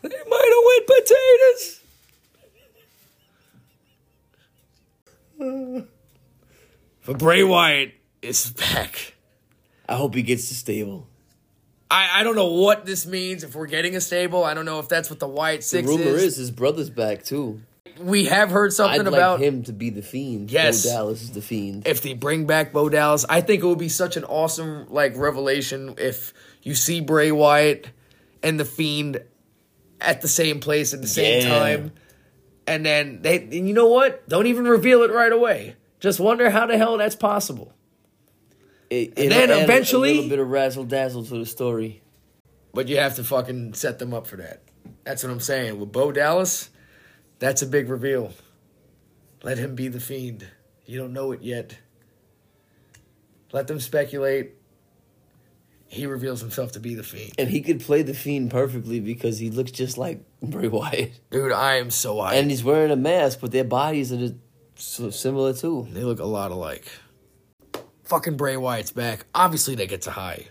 they 0.01 0.09
might 0.27 0.51
have 0.51 0.63
went 0.65 0.87
potatoes. 0.87 1.81
But 5.37 7.17
Bray 7.19 7.43
Wyatt 7.43 7.93
is 8.21 8.51
back. 8.51 9.13
I 9.87 9.95
hope 9.95 10.15
he 10.15 10.23
gets 10.23 10.49
the 10.49 10.55
stable. 10.55 11.07
I, 11.91 12.21
I 12.21 12.23
don't 12.23 12.35
know 12.35 12.51
what 12.53 12.85
this 12.85 13.05
means. 13.05 13.43
If 13.43 13.53
we're 13.55 13.67
getting 13.67 13.95
a 13.95 14.01
stable, 14.01 14.43
I 14.43 14.53
don't 14.55 14.65
know 14.65 14.79
if 14.79 14.89
that's 14.89 15.09
what 15.09 15.19
the 15.19 15.27
Wyatt 15.27 15.59
The 15.61 15.65
Six 15.67 15.87
rumor 15.87 16.03
is. 16.03 16.23
is 16.23 16.37
his 16.37 16.51
brother's 16.51 16.89
back 16.89 17.23
too. 17.23 17.61
We 17.99 18.25
have 18.25 18.49
heard 18.49 18.73
something 18.73 18.99
I'd 19.01 19.07
about 19.07 19.39
like 19.39 19.47
him 19.47 19.63
to 19.63 19.71
be 19.73 19.89
the 19.89 20.01
fiend. 20.01 20.51
Yes. 20.51 20.83
Bo 20.83 20.89
Dallas 20.91 21.21
is 21.21 21.31
the 21.31 21.41
fiend. 21.41 21.87
if 21.87 22.01
they 22.01 22.13
bring 22.13 22.45
back 22.45 22.73
Bo 22.73 22.89
Dallas. 22.89 23.23
I 23.29 23.39
think 23.41 23.63
it 23.63 23.67
would 23.67 23.77
be 23.79 23.87
such 23.87 24.17
an 24.17 24.25
awesome 24.25 24.87
like 24.89 25.15
revelation 25.15 25.95
if 25.97 26.33
you 26.63 26.73
see 26.75 26.99
Bray 26.99 27.31
Wyatt 27.31 27.87
and 28.43 28.59
the 28.59 28.65
Fiend 28.65 29.21
at 30.01 30.21
the 30.21 30.27
same 30.27 30.59
place 30.59 30.93
at 30.93 31.01
the 31.01 31.07
same 31.07 31.43
Yeah. 31.43 31.49
time, 31.59 31.91
and 32.67 32.85
then 32.85 33.21
they. 33.21 33.37
And 33.37 33.67
you 33.67 33.73
know 33.73 33.87
what? 33.87 34.27
Don't 34.27 34.47
even 34.47 34.65
reveal 34.65 35.03
it 35.03 35.11
right 35.11 35.31
away. 35.31 35.75
Just 35.99 36.19
wonder 36.19 36.49
how 36.49 36.65
the 36.65 36.77
hell 36.77 36.97
that's 36.97 37.15
possible. 37.15 37.73
It, 38.89 39.13
And 39.17 39.31
then 39.31 39.49
eventually- 39.49 40.11
a 40.11 40.13
little 40.15 40.29
bit 40.29 40.39
of 40.39 40.49
razzle 40.49 40.83
dazzle 40.83 41.25
to 41.25 41.37
the 41.39 41.45
story. 41.45 42.01
But 42.73 42.87
you 42.87 42.97
have 42.97 43.15
to 43.15 43.23
fucking 43.23 43.73
set 43.73 43.99
them 43.99 44.13
up 44.13 44.27
for 44.27 44.35
that. 44.35 44.61
That's 45.03 45.23
what 45.23 45.31
I'm 45.31 45.39
saying. 45.39 45.79
With 45.79 45.91
Bo 45.91 46.11
Dallas, 46.11 46.69
that's 47.39 47.61
a 47.61 47.65
big 47.65 47.89
reveal. 47.89 48.33
Let 49.43 49.57
him 49.57 49.75
be 49.75 49.87
the 49.87 49.99
fiend. 49.99 50.47
You 50.85 50.99
don't 50.99 51.13
know 51.13 51.31
it 51.31 51.41
yet. 51.41 51.77
Let 53.51 53.67
them 53.67 53.79
speculate. 53.79 54.55
He 55.95 56.05
reveals 56.05 56.41
himself 56.41 56.73
to 56.73 56.79
be 56.79 56.93
the 56.95 57.03
fiend. 57.03 57.33
And 57.37 57.49
he 57.49 57.61
could 57.61 57.79
play 57.79 58.01
the 58.03 58.13
fiend 58.13 58.51
perfectly 58.51 58.99
because 58.99 59.39
he 59.39 59.49
looks 59.49 59.71
just 59.71 59.97
like 59.97 60.19
Bray 60.43 60.67
Wyatt. 60.67 61.13
Dude, 61.31 61.51
I 61.51 61.75
am 61.75 61.89
so 61.91 62.15
hyped. 62.17 62.33
And 62.33 62.49
he's 62.51 62.63
wearing 62.63 62.91
a 62.91 62.95
mask, 62.95 63.39
but 63.41 63.51
their 63.51 63.63
bodies 63.63 64.11
are 64.11 64.17
just 64.17 64.35
so 64.75 65.09
similar 65.09 65.53
too. 65.53 65.87
they 65.91 66.03
look 66.03 66.19
a 66.19 66.25
lot 66.25 66.51
alike. 66.51 66.85
Fucking 68.03 68.37
Bray 68.37 68.57
Wyatt's 68.57 68.91
back. 68.91 69.25
Obviously, 69.33 69.75
they 69.75 69.87
get 69.87 70.03
to 70.03 70.11
high. 70.11 70.47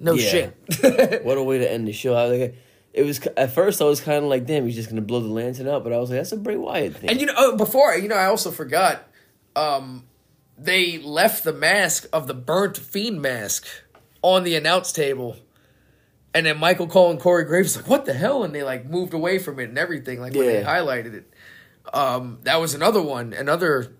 No 0.00 0.14
Yeah. 0.14 0.50
shit. 0.80 1.22
What 1.24 1.38
a 1.38 1.42
way 1.42 1.58
to 1.58 1.70
end 1.70 1.88
the 1.88 1.92
show! 1.92 2.14
I 2.14 2.28
was 2.28 2.38
like, 2.40 2.54
it 2.92 3.02
was 3.04 3.20
at 3.36 3.52
first 3.52 3.80
I 3.80 3.84
was 3.86 4.00
kind 4.00 4.18
of 4.24 4.24
like, 4.30 4.44
damn, 4.46 4.66
he's 4.66 4.74
just 4.74 4.88
gonna 4.90 5.00
blow 5.00 5.20
the 5.20 5.28
lantern 5.28 5.66
out, 5.68 5.82
but 5.84 5.92
I 5.92 5.98
was 5.98 6.10
like, 6.10 6.18
that's 6.18 6.32
a 6.32 6.36
Bray 6.36 6.56
Wyatt 6.56 6.96
thing. 6.96 7.10
And 7.10 7.20
you 7.20 7.26
know, 7.26 7.34
oh, 7.36 7.56
before 7.56 7.94
you 7.96 8.08
know, 8.08 8.16
I 8.16 8.26
also 8.26 8.50
forgot. 8.50 9.08
Um, 9.56 10.06
they 10.58 10.98
left 10.98 11.44
the 11.44 11.52
mask 11.52 12.06
of 12.12 12.26
the 12.26 12.34
burnt 12.34 12.76
fiend 12.76 13.22
mask 13.22 13.66
on 14.24 14.42
the 14.42 14.54
announce 14.56 14.90
table, 14.90 15.36
and 16.32 16.46
then 16.46 16.58
Michael 16.58 16.86
Cole 16.86 17.10
and 17.10 17.20
Corey 17.20 17.44
Graves 17.44 17.76
like, 17.76 17.86
"What 17.86 18.06
the 18.06 18.14
hell?" 18.14 18.42
And 18.42 18.54
they 18.54 18.62
like 18.62 18.86
moved 18.86 19.12
away 19.12 19.38
from 19.38 19.60
it 19.60 19.68
and 19.68 19.76
everything, 19.78 20.18
like 20.18 20.32
when 20.34 20.46
they 20.46 20.62
highlighted 20.62 21.12
it. 21.12 21.30
Um, 21.92 22.38
that 22.44 22.58
was 22.58 22.74
another 22.74 23.02
one, 23.02 23.34
another, 23.34 23.92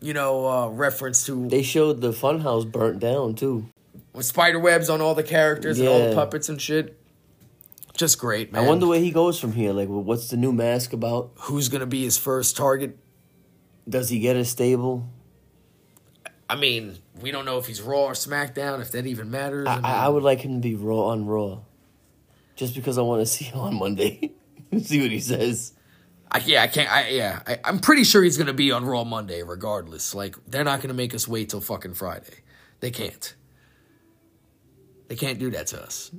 you 0.00 0.12
know, 0.12 0.48
uh, 0.48 0.66
reference 0.68 1.24
to 1.26 1.48
they 1.48 1.62
showed 1.62 2.00
the 2.00 2.10
funhouse 2.10 2.70
burnt 2.70 2.98
down 2.98 3.36
too. 3.36 3.66
with 4.12 4.26
spider 4.26 4.58
webs 4.58 4.90
on 4.90 5.00
all 5.00 5.14
the 5.14 5.22
characters 5.22 5.78
and 5.78 5.88
all 5.88 6.08
the 6.08 6.14
puppets 6.16 6.48
and 6.48 6.60
shit. 6.60 6.98
Just 7.96 8.18
great, 8.18 8.52
man. 8.52 8.64
I 8.64 8.66
wonder 8.66 8.88
where 8.88 8.98
he 9.00 9.12
goes 9.12 9.38
from 9.38 9.52
here. 9.52 9.72
Like, 9.72 9.88
what's 9.88 10.28
the 10.28 10.36
new 10.36 10.52
mask 10.52 10.92
about? 10.92 11.30
who's 11.36 11.68
gonna 11.68 11.86
be 11.86 12.02
his 12.02 12.18
first 12.18 12.56
target. 12.56 12.98
Does 13.88 14.08
he 14.08 14.18
get 14.18 14.34
a 14.34 14.44
stable? 14.44 15.08
I 16.50 16.56
mean, 16.56 16.98
we 17.20 17.30
don't 17.30 17.44
know 17.44 17.58
if 17.58 17.66
he's 17.66 17.80
Raw 17.80 18.04
or 18.04 18.12
SmackDown, 18.12 18.80
if 18.80 18.92
that 18.92 19.06
even 19.06 19.30
matters. 19.30 19.66
I, 19.66 19.76
mean, 19.76 19.84
I 19.84 20.04
I 20.04 20.08
would 20.08 20.22
like 20.22 20.40
him 20.40 20.54
to 20.54 20.60
be 20.60 20.74
raw 20.74 21.08
on 21.08 21.26
Raw, 21.26 21.60
just 22.54 22.74
because 22.74 22.98
I 22.98 23.02
want 23.02 23.22
to 23.22 23.26
see 23.32 23.46
him 23.46 23.58
on 23.58 23.78
Monday. 23.78 24.32
see 24.82 25.00
what 25.00 25.10
he 25.10 25.20
says. 25.20 25.72
I, 26.30 26.38
yeah, 26.38 26.62
I 26.62 26.66
can't. 26.66 26.90
I, 26.90 27.08
yeah, 27.08 27.40
I, 27.46 27.58
I'm 27.64 27.78
pretty 27.78 28.04
sure 28.04 28.22
he's 28.22 28.36
gonna 28.36 28.52
be 28.52 28.72
on 28.72 28.84
Raw 28.84 29.04
Monday, 29.04 29.42
regardless. 29.42 30.14
Like, 30.14 30.36
they're 30.46 30.64
not 30.64 30.80
gonna 30.80 30.94
make 30.94 31.14
us 31.14 31.28
wait 31.28 31.50
till 31.50 31.60
fucking 31.60 31.94
Friday. 31.94 32.42
They 32.80 32.90
can't. 32.90 33.34
They 35.08 35.14
can't 35.14 35.38
do 35.38 35.50
that 35.52 35.68
to 35.68 35.82
us. 35.82 36.10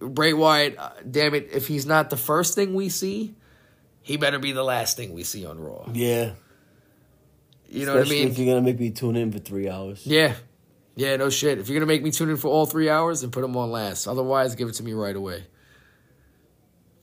Bray 0.00 0.32
Wyatt, 0.32 0.76
uh, 0.76 0.90
damn 1.08 1.34
it, 1.34 1.50
if 1.52 1.68
he's 1.68 1.86
not 1.86 2.10
the 2.10 2.16
first 2.16 2.56
thing 2.56 2.74
we 2.74 2.88
see, 2.88 3.36
he 4.02 4.16
better 4.16 4.40
be 4.40 4.50
the 4.50 4.64
last 4.64 4.96
thing 4.96 5.12
we 5.14 5.22
see 5.22 5.46
on 5.46 5.60
Raw. 5.60 5.88
Yeah, 5.92 6.32
You 7.72 7.86
know 7.86 7.94
what 7.94 8.06
I 8.06 8.10
mean? 8.10 8.28
If 8.28 8.38
you're 8.38 8.46
gonna 8.54 8.64
make 8.64 8.78
me 8.78 8.90
tune 8.90 9.16
in 9.16 9.32
for 9.32 9.38
three 9.38 9.68
hours. 9.68 10.06
Yeah. 10.06 10.34
Yeah, 10.94 11.16
no 11.16 11.30
shit. 11.30 11.58
If 11.58 11.68
you're 11.68 11.76
gonna 11.76 11.86
make 11.86 12.02
me 12.02 12.10
tune 12.10 12.28
in 12.28 12.36
for 12.36 12.48
all 12.48 12.66
three 12.66 12.90
hours, 12.90 13.22
then 13.22 13.30
put 13.30 13.40
them 13.40 13.56
on 13.56 13.70
last. 13.70 14.06
Otherwise, 14.06 14.54
give 14.54 14.68
it 14.68 14.74
to 14.74 14.82
me 14.82 14.92
right 14.92 15.16
away. 15.16 15.44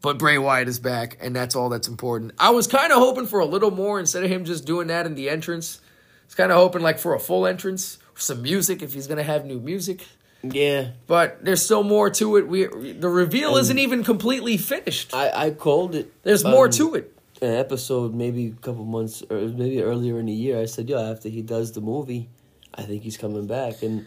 But 0.01 0.20
Bray 0.20 0.38
Wyatt 0.38 0.67
is 0.67 0.80
back, 0.80 1.17
and 1.22 1.36
that's 1.36 1.55
all 1.55 1.70
that's 1.70 1.88
important. 1.88 2.34
I 2.39 2.51
was 2.51 2.67
kind 2.67 2.93
of 2.93 2.99
hoping 2.99 3.26
for 3.26 3.39
a 3.39 3.45
little 3.45 3.72
more 3.72 3.99
instead 3.99 4.24
of 4.24 4.30
him 4.30 4.45
just 4.45 4.65
doing 4.65 4.88
that 4.88 5.05
in 5.05 5.15
the 5.15 5.30
entrance. 5.30 5.82
I 5.82 6.26
was 6.28 6.36
kind 6.36 6.51
of 6.51 6.57
hoping 6.57 6.82
like 6.82 6.99
for 6.99 7.15
a 7.15 7.20
full 7.20 7.47
entrance, 7.47 7.97
some 8.15 8.43
music 8.43 8.82
if 8.84 8.93
he's 8.93 9.07
gonna 9.07 9.24
have 9.24 9.45
new 9.45 9.59
music. 9.59 10.05
Yeah, 10.41 10.91
But 11.05 11.43
there's 11.43 11.61
still 11.61 11.84
more 11.84 12.09
to 12.11 12.38
it. 12.38 12.47
We 12.47 12.65
the 12.93 13.09
reveal 13.09 13.57
isn't 13.57 13.78
even 13.78 14.05
completely 14.05 14.55
finished. 14.55 15.13
I 15.13 15.47
I 15.47 15.49
called 15.51 15.95
it. 15.95 16.13
There's 16.24 16.45
more 16.45 16.65
um, 16.65 16.72
to 16.72 16.95
it. 16.95 17.18
An 17.42 17.54
episode 17.54 18.14
maybe 18.14 18.48
a 18.48 18.52
couple 18.62 18.84
months 18.86 19.24
or 19.30 19.38
maybe 19.38 19.82
earlier 19.82 20.20
in 20.20 20.26
the 20.26 20.34
year. 20.34 20.60
I 20.60 20.66
said, 20.66 20.90
"Yo, 20.90 20.98
after 21.00 21.30
he 21.30 21.42
does 21.42 21.72
the 21.72 21.80
movie, 21.82 22.30
I 22.74 22.84
think 22.84 23.04
he's 23.04 23.18
coming 23.18 23.48
back." 23.48 23.82
And 23.82 24.06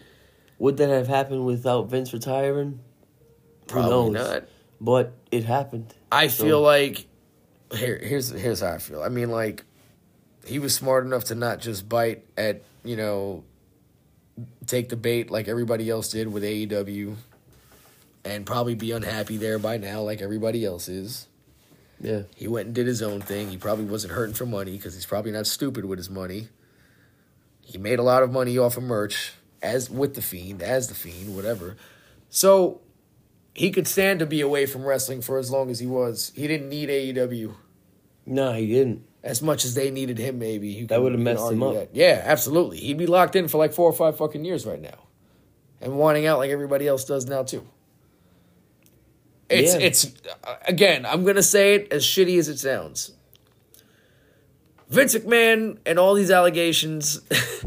would 0.59 0.77
that 0.77 0.91
have 0.91 1.09
happened 1.09 1.47
without 1.47 1.89
Vince 1.89 2.13
retiring? 2.13 2.81
Who 3.63 3.67
Probably 3.69 4.11
knows? 4.11 4.29
not. 4.29 4.45
But 4.81 5.13
it 5.31 5.45
happened. 5.45 5.95
I 6.11 6.27
So- 6.27 6.45
feel 6.45 6.61
like 6.61 7.07
here 7.75 7.99
here's 8.03 8.29
here's 8.31 8.61
how 8.61 8.73
I 8.73 8.79
feel. 8.79 9.03
I 9.03 9.09
mean 9.09 9.31
like 9.31 9.65
he 10.45 10.59
was 10.59 10.75
smart 10.75 11.07
enough 11.07 11.25
to 11.25 11.35
not 11.35 11.61
just 11.61 11.89
bite 11.89 12.25
at, 12.37 12.63
you 12.85 12.97
know, 12.97 13.45
take 14.67 14.89
the 14.89 14.97
bait 14.97 15.31
like 15.31 15.47
everybody 15.49 15.89
else 15.89 16.09
did 16.11 16.33
with 16.33 16.43
AEW 16.43 17.15
and 18.25 18.45
probably 18.45 18.75
be 18.75 18.91
unhappy 18.91 19.37
there 19.37 19.59
by 19.59 19.77
now 19.79 20.03
like 20.03 20.21
everybody 20.21 20.65
else 20.65 20.89
is. 20.89 21.29
Yeah, 22.03 22.23
He 22.35 22.49
went 22.49 22.67
and 22.67 22.75
did 22.75 22.87
his 22.87 23.01
own 23.01 23.21
thing. 23.21 23.49
He 23.51 23.57
probably 23.57 23.85
wasn't 23.85 24.13
hurting 24.13 24.35
for 24.35 24.45
money 24.45 24.73
because 24.73 24.95
he's 24.95 25.07
probably 25.07 25.31
not 25.31 25.47
stupid 25.47 25.85
with 25.85 25.99
his 25.99 26.11
money. 26.11 26.49
He 27.61 27.79
made 27.79 27.99
a 28.01 28.03
lot 28.03 28.23
of 28.25 28.31
money 28.33 28.59
off 28.59 28.77
of 28.77 28.83
merch 28.83 29.35
as 29.63 29.89
with 29.89 30.15
the 30.15 30.23
fiend, 30.23 30.61
as 30.63 30.89
the 30.89 30.95
fiend, 30.95 31.37
whatever. 31.37 31.77
So 32.29 32.81
he 33.55 33.71
could 33.71 33.87
stand 33.87 34.19
to 34.19 34.27
be 34.27 34.41
away 34.41 34.67
from 34.67 34.85
wrestling 34.85 35.23
for 35.23 35.39
as 35.39 35.51
long 35.51 35.71
as 35.71 35.79
he 35.79 35.87
was. 35.87 36.33
He 36.35 36.47
didn't 36.49 36.69
need 36.69 36.89
AEW 36.89 37.55
no, 38.27 38.53
he 38.53 38.67
didn't. 38.67 39.05
as 39.23 39.43
much 39.43 39.65
as 39.65 39.75
they 39.75 39.91
needed 39.91 40.19
him. 40.19 40.39
Maybe 40.39 40.85
That 40.85 41.03
would've 41.03 41.19
messed 41.21 41.51
him 41.53 41.63
up. 41.63 41.75
that. 41.75 41.91
Yeah, 41.93 42.23
absolutely. 42.25 42.79
He'd 42.79 42.99
be 42.99 43.07
locked 43.07 43.37
in 43.37 43.49
for 43.49 43.59
like 43.59 43.73
four 43.73 43.89
or 43.89 43.93
five 43.93 44.17
fucking 44.17 44.45
years 44.45 44.65
right 44.67 44.81
now, 44.81 45.07
and 45.81 45.97
wanting 45.99 46.27
out 46.27 46.39
like 46.39 46.51
everybody 46.51 46.87
else 46.89 47.05
does 47.05 47.27
now 47.27 47.43
too. 47.43 47.67
It's 49.53 49.75
Yeah. 49.75 49.81
it's 49.81 50.13
again. 50.67 51.05
I'm 51.07 51.25
gonna 51.25 51.43
say 51.43 51.75
it 51.77 51.93
as 51.93 52.05
shitty 52.05 52.39
as 52.39 52.49
it 52.49 52.59
sounds. 52.59 53.13
Vince 54.89 55.15
McMahon 55.15 55.79
and 55.87 55.99
all 55.99 56.15
these 56.15 56.31
allegations, 56.31 57.21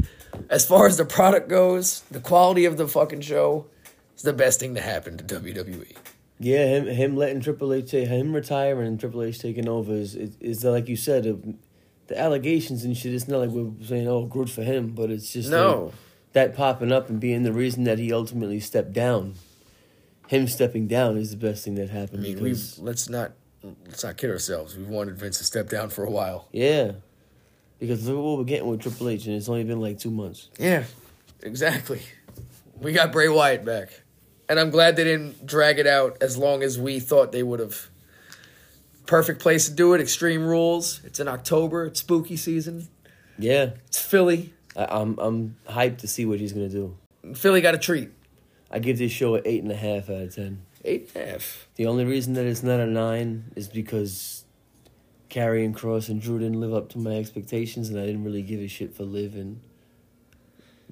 as 0.50 0.64
far 0.66 0.86
as 0.86 0.96
the 0.96 1.04
product 1.04 1.48
goes, 1.48 2.02
the 2.10 2.20
quality 2.20 2.64
of 2.64 2.76
the 2.76 2.86
fucking 2.86 3.20
show 3.22 3.66
is 4.16 4.22
the 4.22 4.32
best 4.32 4.60
thing 4.60 4.74
to 4.76 4.80
happen 4.80 5.16
to. 5.18 5.24
WWE. 5.24 5.96
Yeah, 6.38 6.66
him 6.66 6.86
him 6.86 7.16
letting 7.16 7.40
Triple 7.40 7.72
H 7.72 7.90
take 7.90 8.08
him 8.08 8.34
retiring 8.34 8.86
and 8.86 9.00
Triple 9.00 9.22
H 9.22 9.38
taking 9.38 9.68
over 9.68 9.92
is 9.92 10.14
is, 10.14 10.36
is 10.40 10.64
like 10.64 10.88
you 10.88 10.96
said, 10.96 11.26
uh, 11.26 11.34
the 12.08 12.18
allegations 12.18 12.84
and 12.84 12.96
shit. 12.96 13.14
It's 13.14 13.26
not 13.26 13.40
like 13.40 13.50
we're 13.50 13.72
saying 13.84 14.06
oh 14.06 14.26
good 14.26 14.50
for 14.50 14.62
him, 14.62 14.88
but 14.94 15.10
it's 15.10 15.32
just 15.32 15.50
No. 15.50 15.84
like, 15.86 15.94
that 16.34 16.54
popping 16.54 16.92
up 16.92 17.08
and 17.08 17.18
being 17.18 17.42
the 17.42 17.52
reason 17.52 17.84
that 17.84 17.98
he 17.98 18.12
ultimately 18.12 18.60
stepped 18.60 18.92
down. 18.92 19.34
Him 20.28 20.48
stepping 20.48 20.86
down 20.88 21.16
is 21.16 21.30
the 21.30 21.36
best 21.36 21.64
thing 21.64 21.76
that 21.76 21.88
happened. 21.90 22.20
I 22.20 22.28
mean, 22.28 22.42
we 22.42 22.54
let's 22.78 23.08
not 23.08 23.32
let's 23.86 24.02
not 24.04 24.16
kid 24.16 24.30
ourselves. 24.30 24.76
We've 24.76 24.88
wanted 24.88 25.16
Vince 25.16 25.38
to 25.38 25.44
step 25.44 25.68
down 25.68 25.88
for 25.90 26.04
a 26.04 26.10
while. 26.10 26.48
yeah, 26.52 26.92
because 27.78 28.08
look 28.08 28.16
what 28.16 28.38
we're 28.38 28.44
getting 28.44 28.66
with 28.68 28.80
Triple 28.82 29.08
H, 29.08 29.26
and 29.26 29.36
it's 29.36 29.48
only 29.48 29.64
been 29.64 29.80
like 29.80 29.98
two 29.98 30.10
months. 30.10 30.50
Yeah, 30.58 30.84
exactly. 31.42 32.02
We 32.80 32.92
got 32.92 33.12
Bray 33.12 33.28
Wyatt 33.28 33.64
back. 33.64 34.02
And 34.48 34.60
I'm 34.60 34.70
glad 34.70 34.94
they 34.96 35.02
didn't 35.04 35.44
drag 35.46 35.78
it 35.80 35.86
out 35.88 36.18
as 36.20 36.36
long 36.36 36.62
as 36.62 36.78
we 36.78 37.00
thought 37.00 37.32
they 37.32 37.42
would 37.42 37.58
have. 37.58 37.88
Perfect 39.06 39.40
place 39.40 39.68
to 39.68 39.74
do 39.74 39.94
it. 39.94 40.00
Extreme 40.00 40.44
Rules. 40.44 41.00
It's 41.04 41.20
in 41.20 41.28
October. 41.28 41.86
It's 41.86 42.00
spooky 42.00 42.36
season. 42.36 42.88
Yeah, 43.38 43.70
It's 43.86 44.00
Philly. 44.00 44.52
I, 44.76 44.86
I'm 44.90 45.18
I'm 45.18 45.56
hyped 45.68 45.98
to 45.98 46.08
see 46.08 46.26
what 46.26 46.38
he's 46.40 46.52
gonna 46.52 46.68
do. 46.68 46.96
Philly 47.34 47.60
got 47.60 47.74
a 47.74 47.78
treat. 47.78 48.10
I 48.70 48.78
give 48.78 48.98
this 48.98 49.12
show 49.12 49.34
an 49.36 49.42
eight 49.44 49.62
and 49.62 49.72
a 49.72 49.76
half 49.76 50.10
out 50.10 50.22
of 50.22 50.34
ten. 50.34 50.62
Eight 50.84 51.10
and 51.14 51.24
a 51.24 51.30
half. 51.32 51.68
The 51.76 51.86
only 51.86 52.04
reason 52.04 52.34
that 52.34 52.46
it's 52.46 52.62
not 52.62 52.80
a 52.80 52.86
nine 52.86 53.52
is 53.56 53.68
because 53.68 54.44
Karrion 55.30 55.74
Kross 55.74 56.08
and 56.08 56.20
Drew 56.20 56.38
didn't 56.38 56.60
live 56.60 56.74
up 56.74 56.88
to 56.90 56.98
my 56.98 57.16
expectations, 57.16 57.88
and 57.90 57.98
I 57.98 58.06
didn't 58.06 58.24
really 58.24 58.42
give 58.42 58.60
a 58.60 58.68
shit 58.68 58.94
for 58.94 59.04
Liv 59.04 59.34
and 59.34 59.60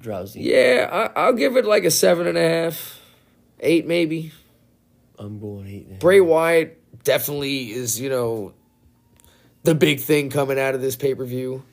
Rousey. 0.01 0.43
Yeah, 0.43 0.89
I, 1.15 1.21
I'll 1.21 1.33
give 1.33 1.57
it 1.57 1.65
like 1.65 1.83
a 1.83 1.91
seven 1.91 2.27
and 2.27 2.37
a 2.37 2.47
half, 2.47 2.99
eight 3.59 3.87
maybe. 3.87 4.31
I'm 5.17 5.39
going 5.39 5.67
eight. 5.67 5.83
and 5.83 5.89
a 5.91 5.93
half. 5.93 5.99
Bray 6.01 6.19
Wyatt 6.19 7.03
definitely 7.03 7.71
is, 7.71 7.99
you 7.99 8.09
know, 8.09 8.53
the 9.63 9.75
big 9.75 9.99
thing 9.99 10.29
coming 10.29 10.59
out 10.59 10.75
of 10.75 10.81
this 10.81 10.95
pay 10.95 11.15
per 11.15 11.25
view. 11.25 11.63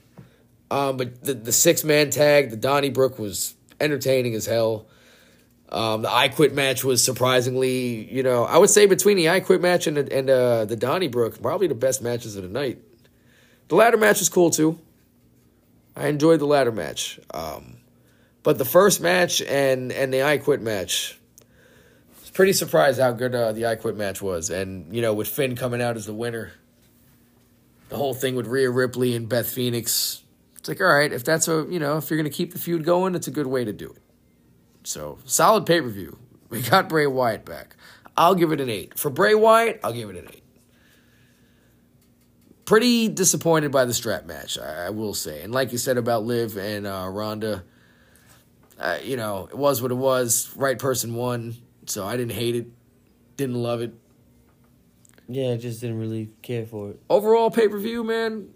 Um, 0.70 0.96
but 0.96 1.22
the, 1.22 1.34
the 1.34 1.53
six 1.53 1.84
man 1.84 2.11
tag, 2.11 2.50
the 2.50 2.57
Donnybrook 2.57 3.18
was 3.18 3.55
entertaining 3.80 4.34
as 4.34 4.46
hell. 4.46 4.86
Um, 5.72 6.02
the 6.02 6.12
I 6.12 6.28
Quit 6.28 6.54
match 6.54 6.84
was 6.84 7.02
surprisingly, 7.02 8.12
you 8.12 8.22
know, 8.22 8.44
I 8.44 8.58
would 8.58 8.68
say 8.68 8.84
between 8.84 9.16
the 9.16 9.30
I 9.30 9.40
Quit 9.40 9.62
match 9.62 9.86
and 9.86 9.96
the, 9.96 10.12
and 10.12 10.28
uh, 10.28 10.64
the 10.66 10.76
Donnybrook, 10.76 11.40
probably 11.40 11.66
the 11.66 11.74
best 11.74 12.02
matches 12.02 12.36
of 12.36 12.42
the 12.42 12.48
night. 12.50 12.78
The 13.68 13.76
ladder 13.76 13.96
match 13.96 14.18
was 14.18 14.28
cool 14.28 14.50
too. 14.50 14.78
I 15.96 16.08
enjoyed 16.08 16.40
the 16.40 16.46
ladder 16.46 16.72
match. 16.72 17.18
Um, 17.32 17.78
but 18.42 18.58
the 18.58 18.66
first 18.66 19.00
match 19.00 19.40
and 19.40 19.90
and 19.92 20.12
the 20.12 20.24
I 20.24 20.36
Quit 20.36 20.60
match, 20.60 21.18
was 22.20 22.28
pretty 22.28 22.52
surprised 22.52 23.00
how 23.00 23.12
good 23.12 23.34
uh, 23.34 23.52
the 23.52 23.66
I 23.66 23.76
Quit 23.76 23.96
match 23.96 24.20
was, 24.20 24.50
and 24.50 24.94
you 24.94 25.00
know 25.00 25.14
with 25.14 25.28
Finn 25.28 25.56
coming 25.56 25.80
out 25.80 25.96
as 25.96 26.04
the 26.04 26.12
winner, 26.12 26.52
the 27.88 27.96
whole 27.96 28.12
thing 28.12 28.34
with 28.34 28.46
Rhea 28.46 28.70
Ripley 28.70 29.16
and 29.16 29.26
Beth 29.26 29.48
Phoenix. 29.48 30.22
It's 30.58 30.68
like 30.68 30.82
all 30.82 30.86
right, 30.92 31.10
if 31.10 31.24
that's 31.24 31.48
a 31.48 31.66
you 31.70 31.78
know 31.78 31.96
if 31.96 32.10
you're 32.10 32.18
gonna 32.18 32.28
keep 32.28 32.52
the 32.52 32.58
feud 32.58 32.84
going, 32.84 33.14
it's 33.14 33.26
a 33.26 33.32
good 33.32 33.46
way 33.46 33.64
to 33.64 33.72
do 33.72 33.88
it. 33.88 34.02
So 34.84 35.18
solid 35.24 35.66
pay 35.66 35.80
per 35.80 35.88
view. 35.88 36.18
We 36.48 36.60
got 36.60 36.88
Bray 36.88 37.06
Wyatt 37.06 37.44
back. 37.44 37.76
I'll 38.16 38.34
give 38.34 38.52
it 38.52 38.60
an 38.60 38.68
eight 38.68 38.98
for 38.98 39.10
Bray 39.10 39.34
Wyatt. 39.34 39.80
I'll 39.82 39.92
give 39.92 40.10
it 40.10 40.16
an 40.16 40.26
eight. 40.30 40.42
Pretty 42.64 43.08
disappointed 43.08 43.72
by 43.72 43.84
the 43.86 43.94
strap 43.94 44.26
match, 44.26 44.58
I, 44.58 44.86
I 44.86 44.90
will 44.90 45.14
say, 45.14 45.42
and 45.42 45.52
like 45.52 45.72
you 45.72 45.78
said 45.78 45.96
about 45.98 46.24
Liv 46.24 46.56
and 46.56 46.86
uh, 46.86 47.08
Ronda 47.10 47.64
uh, 48.82 48.98
you 49.04 49.16
know, 49.16 49.48
it 49.50 49.56
was 49.56 49.80
what 49.80 49.92
it 49.92 49.96
was. 49.96 50.52
Right 50.56 50.78
person 50.78 51.14
won, 51.14 51.54
so 51.86 52.04
I 52.04 52.16
didn't 52.16 52.32
hate 52.32 52.56
it, 52.56 52.66
didn't 53.36 53.54
love 53.54 53.80
it. 53.80 53.94
Yeah, 55.28 55.52
I 55.52 55.56
just 55.56 55.80
didn't 55.80 56.00
really 56.00 56.30
care 56.42 56.66
for 56.66 56.90
it. 56.90 57.00
Overall 57.08 57.50
pay 57.50 57.68
per 57.68 57.78
view, 57.78 58.02
man, 58.02 58.48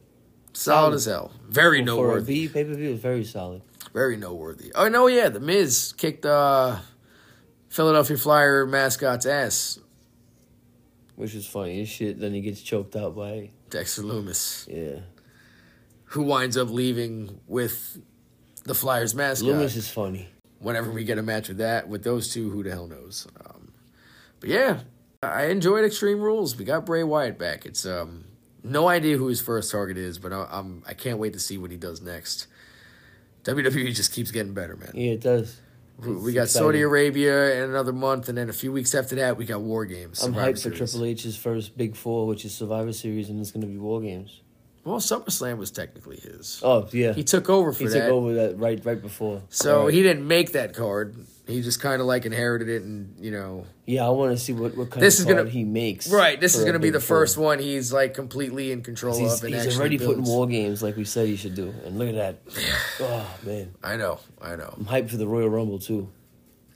solid, 0.53 0.81
Solid. 0.83 0.95
as 0.95 1.05
hell. 1.05 1.33
Very 1.49 1.81
a 1.81 1.85
noteworthy. 1.85 2.49
Pay 2.49 2.65
per 2.65 2.75
view, 2.75 2.93
it's 2.93 3.03
very 3.03 3.25
solid. 3.25 3.63
Very 3.97 4.19
noteworthy. 4.19 4.73
Oh 4.75 4.91
no, 4.91 5.07
yeah, 5.07 5.31
the 5.31 5.41
Miz 5.41 5.95
kicked 5.97 6.27
uh, 6.27 6.81
Philadelphia 7.71 8.19
Flyer 8.19 8.67
mascot's 8.67 9.25
ass. 9.25 9.79
Which 11.15 11.35
is 11.35 11.47
funny 11.47 11.81
as 11.81 11.89
shit. 11.89 12.21
Then 12.21 12.35
he 12.35 12.43
gets 12.43 12.61
choked 12.61 12.95
out 12.95 13.17
by 13.17 13.53
Dexter 13.71 14.03
Lumis, 14.03 14.69
yeah. 14.69 15.01
who 16.05 16.25
winds 16.25 16.59
up 16.59 16.69
leaving 16.69 17.41
with 17.47 17.99
the 18.65 18.75
Flyers 18.75 19.15
mascot. 19.15 19.49
Loomis 19.49 19.77
is 19.77 19.89
funny. 19.89 20.29
whenever 20.59 20.91
we 20.91 21.03
get 21.03 21.17
a 21.17 21.23
match 21.23 21.49
with 21.49 21.57
that 21.57 21.89
with 21.89 22.05
those 22.05 22.31
two, 22.31 22.51
who 22.51 22.63
the 22.63 22.73
hell 22.73 22.89
knows? 22.89 23.27
Um, 23.47 23.73
but 24.41 24.51
yeah, 24.51 24.81
I 25.23 25.47
enjoyed 25.47 25.87
Extreme 25.87 26.21
Rules. 26.21 26.55
We 26.55 26.67
got 26.67 26.85
Bray 26.85 27.03
Wyatt 27.03 27.39
back. 27.39 27.65
It's 27.65 27.87
um 27.87 28.27
no 28.63 28.89
idea 28.89 29.17
who 29.17 29.29
his 29.29 29.41
first 29.41 29.73
target 29.73 29.97
is, 29.97 30.19
but 30.19 30.35
I, 30.35 30.47
I'm 30.51 30.83
I 30.87 30.93
can't 30.93 31.19
wait 31.19 31.33
to 31.33 31.41
see 31.41 31.57
what 31.57 31.71
he 31.71 31.79
does 31.79 32.03
next. 32.03 32.47
WWE 33.47 33.95
just 33.95 34.13
keeps 34.13 34.31
getting 34.31 34.55
better, 34.55 34.77
man. 34.77 34.91
Yeah, 34.95 35.13
it 35.13 35.21
does. 35.21 35.61
We- 35.99 36.13
we 36.15 36.33
got 36.35 36.43
exciting. 36.45 36.67
Saudi 36.67 36.83
Arabia 36.83 37.63
in 37.63 37.71
another 37.71 37.93
month, 37.93 38.29
and 38.29 38.37
then 38.37 38.51
a 38.51 38.53
few 38.53 38.71
weeks 38.71 38.95
after 38.95 39.15
that, 39.17 39.39
we 39.39 39.47
got 39.47 39.63
War 39.63 39.87
Games. 39.87 40.23
I'm 40.23 40.35
Survivor 40.35 40.53
hyped 40.53 40.63
for 40.63 40.71
Triple 40.71 41.05
H's 41.07 41.37
first 41.37 41.77
Big 41.79 41.97
Four, 41.97 42.27
which 42.27 42.45
is 42.45 42.55
Survivor 42.55 42.93
Series, 42.93 43.31
and 43.31 43.41
it's 43.41 43.51
going 43.51 43.63
to 43.63 43.67
be 43.67 43.79
War 43.79 44.01
Games. 44.03 44.43
Well, 44.85 44.99
SummerSlam 44.99 45.57
was 45.59 45.71
technically 45.71 46.19
his. 46.19 46.61
Oh 46.63 46.87
yeah, 46.93 47.13
He 47.15 47.25
took 47.25 47.49
over 47.51 47.73
for 47.73 47.85
he 47.85 47.89
that. 47.89 48.01
took 48.03 48.11
over 48.13 48.35
that 48.35 48.59
right 48.59 48.85
right 48.85 49.01
before. 49.01 49.43
So 49.49 49.85
Right. 49.87 49.95
he 49.95 50.03
didn't 50.03 50.29
make 50.29 50.53
that 50.53 50.75
card. 50.75 51.17
He 51.47 51.63
just 51.63 51.81
kind 51.81 52.01
of 52.01 52.09
like 52.09 52.27
inherited 52.27 52.69
it, 52.69 52.83
and 52.83 53.15
you 53.21 53.31
know, 53.31 53.67
yeah, 53.87 54.05
I 54.05 54.09
want 54.11 54.33
to 54.33 54.37
see 54.37 54.53
what 54.53 54.77
what 54.77 54.91
kind 54.91 55.01
This 55.01 55.21
of 55.21 55.29
is 55.29 55.33
gonna- 55.33 55.49
he 55.49 55.63
makes. 55.63 56.11
Right, 56.11 56.41
this 56.41 56.57
is 56.57 56.63
going 56.63 56.73
to 56.73 56.81
be 56.81 56.91
the 56.91 56.99
first 56.99 57.39
one 57.39 57.61
he's 57.61 57.93
like 57.93 58.15
completely 58.15 58.73
in 58.73 58.83
control 58.83 59.17
He's, 59.17 59.35
of 59.35 59.45
and 59.45 59.55
he's 59.55 59.65
actually 59.67 59.79
already 59.79 59.99
putting 59.99 60.15
builds. 60.17 60.31
war 60.31 60.47
games 60.49 60.83
like 60.83 60.97
we 60.97 61.05
said 61.05 61.29
he 61.29 61.37
should 61.37 61.55
do, 61.55 61.73
and 61.85 61.99
look 61.99 62.09
at 62.09 62.15
that. 62.17 62.39
Oh 63.01 63.37
man, 63.45 63.75
I 63.85 63.97
know, 63.97 64.19
I 64.43 64.57
know. 64.57 64.75
I'm 64.77 64.87
hyped 64.87 65.11
for 65.11 65.19
the 65.19 65.27
Royal 65.29 65.49
Rumble 65.49 65.79
too. 65.79 66.09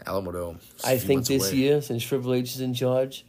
Alamodome. 0.06 0.58
I 0.84 0.98
think 0.98 1.26
this 1.26 1.48
away. 1.50 1.58
year, 1.58 1.82
since 1.82 2.04
Triple 2.04 2.32
H 2.34 2.54
is 2.54 2.60
in 2.60 2.72
charge, 2.72 3.26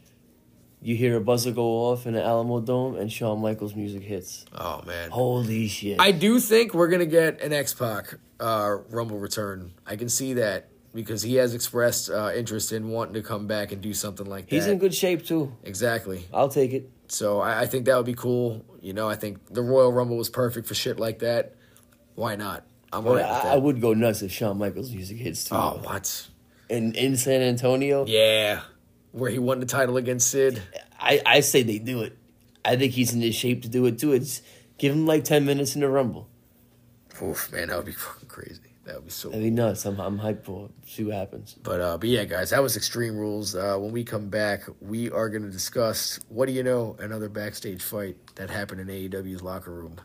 you 0.80 0.94
hear 0.96 1.16
a 1.16 1.20
buzzer 1.20 1.50
go 1.52 1.64
off 1.90 2.06
in 2.06 2.14
the 2.14 2.20
Alamodome, 2.20 3.00
and 3.00 3.10
Shawn 3.12 3.40
Michaels 3.40 3.74
music 3.74 4.02
hits. 4.02 4.44
Oh 4.54 4.82
man, 4.86 5.10
Holy 5.10 5.66
shit! 5.68 6.00
I 6.00 6.12
do 6.12 6.38
think 6.38 6.72
we're 6.72 6.88
gonna 6.88 7.04
get 7.04 7.40
an 7.40 7.52
X 7.52 7.74
Pac 7.74 8.14
uh, 8.40 8.76
Rumble 8.90 9.18
return. 9.18 9.72
I 9.86 9.96
can 9.96 10.08
see 10.08 10.34
that. 10.34 10.68
Because 10.94 11.22
he 11.22 11.36
has 11.36 11.54
expressed 11.54 12.10
uh, 12.10 12.32
interest 12.34 12.72
in 12.72 12.88
wanting 12.88 13.14
to 13.14 13.22
come 13.22 13.46
back 13.46 13.72
and 13.72 13.80
do 13.80 13.94
something 13.94 14.26
like 14.26 14.48
that. 14.48 14.54
He's 14.54 14.66
in 14.66 14.78
good 14.78 14.94
shape 14.94 15.24
too. 15.24 15.56
Exactly. 15.64 16.26
I'll 16.32 16.48
take 16.48 16.72
it. 16.72 16.90
So 17.08 17.40
I, 17.40 17.62
I 17.62 17.66
think 17.66 17.86
that 17.86 17.96
would 17.96 18.06
be 18.06 18.14
cool. 18.14 18.64
You 18.80 18.92
know, 18.92 19.08
I 19.08 19.16
think 19.16 19.52
the 19.52 19.62
Royal 19.62 19.92
Rumble 19.92 20.16
was 20.16 20.28
perfect 20.28 20.66
for 20.66 20.74
shit 20.74 20.98
like 20.98 21.20
that. 21.20 21.54
Why 22.14 22.36
not? 22.36 22.64
I'm 22.92 23.06
alright 23.06 23.26
with 23.26 23.44
I. 23.44 23.54
I 23.54 23.56
would 23.56 23.80
go 23.80 23.94
nuts 23.94 24.22
if 24.22 24.32
Shawn 24.32 24.58
Michaels 24.58 24.92
music 24.92 25.16
hits 25.18 25.44
too. 25.44 25.54
Oh, 25.54 25.80
what? 25.82 26.28
in 26.68 26.94
in 26.94 27.16
San 27.16 27.42
Antonio, 27.42 28.06
Yeah, 28.06 28.62
where 29.12 29.30
he 29.30 29.38
won 29.38 29.60
the 29.60 29.66
title 29.66 29.96
against 29.96 30.30
Sid. 30.30 30.60
I 30.98 31.20
I 31.24 31.40
say 31.40 31.62
they 31.62 31.78
do 31.78 32.02
it. 32.02 32.16
I 32.64 32.76
think 32.76 32.92
he's 32.92 33.12
in 33.12 33.20
the 33.20 33.32
shape 33.32 33.62
to 33.62 33.68
do 33.68 33.84
it 33.86 33.98
too. 33.98 34.12
It's 34.12 34.40
give 34.78 34.92
him 34.92 35.06
like 35.06 35.24
ten 35.24 35.44
minutes 35.44 35.74
in 35.74 35.80
the 35.82 35.88
Rumble. 35.88 36.28
Oof, 37.22 37.52
man, 37.52 37.68
that 37.68 37.76
would 37.76 37.86
be 37.86 37.92
fucking 37.92 38.28
crazy. 38.28 38.71
That 38.84 38.96
would 38.96 39.04
be 39.04 39.10
so. 39.10 39.28
That'd 39.28 39.44
be 39.44 39.50
nuts. 39.50 39.84
I'm 39.84 40.00
I'm 40.00 40.18
hyped 40.18 40.44
for 40.44 40.66
it. 40.66 40.88
See 40.88 41.04
what 41.04 41.14
happens. 41.14 41.54
But 41.62 41.80
uh, 41.80 41.98
but 41.98 42.08
yeah, 42.08 42.24
guys, 42.24 42.50
that 42.50 42.62
was 42.62 42.76
Extreme 42.76 43.16
Rules. 43.16 43.54
Uh, 43.54 43.76
when 43.78 43.92
we 43.92 44.02
come 44.02 44.28
back, 44.28 44.62
we 44.80 45.10
are 45.10 45.28
going 45.28 45.42
to 45.42 45.50
discuss 45.50 46.18
what 46.28 46.46
do 46.46 46.52
you 46.52 46.64
know 46.64 46.96
another 46.98 47.28
backstage 47.28 47.82
fight 47.82 48.16
that 48.34 48.50
happened 48.50 48.80
in 48.80 48.88
AEW's 48.88 49.42
locker 49.42 49.72
room. 49.72 50.00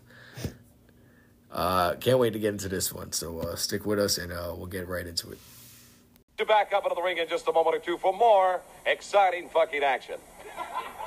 Uh, 1.52 1.96
can't 1.96 2.20
wait 2.20 2.34
to 2.34 2.40
get 2.40 2.50
into 2.50 2.70
this 2.70 2.94
one. 2.94 3.12
So 3.12 3.40
uh, 3.40 3.56
stick 3.56 3.86
with 3.86 4.00
us, 4.00 4.20
and 4.20 4.32
uh, 4.32 4.54
we'll 4.56 4.68
get 4.68 4.88
right 4.88 5.08
into 5.08 5.32
it. 5.32 5.40
To 6.38 6.46
back 6.46 6.72
up 6.72 6.84
into 6.84 6.94
the 6.94 7.02
ring 7.02 7.18
in 7.18 7.28
just 7.28 7.48
a 7.48 7.52
moment 7.52 7.78
or 7.78 7.80
two 7.80 7.98
for 7.98 8.14
more 8.14 8.62
exciting 8.86 9.50
fucking 9.50 9.82
action. 9.84 10.18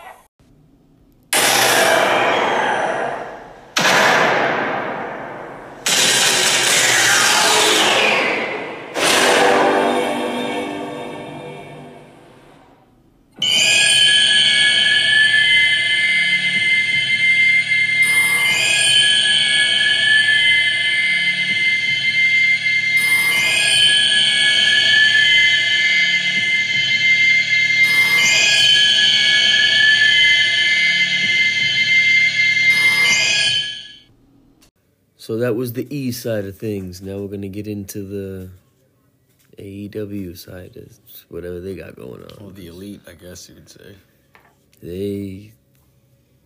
that 35.51 35.57
was 35.57 35.73
the 35.73 35.93
E 35.93 36.13
side 36.13 36.45
of 36.45 36.57
things. 36.57 37.03
Now 37.03 37.19
we're 37.19 37.27
gonna 37.27 37.49
get 37.49 37.67
into 37.67 38.05
the 38.05 38.51
AEW 39.59 40.39
side, 40.39 40.77
of 40.77 40.97
whatever 41.29 41.59
they 41.59 41.75
got 41.75 41.97
going 41.97 42.23
on. 42.23 42.37
Well, 42.39 42.51
the 42.51 42.69
elite, 42.69 43.01
I 43.09 43.15
guess 43.15 43.49
you 43.49 43.57
would 43.57 43.69
say. 43.69 43.97
They, 44.81 45.53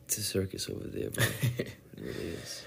it's 0.06 0.16
a 0.16 0.22
circus 0.22 0.70
over 0.70 0.88
there, 0.88 1.10
bro. 1.10 1.22
it 1.58 1.76
really 1.98 2.28
is. 2.28 2.64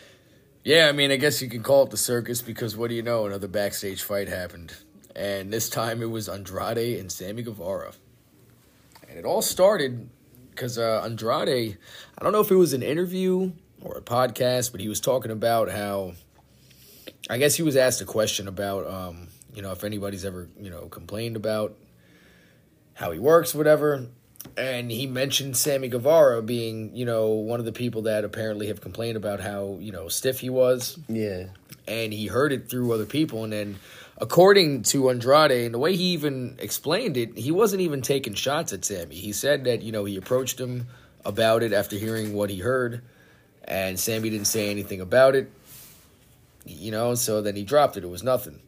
Yeah, 0.63 0.89
I 0.89 0.91
mean, 0.91 1.09
I 1.09 1.15
guess 1.15 1.41
you 1.41 1.49
can 1.49 1.63
call 1.63 1.85
it 1.85 1.89
the 1.89 1.97
circus 1.97 2.43
because 2.43 2.77
what 2.77 2.89
do 2.89 2.95
you 2.95 3.01
know? 3.01 3.25
Another 3.25 3.47
backstage 3.47 4.03
fight 4.03 4.27
happened. 4.27 4.75
And 5.15 5.51
this 5.51 5.71
time 5.71 6.03
it 6.03 6.11
was 6.11 6.29
Andrade 6.29 6.99
and 6.99 7.11
Sammy 7.11 7.41
Guevara. 7.41 7.93
And 9.09 9.17
it 9.17 9.25
all 9.25 9.41
started 9.41 10.07
because 10.51 10.77
uh, 10.77 11.01
Andrade, 11.03 11.79
I 12.15 12.23
don't 12.23 12.31
know 12.31 12.41
if 12.41 12.51
it 12.51 12.57
was 12.57 12.73
an 12.73 12.83
interview 12.83 13.53
or 13.81 13.97
a 13.97 14.01
podcast, 14.01 14.71
but 14.71 14.81
he 14.81 14.87
was 14.87 14.99
talking 14.99 15.31
about 15.31 15.69
how, 15.69 16.13
I 17.29 17.37
guess 17.37 17.55
he 17.55 17.63
was 17.63 17.75
asked 17.75 18.01
a 18.01 18.05
question 18.05 18.47
about, 18.47 18.87
um, 18.87 19.27
you 19.53 19.61
know, 19.61 19.71
if 19.71 19.83
anybody's 19.83 20.23
ever, 20.25 20.47
you 20.59 20.69
know, 20.69 20.87
complained 20.87 21.35
about 21.35 21.75
how 22.93 23.11
he 23.11 23.19
works, 23.19 23.53
whatever. 23.53 24.07
And 24.55 24.89
he 24.89 25.07
mentioned 25.07 25.57
Sammy 25.57 25.89
Guevara 25.89 26.41
being, 26.41 26.95
you 26.95 27.05
know, 27.05 27.29
one 27.29 27.59
of 27.59 27.65
the 27.65 27.71
people 27.73 28.03
that 28.03 28.23
apparently 28.23 28.67
have 28.67 28.79
complained 28.81 29.17
about 29.17 29.39
how, 29.41 29.77
you 29.81 29.91
know, 29.91 30.07
stiff 30.07 30.39
he 30.39 30.49
was 30.49 30.97
Yeah. 31.09 31.47
and 31.87 32.13
he 32.13 32.27
heard 32.27 32.53
it 32.53 32.69
through 32.69 32.93
other 32.93 33.05
people. 33.05 33.43
And 33.43 33.51
then, 33.51 33.75
according 34.17 34.83
to 34.83 35.09
Andrade, 35.09 35.51
and 35.65 35.73
the 35.73 35.79
way 35.79 35.95
he 35.95 36.05
even 36.13 36.55
explained 36.59 37.17
it, 37.17 37.37
he 37.37 37.51
wasn't 37.51 37.81
even 37.81 38.01
taking 38.01 38.35
shots 38.35 38.71
at 38.71 38.85
Sammy. 38.85 39.15
He 39.15 39.33
said 39.33 39.65
that 39.65 39.81
you 39.81 39.91
know 39.91 40.05
he 40.05 40.15
approached 40.15 40.59
him 40.59 40.87
about 41.25 41.61
it 41.61 41.73
after 41.73 41.97
hearing 41.97 42.33
what 42.33 42.49
he 42.49 42.59
heard, 42.59 43.01
and 43.65 43.99
Sammy 43.99 44.29
didn't 44.29 44.47
say 44.47 44.69
anything 44.71 45.01
about 45.01 45.35
it. 45.35 45.51
You 46.67 46.91
know, 46.91 47.15
so 47.15 47.41
then 47.41 47.55
he 47.55 47.63
dropped 47.63 47.97
it. 47.97 48.03
It 48.03 48.09
was 48.09 48.23
nothing. 48.23 48.61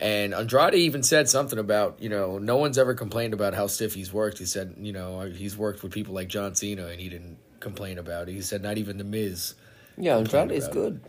And 0.00 0.34
Andrade 0.34 0.74
even 0.74 1.02
said 1.02 1.28
something 1.28 1.58
about, 1.58 2.02
you 2.02 2.08
know, 2.08 2.38
no 2.38 2.56
one's 2.56 2.78
ever 2.78 2.94
complained 2.94 3.32
about 3.32 3.54
how 3.54 3.66
stiff 3.68 3.94
he's 3.94 4.12
worked. 4.12 4.38
He 4.38 4.44
said, 4.44 4.74
you 4.78 4.92
know, 4.92 5.20
he's 5.20 5.56
worked 5.56 5.82
with 5.82 5.92
people 5.92 6.14
like 6.14 6.28
John 6.28 6.54
Cena 6.54 6.86
and 6.88 7.00
he 7.00 7.08
didn't 7.08 7.38
complain 7.60 7.98
about 7.98 8.28
it. 8.28 8.32
He 8.32 8.42
said, 8.42 8.62
not 8.62 8.76
even 8.76 8.98
The 8.98 9.04
Miz 9.04 9.54
Yeah, 9.96 10.16
Andrade 10.18 10.50
is 10.50 10.66
good. 10.68 11.00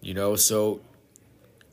you 0.00 0.12
know, 0.14 0.36
so 0.36 0.80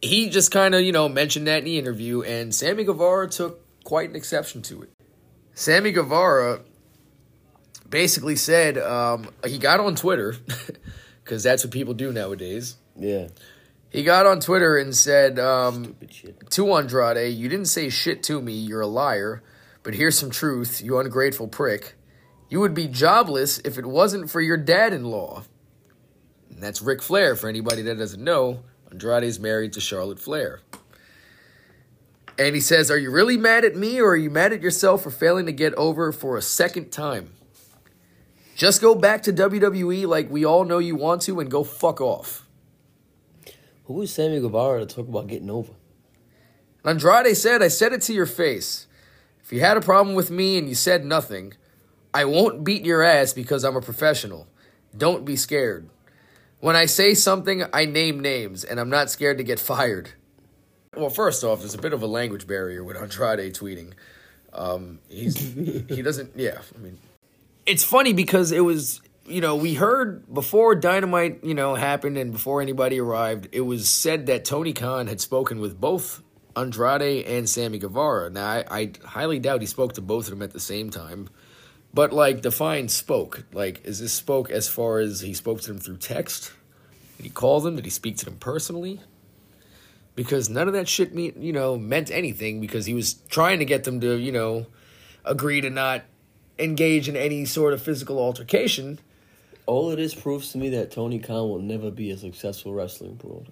he 0.02 0.30
just 0.30 0.50
kind 0.52 0.74
of, 0.74 0.82
you 0.82 0.94
know, 0.94 1.10
mentioned 1.10 1.46
that 1.48 1.60
in 1.60 1.66
the 1.66 1.78
interview, 1.78 2.22
and 2.24 2.56
Sammy 2.56 2.84
Guevara 2.86 3.28
took 3.30 3.60
quite 3.84 4.10
an 4.10 4.16
exception 4.16 4.62
to 4.64 4.82
it. 4.84 4.90
Sammy 5.54 5.92
Guevara 5.92 6.62
basically 7.88 8.36
said 8.38 8.78
um, 8.78 9.30
he 9.46 9.58
got 9.58 9.80
on 9.80 9.96
Twitter, 9.96 10.36
because 11.24 11.44
that's 11.44 11.64
what 11.64 11.72
people 11.72 11.94
do 11.94 12.12
nowadays. 12.12 12.78
Yeah. 12.98 13.28
He 13.92 14.04
got 14.04 14.26
on 14.26 14.40
Twitter 14.40 14.78
and 14.78 14.96
said 14.96 15.38
um, 15.38 15.98
to 16.52 16.74
Andrade, 16.74 17.34
You 17.34 17.50
didn't 17.50 17.66
say 17.66 17.90
shit 17.90 18.24
to 18.24 18.42
me, 18.42 18.54
you're 18.54 18.80
a 18.80 18.88
liar, 18.88 19.44
but 19.84 19.94
here's 19.94 20.18
some 20.18 20.32
truth, 20.32 20.82
you 20.82 20.98
ungrateful 20.98 21.50
prick. 21.50 21.96
You 22.50 22.62
would 22.62 22.74
be 22.74 22.88
jobless 22.88 23.60
if 23.60 23.78
it 23.78 23.86
wasn't 23.86 24.30
for 24.30 24.40
your 24.40 24.56
dad 24.56 24.94
in 24.94 25.04
law. 25.04 25.44
And 26.50 26.64
that's 26.64 26.82
Ric 26.82 27.02
Flair, 27.02 27.36
for 27.36 27.50
anybody 27.50 27.82
that 27.84 27.98
doesn't 27.98 28.24
know. 28.24 28.64
Andrade 28.90 29.24
is 29.24 29.42
married 29.42 29.74
to 29.74 29.82
Charlotte 29.82 30.20
Flair. 30.20 30.62
And 32.40 32.56
he 32.56 32.62
says, 32.62 32.90
Are 32.90 32.98
you 32.98 33.12
really 33.12 33.38
mad 33.38 33.66
at 33.66 33.76
me 33.76 34.00
or 34.00 34.12
are 34.12 34.16
you 34.16 34.30
mad 34.30 34.54
at 34.54 34.62
yourself 34.62 35.04
for 35.04 35.12
failing 35.12 35.48
to 35.48 35.52
get 35.52 35.74
over 35.76 36.14
for 36.14 36.38
a 36.38 36.42
second 36.42 36.92
time? 36.92 37.34
Just 38.56 38.82
go 38.82 38.96
back 38.96 39.24
to 39.24 39.34
WWE 39.34 40.08
like 40.08 40.30
we 40.30 40.46
all 40.46 40.64
know 40.64 40.78
you 40.78 40.96
want 40.96 41.24
to 41.24 41.42
and 41.42 41.52
go 41.52 41.66
fuck 41.66 42.00
off. 42.00 42.48
Who 43.94 44.02
is 44.04 44.14
Sammy 44.14 44.40
Guevara 44.40 44.80
to 44.80 44.86
talk 44.86 45.08
about 45.08 45.28
getting 45.28 45.50
over? 45.50 45.74
Andrade 46.86 47.36
said, 47.36 47.62
I 47.62 47.68
said 47.68 47.94
it 47.94 48.02
to 48.04 48.14
your 48.14 48.26
face. 48.26 48.88
If 49.44 49.52
you 49.52 49.60
had 49.60 49.78
a 49.78 49.82
problem 49.82 50.16
with 50.16 50.32
me 50.32 50.58
and 50.58 50.68
you 50.70 50.76
said 50.76 51.06
nothing, 51.06 51.54
I 52.14 52.26
won't 52.26 52.64
beat 52.64 52.86
your 52.86 53.04
ass 53.04 53.34
because 53.34 53.64
I'm 53.64 53.76
a 53.76 53.82
professional. 53.82 54.48
Don't 54.98 55.26
be 55.26 55.36
scared. 55.36 55.90
When 56.60 56.76
I 56.76 56.86
say 56.86 57.14
something, 57.14 57.64
I 57.74 57.86
name 57.86 58.20
names, 58.20 58.64
and 58.64 58.80
I'm 58.80 58.90
not 58.90 59.10
scared 59.10 59.38
to 59.40 59.44
get 59.44 59.60
fired. 59.60 60.12
Well, 60.96 61.10
first 61.10 61.44
off, 61.44 61.60
there's 61.60 61.74
a 61.74 61.80
bit 61.80 61.94
of 61.94 62.02
a 62.04 62.08
language 62.08 62.48
barrier 62.48 62.84
with 62.84 62.98
Andrade 62.98 63.54
tweeting. 63.54 63.94
Um, 64.54 65.00
he's 65.10 65.38
he 65.38 66.02
doesn't. 66.02 66.34
Yeah, 66.36 66.60
I 66.76 66.80
mean, 66.80 66.98
it's 67.66 67.84
funny 67.84 68.14
because 68.14 68.52
it 68.52 68.62
was 68.62 69.02
you 69.26 69.42
know 69.42 69.56
we 69.56 69.76
heard 69.76 70.32
before 70.34 70.76
Dynamite 70.76 71.44
you 71.44 71.54
know 71.54 71.76
happened 71.76 72.18
and 72.18 72.32
before 72.32 72.62
anybody 72.62 73.00
arrived, 73.00 73.50
it 73.52 73.62
was 73.62 73.90
said 73.90 74.26
that 74.28 74.46
Tony 74.46 74.74
Khan 74.74 75.08
had 75.08 75.22
spoken 75.22 75.60
with 75.60 75.80
both 75.80 76.22
Andrade 76.56 77.26
and 77.26 77.50
Sammy 77.50 77.80
Guevara. 77.80 78.30
Now 78.30 78.48
I, 78.48 78.66
I 78.70 78.92
highly 79.04 79.40
doubt 79.40 79.62
he 79.62 79.68
spoke 79.68 79.94
to 79.94 80.02
both 80.02 80.26
of 80.26 80.32
them 80.32 80.42
at 80.42 80.52
the 80.52 80.60
same 80.60 80.90
time. 80.90 81.30
But 81.94 82.14
like 82.14 82.42
define 82.42 82.88
spoke. 82.88 83.46
Like 83.54 83.84
is 83.86 84.00
this 84.00 84.14
spoke 84.14 84.50
as 84.50 84.68
far 84.68 85.00
as 85.00 85.22
he 85.22 85.34
spoke 85.34 85.62
to 85.62 85.68
them 85.68 85.80
through 85.80 85.98
text? 85.98 86.52
Did 87.18 87.24
he 87.24 87.30
call 87.30 87.62
them? 87.62 87.76
Did 87.76 87.86
he 87.86 87.92
speak 87.92 88.18
to 88.18 88.26
them 88.26 88.38
personally? 88.38 89.02
Because 90.16 90.50
none 90.50 90.68
of 90.68 90.74
that 90.74 90.90
shit 90.90 91.14
mean 91.14 91.34
you 91.38 91.54
know 91.54 91.78
meant 91.78 92.12
anything 92.12 92.60
because 92.60 92.86
he 92.86 92.94
was 92.94 93.14
trying 93.14 93.60
to 93.60 93.66
get 93.66 93.84
them 93.84 94.02
to, 94.02 94.18
you 94.18 94.32
know, 94.32 94.66
agree 95.24 95.62
to 95.62 95.70
not 95.70 96.04
engage 96.60 97.10
in 97.10 97.16
any 97.16 97.46
sort 97.46 97.74
of 97.74 97.82
physical 97.82 98.20
altercation. 98.20 99.00
All 99.66 99.92
of 99.92 99.98
this 99.98 100.14
proves 100.16 100.52
to 100.52 100.58
me 100.58 100.70
that 100.70 100.92
Tony 100.92 101.20
Khan 101.20 101.50
will 101.50 101.60
never 101.62 101.92
be 101.92 102.12
a 102.12 102.18
successful 102.18 102.74
wrestling 102.74 103.16
promoter. 103.18 103.52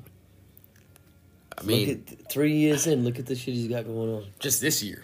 I 1.58 1.64
mean, 1.64 1.88
look 1.90 2.12
at 2.20 2.32
three 2.32 2.54
years 2.56 2.88
in, 2.88 3.04
look 3.04 3.20
at 3.20 3.26
the 3.26 3.36
shit 3.36 3.54
he's 3.54 3.68
got 3.68 3.86
going 3.86 4.10
on. 4.16 4.26
just 4.40 4.62
this 4.62 4.82
year. 4.82 5.04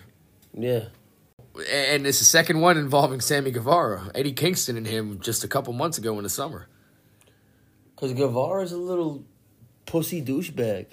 Yeah. 0.54 0.86
And 1.72 2.06
it's 2.06 2.20
the 2.20 2.26
second 2.26 2.60
one 2.62 2.78
involving 2.78 3.22
Sammy 3.22 3.52
Guevara. 3.52 4.12
Eddie 4.16 4.34
Kingston 4.34 4.76
and 4.78 4.86
him 4.88 5.20
just 5.22 5.44
a 5.44 5.48
couple 5.48 5.72
months 5.74 5.98
ago 5.98 6.18
in 6.18 6.24
the 6.24 6.30
summer. 6.30 6.68
Because 7.96 8.14
Guevara's 8.14 8.72
a 8.74 8.78
little 8.78 9.24
pussy 9.86 10.22
douchebag. 10.24 10.88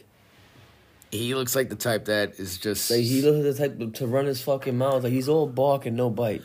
He 1.10 1.34
looks 1.34 1.54
like 1.56 1.68
the 1.68 1.74
type 1.76 2.04
that 2.06 2.38
is 2.38 2.58
just 2.58 2.90
Like, 2.90 3.00
he 3.00 3.22
looks 3.22 3.44
like 3.44 3.56
the 3.56 3.68
type 3.68 3.78
to- 3.94 3.98
to 4.00 4.06
run 4.06 4.26
his 4.26 4.40
fucking 4.40 4.78
mouth. 4.78 5.02
Like, 5.04 5.12
he's 5.12 5.28
all 5.28 5.46
bark 5.46 5.86
and 5.86 5.96
no 5.96 6.10
bite. 6.10 6.42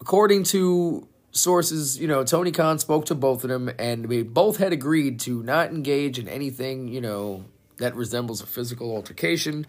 according 0.00 0.44
to 0.44 1.06
sources, 1.36 1.98
you 1.98 2.08
know, 2.08 2.24
Tony 2.24 2.50
Khan 2.50 2.78
spoke 2.78 3.06
to 3.06 3.14
both 3.14 3.44
of 3.44 3.50
them, 3.50 3.70
and 3.78 4.06
we 4.06 4.22
both 4.22 4.56
had 4.56 4.72
agreed 4.72 5.20
to 5.20 5.42
not 5.42 5.70
engage 5.70 6.18
in 6.18 6.28
anything, 6.28 6.88
you 6.88 7.00
know, 7.00 7.44
that 7.78 7.94
resembles 7.94 8.40
a 8.40 8.46
physical 8.46 8.90
altercation. 8.94 9.66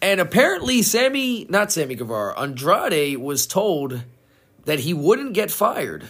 And 0.00 0.20
apparently, 0.20 0.82
Sammy, 0.82 1.46
not 1.48 1.72
Sammy 1.72 1.94
Guevara, 1.96 2.38
Andrade 2.38 3.16
was 3.18 3.46
told 3.46 4.02
that 4.64 4.80
he 4.80 4.94
wouldn't 4.94 5.32
get 5.32 5.50
fired 5.50 6.04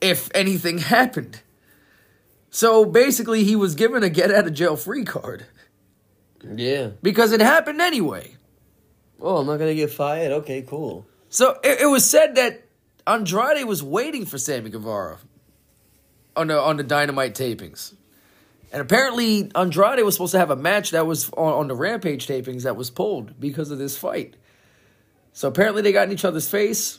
if 0.00 0.30
anything 0.34 0.78
happened. 0.78 1.40
So 2.50 2.84
basically, 2.84 3.42
he 3.44 3.56
was 3.56 3.74
given 3.74 4.02
a 4.04 4.08
get 4.08 4.30
out 4.30 4.46
of 4.46 4.54
jail 4.54 4.76
free 4.76 5.04
card 5.04 5.46
Yeah. 6.54 6.90
because 7.02 7.32
it 7.32 7.40
happened 7.40 7.80
anyway. 7.80 8.36
Oh, 9.20 9.38
I'm 9.38 9.46
not 9.46 9.58
gonna 9.58 9.74
get 9.74 9.90
fired. 9.90 10.30
Okay, 10.32 10.62
cool. 10.62 11.06
So 11.30 11.58
it, 11.64 11.80
it 11.80 11.86
was 11.86 12.04
said 12.08 12.34
that 12.36 12.62
Andrade 13.06 13.64
was 13.66 13.82
waiting 13.82 14.24
for 14.24 14.38
Sammy 14.38 14.70
Guevara 14.70 15.18
on 16.36 16.46
the 16.48 16.58
on 16.58 16.76
the 16.78 16.82
Dynamite 16.82 17.34
tapings, 17.34 17.94
and 18.72 18.80
apparently 18.80 19.50
Andrade 19.54 20.02
was 20.02 20.14
supposed 20.14 20.32
to 20.32 20.38
have 20.38 20.50
a 20.50 20.56
match 20.56 20.90
that 20.92 21.06
was 21.06 21.30
on, 21.34 21.52
on 21.52 21.68
the 21.68 21.74
Rampage 21.74 22.26
tapings 22.26 22.62
that 22.62 22.76
was 22.76 22.90
pulled 22.90 23.38
because 23.38 23.70
of 23.70 23.78
this 23.78 23.96
fight. 23.96 24.36
So 25.32 25.48
apparently 25.48 25.82
they 25.82 25.92
got 25.92 26.06
in 26.06 26.12
each 26.12 26.24
other's 26.24 26.48
face, 26.48 26.98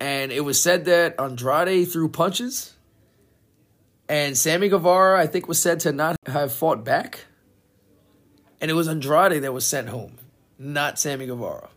and 0.00 0.32
it 0.32 0.40
was 0.40 0.60
said 0.60 0.86
that 0.86 1.20
Andrade 1.20 1.88
threw 1.88 2.08
punches, 2.08 2.74
and 4.08 4.36
Sammy 4.36 4.68
Guevara 4.68 5.20
I 5.20 5.28
think 5.28 5.46
was 5.46 5.60
said 5.60 5.80
to 5.80 5.92
not 5.92 6.16
have 6.26 6.52
fought 6.52 6.84
back, 6.84 7.26
and 8.60 8.72
it 8.72 8.74
was 8.74 8.88
Andrade 8.88 9.42
that 9.44 9.52
was 9.52 9.64
sent 9.64 9.88
home, 9.88 10.18
not 10.58 10.98
Sammy 10.98 11.26
Guevara. 11.26 11.68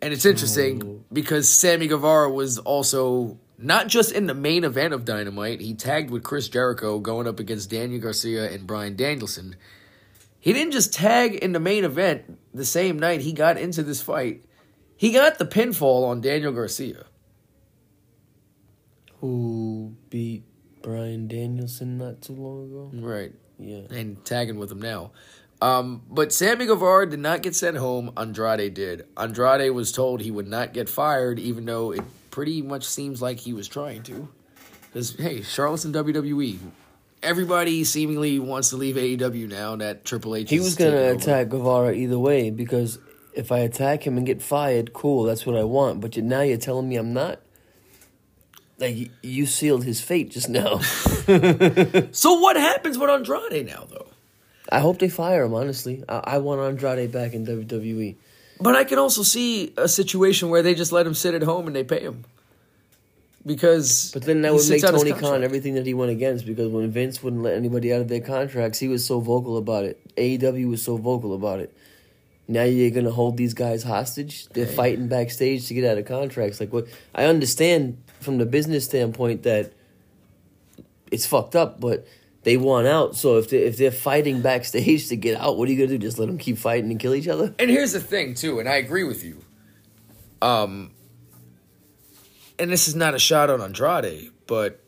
And 0.00 0.12
it's 0.12 0.24
interesting 0.24 0.82
oh. 0.84 1.04
because 1.12 1.48
Sammy 1.48 1.88
Guevara 1.88 2.30
was 2.30 2.58
also 2.58 3.38
not 3.58 3.88
just 3.88 4.12
in 4.12 4.26
the 4.26 4.34
main 4.34 4.62
event 4.64 4.94
of 4.94 5.04
Dynamite, 5.04 5.60
he 5.60 5.74
tagged 5.74 6.10
with 6.10 6.22
Chris 6.22 6.48
Jericho 6.48 7.00
going 7.00 7.26
up 7.26 7.40
against 7.40 7.70
Daniel 7.70 8.00
Garcia 8.00 8.50
and 8.50 8.66
Bryan 8.66 8.94
Danielson. 8.94 9.56
He 10.38 10.52
didn't 10.52 10.72
just 10.72 10.94
tag 10.94 11.34
in 11.34 11.52
the 11.52 11.60
main 11.60 11.84
event 11.84 12.38
the 12.54 12.64
same 12.64 12.98
night 12.98 13.20
he 13.20 13.32
got 13.32 13.58
into 13.58 13.82
this 13.82 14.00
fight. 14.00 14.44
He 14.96 15.10
got 15.12 15.38
the 15.38 15.46
pinfall 15.46 16.06
on 16.06 16.20
Daniel 16.20 16.52
Garcia. 16.52 17.04
Who 19.20 19.96
beat 20.10 20.44
Bryan 20.80 21.26
Danielson 21.26 21.98
not 21.98 22.22
too 22.22 22.34
long 22.34 22.64
ago? 22.64 22.90
Right. 22.94 23.32
Yeah. 23.60 23.82
and 23.90 24.24
tagging 24.24 24.56
with 24.56 24.70
him 24.70 24.80
now. 24.80 25.10
Um, 25.60 26.02
but 26.08 26.32
Sammy 26.32 26.66
Guevara 26.66 27.08
did 27.08 27.18
not 27.18 27.42
get 27.42 27.54
sent 27.56 27.76
home. 27.76 28.12
Andrade 28.16 28.74
did. 28.74 29.06
Andrade 29.16 29.72
was 29.72 29.90
told 29.90 30.20
he 30.20 30.30
would 30.30 30.46
not 30.46 30.72
get 30.72 30.88
fired, 30.88 31.38
even 31.38 31.64
though 31.64 31.92
it 31.92 32.02
pretty 32.30 32.62
much 32.62 32.84
seems 32.84 33.20
like 33.20 33.40
he 33.40 33.52
was 33.52 33.66
trying 33.66 34.02
to. 34.04 34.28
Because 34.92 35.16
hey, 35.16 35.42
Charlotte's 35.42 35.84
in 35.84 35.92
WWE. 35.92 36.58
Everybody 37.22 37.82
seemingly 37.82 38.38
wants 38.38 38.70
to 38.70 38.76
leave 38.76 38.94
AEW 38.94 39.48
now 39.48 39.74
that 39.76 40.04
Triple 40.04 40.36
H. 40.36 40.48
He 40.50 40.60
was 40.60 40.76
gonna 40.76 41.10
attack 41.10 41.48
Guevara 41.48 41.92
either 41.92 42.18
way 42.18 42.50
because 42.50 43.00
if 43.34 43.50
I 43.50 43.58
attack 43.58 44.06
him 44.06 44.16
and 44.16 44.24
get 44.24 44.40
fired, 44.40 44.92
cool, 44.92 45.24
that's 45.24 45.44
what 45.44 45.56
I 45.56 45.64
want. 45.64 46.00
But 46.00 46.16
you, 46.16 46.22
now 46.22 46.42
you're 46.42 46.58
telling 46.58 46.88
me 46.88 46.96
I'm 46.96 47.12
not. 47.12 47.40
Like 48.78 49.10
you 49.22 49.46
sealed 49.46 49.82
his 49.82 50.00
fate 50.00 50.30
just 50.30 50.48
now. 50.48 50.80
So 52.12 52.40
what 52.40 52.56
happens 52.56 52.96
with 52.96 53.10
Andrade 53.10 53.66
now, 53.66 53.86
though? 53.90 54.07
I 54.70 54.80
hope 54.80 54.98
they 54.98 55.08
fire 55.08 55.44
him. 55.44 55.54
Honestly, 55.54 56.04
I, 56.08 56.18
I 56.24 56.38
want 56.38 56.60
Andrade 56.60 57.10
back 57.10 57.32
in. 57.32 57.46
WWE. 57.46 58.16
But 58.60 58.74
I 58.74 58.84
can 58.84 58.98
also 58.98 59.22
see 59.22 59.72
a 59.76 59.88
situation 59.88 60.50
where 60.50 60.62
they 60.62 60.74
just 60.74 60.92
let 60.92 61.06
him 61.06 61.14
sit 61.14 61.34
at 61.34 61.42
home 61.42 61.66
and 61.66 61.76
they 61.76 61.84
pay 61.84 62.00
him. 62.00 62.24
Because 63.46 64.10
But 64.12 64.22
then 64.24 64.42
that 64.42 64.52
would 64.52 64.68
make 64.68 64.82
Tony 64.82 65.12
Khan 65.12 65.42
everything 65.44 65.74
that 65.74 65.86
he 65.86 65.94
went 65.94 66.10
against 66.10 66.44
because 66.44 66.70
when 66.70 66.90
Vince 66.90 67.22
wouldn't 67.22 67.42
let 67.42 67.54
anybody 67.54 67.94
out 67.94 68.00
of 68.00 68.08
their 68.08 68.20
contracts, 68.20 68.78
he 68.78 68.88
was 68.88 69.06
so 69.06 69.20
vocal 69.20 69.56
about 69.56 69.84
it. 69.84 70.00
AEW 70.16 70.68
was 70.68 70.82
so 70.82 70.96
vocal 70.96 71.34
about 71.34 71.60
it. 71.60 71.72
Now 72.48 72.64
you're 72.64 72.90
gonna 72.90 73.12
hold 73.12 73.36
these 73.36 73.54
guys 73.54 73.84
hostage. 73.84 74.48
They're 74.48 74.66
fighting 74.66 75.06
backstage 75.08 75.66
to 75.68 75.74
get 75.74 75.84
out 75.84 75.98
of 75.98 76.06
contracts. 76.06 76.60
Like 76.60 76.72
what? 76.72 76.88
I 77.14 77.24
understand 77.26 78.02
from 78.20 78.38
the 78.38 78.46
business 78.46 78.84
standpoint 78.84 79.44
that 79.44 79.72
it's 81.10 81.24
fucked 81.24 81.54
up, 81.54 81.80
but 81.80 82.06
they 82.42 82.56
want 82.56 82.86
out. 82.86 83.16
So 83.16 83.38
if 83.38 83.50
they 83.50 83.58
if 83.58 83.76
they're 83.76 83.90
fighting 83.90 84.42
backstage 84.42 85.08
to 85.08 85.16
get 85.16 85.40
out, 85.40 85.56
what 85.56 85.68
are 85.68 85.72
you 85.72 85.78
gonna 85.78 85.98
do? 85.98 85.98
Just 85.98 86.18
let 86.18 86.26
them 86.26 86.38
keep 86.38 86.58
fighting 86.58 86.90
and 86.90 87.00
kill 87.00 87.14
each 87.14 87.28
other? 87.28 87.54
And 87.58 87.70
here's 87.70 87.92
the 87.92 88.00
thing 88.00 88.34
too, 88.34 88.58
and 88.60 88.68
I 88.68 88.76
agree 88.76 89.04
with 89.04 89.24
you. 89.24 89.44
Um 90.40 90.92
and 92.58 92.70
this 92.70 92.88
is 92.88 92.94
not 92.94 93.14
a 93.14 93.18
shot 93.18 93.50
on 93.50 93.60
Andrade, 93.60 94.30
but 94.46 94.80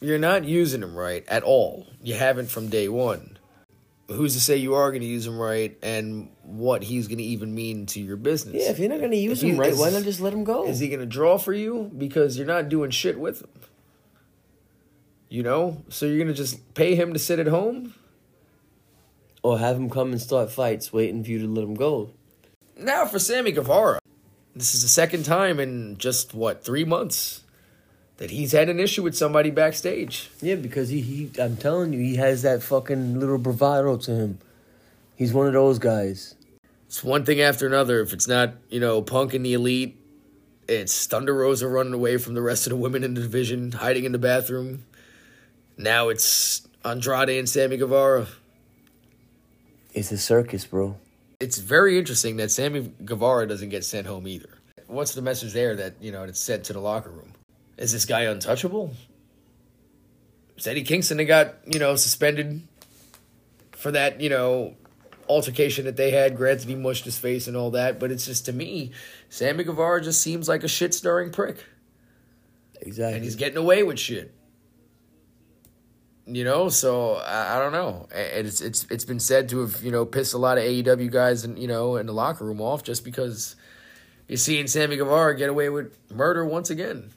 you're 0.00 0.18
not 0.18 0.44
using 0.44 0.82
him 0.82 0.94
right 0.94 1.24
at 1.28 1.42
all. 1.42 1.86
You 2.02 2.14
haven't 2.14 2.50
from 2.50 2.68
day 2.68 2.88
one. 2.88 3.38
Who's 4.08 4.34
to 4.34 4.40
say 4.40 4.56
you 4.56 4.74
are 4.74 4.90
going 4.90 5.02
to 5.02 5.06
use 5.06 5.26
him 5.26 5.38
right, 5.38 5.76
and 5.82 6.30
what 6.42 6.82
he's 6.82 7.08
going 7.08 7.18
to 7.18 7.24
even 7.24 7.54
mean 7.54 7.84
to 7.86 8.00
your 8.00 8.16
business? 8.16 8.54
Yeah, 8.54 8.70
if 8.70 8.78
you're 8.78 8.88
not 8.88 9.02
gonna 9.02 9.16
use 9.16 9.42
If 9.42 9.50
him 9.50 9.60
right, 9.60 9.76
why 9.76 9.90
not 9.90 10.04
just 10.04 10.20
let 10.20 10.32
him 10.32 10.44
go? 10.44 10.66
Is 10.66 10.78
he 10.78 10.88
going 10.88 11.00
to 11.00 11.06
draw 11.06 11.36
for 11.36 11.52
you 11.52 11.90
because 11.96 12.38
you're 12.38 12.46
not 12.46 12.70
doing 12.70 12.90
shit 12.90 13.20
with 13.20 13.42
him? 13.42 13.50
You 15.28 15.42
know, 15.42 15.82
so 15.88 16.06
you're 16.06 16.16
going 16.16 16.28
to 16.28 16.34
just 16.34 16.74
pay 16.74 16.94
him 16.94 17.12
to 17.12 17.18
sit 17.18 17.38
at 17.38 17.48
home? 17.48 17.94
or 19.42 19.58
have 19.58 19.76
him 19.76 19.90
come 19.90 20.12
and 20.12 20.20
start 20.20 20.50
fights, 20.50 20.92
waiting 20.92 21.24
for 21.24 21.30
you 21.30 21.38
to 21.40 21.46
let 21.46 21.64
him 21.64 21.74
go? 21.74 22.10
Now 22.76 23.06
for 23.06 23.18
Sammy 23.18 23.52
Guevara. 23.52 24.00
This 24.54 24.74
is 24.74 24.82
the 24.82 24.88
second 24.88 25.24
time 25.24 25.60
in 25.60 25.96
just 25.98 26.34
what 26.34 26.64
three 26.64 26.84
months 26.84 27.44
that 28.16 28.30
he's 28.30 28.52
had 28.52 28.68
an 28.68 28.80
issue 28.80 29.02
with 29.02 29.16
somebody 29.16 29.50
backstage. 29.50 30.30
Yeah, 30.40 30.56
because 30.56 30.88
he, 30.88 31.00
he 31.00 31.30
I'm 31.40 31.56
telling 31.56 31.92
you, 31.92 32.00
he 32.00 32.16
has 32.16 32.42
that 32.42 32.62
fucking 32.62 33.20
little 33.20 33.38
bravado 33.38 33.96
to 33.98 34.10
him. 34.10 34.38
He's 35.16 35.32
one 35.32 35.46
of 35.46 35.52
those 35.52 35.78
guys. 35.78 36.34
It's 36.86 37.04
one 37.04 37.24
thing 37.24 37.40
after 37.40 37.66
another. 37.66 38.00
If 38.00 38.12
it's 38.12 38.26
not, 38.26 38.54
you 38.68 38.80
know, 38.80 39.02
Punk 39.02 39.34
and 39.34 39.44
the 39.44 39.52
Elite, 39.52 39.96
it's 40.68 41.06
Thunder 41.06 41.34
Rosa 41.34 41.68
running 41.68 41.92
away 41.94 42.18
from 42.18 42.34
the 42.34 42.42
rest 42.42 42.66
of 42.66 42.70
the 42.70 42.76
women 42.76 43.04
in 43.04 43.14
the 43.14 43.20
division, 43.20 43.72
hiding 43.72 44.04
in 44.04 44.12
the 44.12 44.18
bathroom. 44.18 44.84
Now 45.78 46.08
it's 46.08 46.66
Andrade 46.84 47.38
and 47.38 47.48
Sammy 47.48 47.76
Guevara. 47.76 48.26
It's 49.94 50.10
a 50.10 50.18
circus, 50.18 50.66
bro. 50.66 50.96
It's 51.40 51.58
very 51.58 51.98
interesting 51.98 52.36
that 52.38 52.50
Sammy 52.50 52.92
Guevara 53.04 53.46
doesn't 53.46 53.68
get 53.68 53.84
sent 53.84 54.06
home 54.06 54.26
either. 54.26 54.50
What's 54.88 55.14
the 55.14 55.22
message 55.22 55.52
there 55.52 55.76
that, 55.76 55.94
you 56.00 56.10
know, 56.10 56.24
it's 56.24 56.40
sent 56.40 56.64
to 56.64 56.72
the 56.72 56.80
locker 56.80 57.10
room? 57.10 57.32
Is 57.76 57.92
this 57.92 58.04
guy 58.04 58.22
untouchable? 58.22 58.92
Is 60.56 60.66
Eddie 60.66 60.82
Kingston 60.82 61.18
that 61.18 61.24
got, 61.26 61.54
you 61.64 61.78
know, 61.78 61.94
suspended 61.94 62.62
for 63.70 63.92
that, 63.92 64.20
you 64.20 64.28
know, 64.28 64.74
altercation 65.28 65.84
that 65.84 65.96
they 65.96 66.10
had. 66.10 66.36
Granted, 66.36 66.68
he 66.68 66.74
mushed 66.74 67.04
his 67.04 67.18
face 67.18 67.46
and 67.46 67.56
all 67.56 67.70
that, 67.70 68.00
but 68.00 68.10
it's 68.10 68.26
just 68.26 68.46
to 68.46 68.52
me, 68.52 68.90
Sammy 69.28 69.62
Guevara 69.62 70.02
just 70.02 70.20
seems 70.22 70.48
like 70.48 70.64
a 70.64 70.68
shit 70.68 70.92
stirring 70.92 71.30
prick. 71.30 71.64
Exactly. 72.80 73.14
And 73.14 73.24
he's 73.24 73.36
getting 73.36 73.58
away 73.58 73.84
with 73.84 73.98
shit. 73.98 74.34
You 76.30 76.44
know, 76.44 76.68
so 76.68 77.14
I, 77.14 77.56
I 77.56 77.58
don't 77.58 77.72
know. 77.72 78.06
And 78.14 78.46
it's 78.46 78.60
it's 78.60 78.84
it's 78.90 79.04
been 79.06 79.18
said 79.20 79.48
to 79.48 79.60
have 79.60 79.82
you 79.82 79.90
know 79.90 80.04
pissed 80.04 80.34
a 80.34 80.38
lot 80.38 80.58
of 80.58 80.64
AEW 80.64 81.10
guys 81.10 81.44
and 81.44 81.58
you 81.58 81.66
know 81.68 81.96
in 81.96 82.04
the 82.06 82.12
locker 82.12 82.44
room 82.44 82.60
off 82.60 82.82
just 82.82 83.02
because 83.02 83.56
you're 84.28 84.36
seeing 84.36 84.66
Sammy 84.66 84.96
Guevara 84.96 85.34
get 85.36 85.48
away 85.48 85.70
with 85.70 85.96
murder 86.12 86.44
once 86.44 86.68
again. 86.68 87.10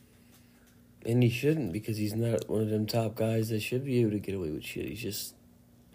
and 1.05 1.21
he 1.23 1.29
shouldn't 1.29 1.73
because 1.73 1.97
he's 1.97 2.15
not 2.15 2.47
one 2.49 2.61
of 2.61 2.69
them 2.69 2.85
top 2.85 3.15
guys 3.15 3.49
that 3.49 3.59
should 3.61 3.83
be 3.83 3.99
able 3.99 4.11
to 4.11 4.19
get 4.19 4.33
away 4.35 4.49
with 4.51 4.63
shit. 4.63 4.85
He's 4.85 5.01
just 5.01 5.33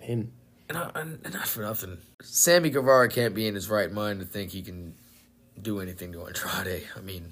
him. 0.01 0.33
And, 0.69 0.77
I, 0.77 0.91
and 0.95 1.33
not 1.33 1.47
for 1.47 1.61
nothing, 1.63 1.99
Sammy 2.23 2.71
Guevara 2.71 3.09
can't 3.09 3.35
be 3.35 3.47
in 3.47 3.55
his 3.55 3.71
right 3.71 3.91
mind 3.91 4.19
to 4.21 4.27
think 4.27 4.51
he 4.51 4.63
can 4.63 4.95
do 5.63 5.79
anything 5.81 6.13
to 6.13 6.27
Andrade. 6.27 6.83
I 6.97 7.01
mean, 7.01 7.29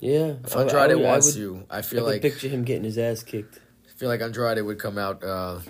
Yeah. 0.00 0.36
if 0.42 0.56
I- 0.56 0.60
I 0.60 0.62
Andrade 0.62 0.96
would- 0.96 1.04
I 1.04 1.10
wants 1.10 1.26
would- 1.26 1.34
to, 1.34 1.66
I 1.70 1.78
I 1.78 1.82
feel 1.82 2.00
could 2.04 2.06
like 2.12 2.22
picture 2.22 2.48
him 2.48 2.64
getting 2.64 2.84
his 2.84 2.96
ass 2.98 3.22
kicked. 3.22 3.60
I 3.94 3.98
feel 3.98 4.08
like 4.08 4.20
Andrade 4.20 4.62
would 4.64 4.78
come 4.78 4.98
out 4.98 5.22
uh, 5.22 5.60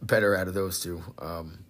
better 0.00 0.36
out 0.36 0.46
of 0.46 0.54
those 0.54 0.80
two. 0.80 1.02
Um, 1.18 1.64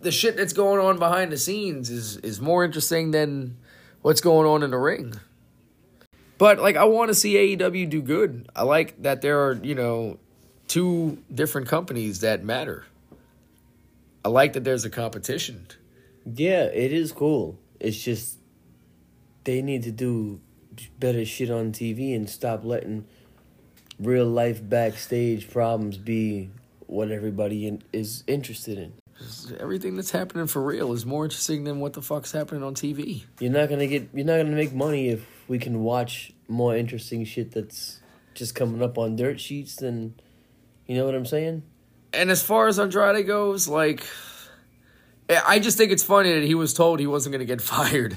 the 0.00 0.10
shit 0.10 0.36
that's 0.36 0.52
going 0.52 0.84
on 0.84 0.98
behind 0.98 1.32
the 1.32 1.38
scenes 1.38 1.88
is 1.90 2.18
is 2.18 2.40
more 2.40 2.64
interesting 2.64 3.12
than 3.12 3.56
what's 4.02 4.20
going 4.20 4.46
on 4.46 4.62
in 4.62 4.70
the 4.70 4.78
ring. 4.78 5.14
But 6.38 6.58
like, 6.58 6.76
I 6.76 6.84
want 6.84 7.08
to 7.08 7.14
see 7.14 7.56
AEW 7.56 7.88
do 7.88 8.02
good. 8.02 8.48
I 8.54 8.64
like 8.64 9.02
that 9.02 9.22
there 9.22 9.46
are 9.46 9.54
you 9.54 9.74
know 9.74 10.18
two 10.68 11.22
different 11.34 11.68
companies 11.68 12.20
that 12.20 12.44
matter. 12.44 12.84
I 14.22 14.28
like 14.28 14.52
that 14.52 14.64
there's 14.64 14.84
a 14.84 14.90
competition. 14.90 15.66
Yeah, 16.26 16.64
it 16.64 16.92
is 16.92 17.12
cool. 17.12 17.58
It's 17.80 18.02
just 18.02 18.38
they 19.44 19.62
need 19.62 19.84
to 19.84 19.92
do 19.92 20.40
better 20.98 21.24
shit 21.24 21.50
on 21.50 21.72
TV 21.72 22.14
and 22.14 22.28
stop 22.28 22.64
letting 22.64 23.06
real 23.98 24.26
life 24.26 24.66
backstage 24.66 25.50
problems 25.50 25.96
be 25.96 26.50
what 26.86 27.10
everybody 27.10 27.66
in, 27.66 27.82
is 27.92 28.24
interested 28.26 28.78
in. 28.78 28.92
Everything 29.58 29.96
that's 29.96 30.10
happening 30.10 30.46
for 30.46 30.62
real 30.62 30.92
is 30.92 31.06
more 31.06 31.24
interesting 31.24 31.64
than 31.64 31.80
what 31.80 31.94
the 31.94 32.02
fuck's 32.02 32.32
happening 32.32 32.62
on 32.62 32.74
TV. 32.74 33.24
You're 33.40 33.50
not 33.52 33.70
gonna 33.70 33.86
get. 33.86 34.10
You're 34.12 34.26
not 34.26 34.36
gonna 34.36 34.50
make 34.50 34.74
money 34.74 35.08
if 35.08 35.26
we 35.48 35.58
can 35.58 35.82
watch 35.82 36.32
more 36.48 36.76
interesting 36.76 37.24
shit 37.24 37.52
that's 37.52 38.00
just 38.34 38.54
coming 38.54 38.82
up 38.82 38.98
on 38.98 39.16
dirt 39.16 39.40
sheets. 39.40 39.76
Than 39.76 40.14
you 40.86 40.96
know 40.96 41.06
what 41.06 41.14
I'm 41.14 41.24
saying? 41.24 41.62
And 42.12 42.30
as 42.30 42.42
far 42.42 42.68
as 42.68 42.78
Andrade 42.78 43.26
goes, 43.26 43.68
like 43.68 44.04
I 45.28 45.58
just 45.58 45.78
think 45.78 45.92
it's 45.92 46.02
funny 46.02 46.32
that 46.34 46.44
he 46.44 46.54
was 46.54 46.74
told 46.74 47.00
he 47.00 47.06
wasn't 47.06 47.34
to 47.34 47.44
get 47.44 47.60
fired. 47.62 48.16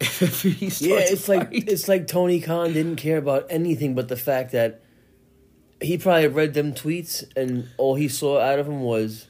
Yeah, 0.00 0.98
it's 1.00 1.28
like 1.28 1.48
it's 1.50 1.88
like 1.88 2.06
Tony 2.06 2.40
Khan 2.40 2.72
didn't 2.72 2.96
care 2.96 3.18
about 3.18 3.46
anything 3.50 3.94
but 3.94 4.08
the 4.08 4.16
fact 4.16 4.52
that 4.52 4.80
he 5.80 5.98
probably 5.98 6.28
read 6.28 6.54
them 6.54 6.72
tweets 6.72 7.24
and 7.36 7.68
all 7.78 7.94
he 7.96 8.08
saw 8.08 8.40
out 8.40 8.58
of 8.58 8.66
him 8.66 8.80
was 8.80 9.26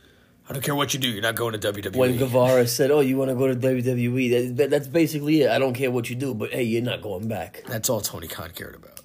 I 0.48 0.52
don't 0.52 0.62
care 0.62 0.74
what 0.74 0.94
you 0.94 1.00
do, 1.00 1.08
you're 1.08 1.20
not 1.22 1.34
going 1.34 1.58
to 1.58 1.72
WWE. 1.72 1.94
when 1.96 2.16
Guevara 2.16 2.66
said, 2.66 2.90
"Oh, 2.90 3.00
you 3.00 3.18
want 3.18 3.28
to 3.28 3.34
go 3.34 3.48
to 3.48 3.54
WWE?" 3.54 4.56
That, 4.56 4.70
that's 4.70 4.88
basically 4.88 5.42
it. 5.42 5.50
I 5.50 5.58
don't 5.58 5.74
care 5.74 5.90
what 5.90 6.08
you 6.08 6.16
do, 6.16 6.32
but 6.32 6.50
hey, 6.50 6.62
you're 6.62 6.80
not 6.80 7.02
going 7.02 7.28
back. 7.28 7.64
That's 7.66 7.90
all 7.90 8.00
Tony 8.00 8.28
Khan 8.28 8.52
cared 8.54 8.74
about. 8.74 9.02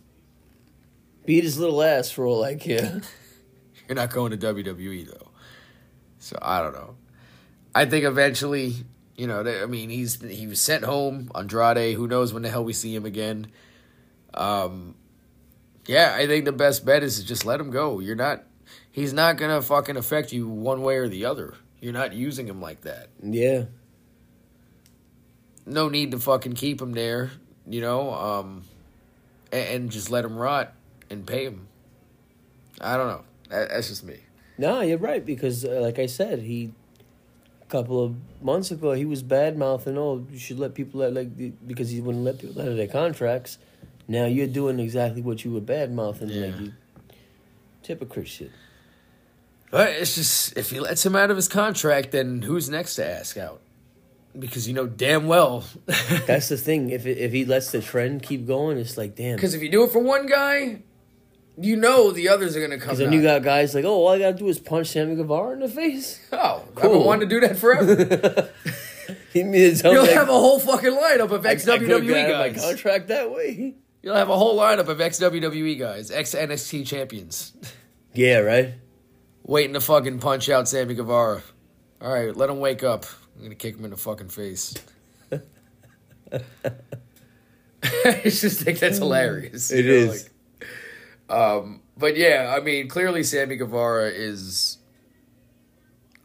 Beat 1.26 1.43
his 1.43 1.59
little 1.59 1.84
ass 1.84 2.09
for 2.11 2.26
all 2.26 2.43
I 2.43 2.55
care. 2.55 3.01
You're 3.88 3.95
not 3.95 4.11
going 4.11 4.32
to 4.32 4.38
WWE 4.38 5.05
though. 5.07 5.32
So 6.20 6.38
I 6.41 6.61
don't 6.61 6.74
know. 6.74 6.95
I 7.76 7.86
think 7.86 8.05
eventually, 8.05 8.76
you 9.16 9.28
know, 9.28 9.41
I 9.41 9.66
mean, 9.68 9.89
he's 9.89 10.22
he 10.22 10.47
was 10.47 10.59
sent 10.59 10.84
home. 10.84 11.32
Andrade, 11.36 11.95
who 11.95 12.07
knows 12.07 12.34
when 12.34 12.43
the 12.43 12.49
hell 12.49 12.64
we 12.64 12.74
see 12.74 12.95
him 12.95 13.05
again. 13.05 13.47
Um, 14.34 14.95
yeah, 15.86 16.16
I 16.18 16.26
think 16.28 16.45
the 16.45 16.51
best 16.51 16.86
bet 16.86 17.03
is 17.03 17.20
to 17.20 17.26
just 17.26 17.45
let 17.45 17.59
him 17.59 17.70
go. 17.70 17.99
You're 17.99 18.16
not. 18.16 18.43
He's 18.91 19.14
not 19.14 19.38
gonna 19.38 19.61
fucking 19.61 19.97
affect 19.97 20.32
you 20.32 20.47
one 20.47 20.82
way 20.82 20.97
or 20.97 21.07
the 21.07 21.26
other. 21.26 21.55
You're 21.80 21.93
not 21.93 22.14
using 22.14 22.47
him 22.47 22.61
like 22.61 22.82
that. 22.82 23.09
yeah, 23.22 23.66
No 25.66 25.89
need 25.89 26.11
to 26.11 26.20
fucking 26.20 26.53
keep 26.53 26.82
him 26.82 26.93
there. 26.93 27.32
You 27.68 27.82
know, 27.82 28.14
um, 28.14 28.64
and, 29.51 29.68
and 29.68 29.91
just 29.91 30.09
let 30.09 30.26
him 30.26 30.36
rot 30.38 30.74
and 31.09 31.26
pay 31.26 31.45
him. 31.45 31.68
I 32.82 32.97
don't 32.97 33.07
know. 33.07 33.24
That, 33.49 33.70
that's 33.70 33.89
just 33.89 34.03
me. 34.03 34.18
no, 34.57 34.82
you're 34.82 34.97
right 34.97 35.26
because, 35.26 35.64
uh, 35.66 35.80
like 35.82 35.99
I 35.99 36.05
said, 36.07 36.39
he 36.39 36.74
couple 37.74 38.03
of 38.03 38.15
months 38.39 38.69
ago 38.69 38.93
he 38.93 39.03
was 39.03 39.24
bad 39.24 39.57
mouthing. 39.57 39.97
Oh, 39.97 40.26
you 40.32 40.38
should 40.38 40.59
let 40.59 40.76
people 40.76 40.99
let 40.99 41.13
like 41.13 41.67
because 41.67 41.89
he 41.89 42.01
wouldn't 42.01 42.24
let 42.24 42.38
people 42.38 42.61
out 42.61 42.67
of 42.67 42.78
their 42.78 42.88
contracts. 42.88 43.57
Now 44.07 44.26
you're 44.26 44.47
doing 44.47 44.80
exactly 44.80 45.24
what 45.24 45.43
you 45.43 45.51
were 45.51 45.59
bad 45.59 45.91
mouthing. 45.91 46.30
Yeah. 46.30 46.45
Like 46.45 46.59
you, 46.59 46.74
hypocrite 47.82 48.28
shit. 48.28 48.51
But 49.71 49.89
it's 49.89 50.13
just 50.13 50.55
if 50.55 50.69
he 50.69 50.80
lets 50.80 51.03
him 51.03 51.15
out 51.15 51.32
of 51.32 51.36
his 51.36 51.47
contract, 51.47 52.11
then 52.11 52.43
who's 52.43 52.69
next 52.69 52.93
to 52.95 53.07
ask 53.07 53.38
out? 53.38 53.59
Because 54.38 54.67
you 54.67 54.76
know 54.76 54.86
damn 54.86 55.26
well. 55.26 55.63
That's 56.28 56.49
the 56.49 56.57
thing. 56.57 56.91
If 56.91 57.07
it, 57.07 57.17
if 57.17 57.32
he 57.32 57.43
lets 57.43 57.71
the 57.71 57.82
trend 57.82 58.21
keep 58.21 58.45
going, 58.45 58.78
it's 58.78 58.97
like 58.97 59.15
damn. 59.15 59.36
Because 59.36 59.55
if 59.55 59.63
you 59.63 59.69
do 59.69 59.84
it 59.84 59.91
for 59.91 59.99
one 59.99 60.28
guy, 60.28 60.84
you 61.58 61.76
know 61.76 62.12
the 62.12 62.30
others 62.30 62.56
are 62.56 62.62
gonna 62.62 62.78
come. 62.78 62.88
Because 62.88 62.97
then 62.99 63.12
you 63.14 63.22
got 63.22 63.43
guys 63.43 63.74
like, 63.76 63.86
oh, 63.86 63.93
all 63.93 64.10
I 64.10 64.20
gotta 64.20 64.38
do 64.38 64.47
is 64.47 64.60
punch 64.60 64.88
Sammy 64.88 65.16
Guevara 65.16 65.54
in 65.54 65.60
the 65.60 65.68
face. 65.70 66.20
oh, 66.32 66.64
I've 66.68 66.76
Cool. 66.76 66.91
been 66.97 67.04
wanting 67.06 67.30
to 67.30 67.36
do 67.39 67.47
that 67.47 67.58
forever. 67.58 68.49
He 69.34 69.43
means 69.43 69.84
You'll 69.84 70.06
have 70.06 70.30
a 70.30 70.32
whole 70.32 70.60
fucking 70.60 70.91
lineup 70.91 71.32
of 71.32 71.45
ex 71.45 71.66
WWE 71.66 71.97
of 71.97 72.06
my 72.06 72.49
guys. 72.49 72.64
contract 72.64 73.08
that 73.10 73.32
way. 73.32 73.74
You'll 74.01 74.16
have 74.16 74.30
a 74.30 74.38
whole 74.38 74.58
lineup 74.58 74.88
of 74.88 75.01
ex 75.01 75.20
WWE 75.20 75.78
guys, 75.78 76.10
ex 76.12 76.34
NXT 76.36 76.86
champions, 76.88 77.51
Yeah, 78.14 78.38
right. 78.38 78.76
waiting 79.43 79.74
to 79.74 79.82
fucking 79.82 80.20
punch 80.20 80.49
out 80.49 80.70
Sammy 80.70 80.93
Guevara. 80.93 81.41
All 81.99 82.14
right, 82.14 82.36
let 82.36 82.49
him 82.49 82.60
wake 82.60 82.84
up. 82.84 83.06
I'm 83.36 83.43
gonna 83.43 83.56
kick 83.56 83.76
him 83.76 83.84
in 83.86 83.91
the 83.91 83.97
fucking 83.97 84.30
face. 84.30 84.76
I 86.32 88.22
just 88.24 88.62
think 88.62 88.80
that's 88.80 88.99
hilarious. 88.99 89.72
It 89.72 89.86
you 89.86 89.91
know, 89.91 89.97
is. 89.97 90.24
like- 90.24 90.32
um, 91.30 91.82
but 91.97 92.15
yeah, 92.17 92.53
I 92.57 92.61
mean, 92.63 92.88
clearly 92.88 93.24
Sammy 93.24 93.55
Guevara 93.55 94.09
is 94.09 94.78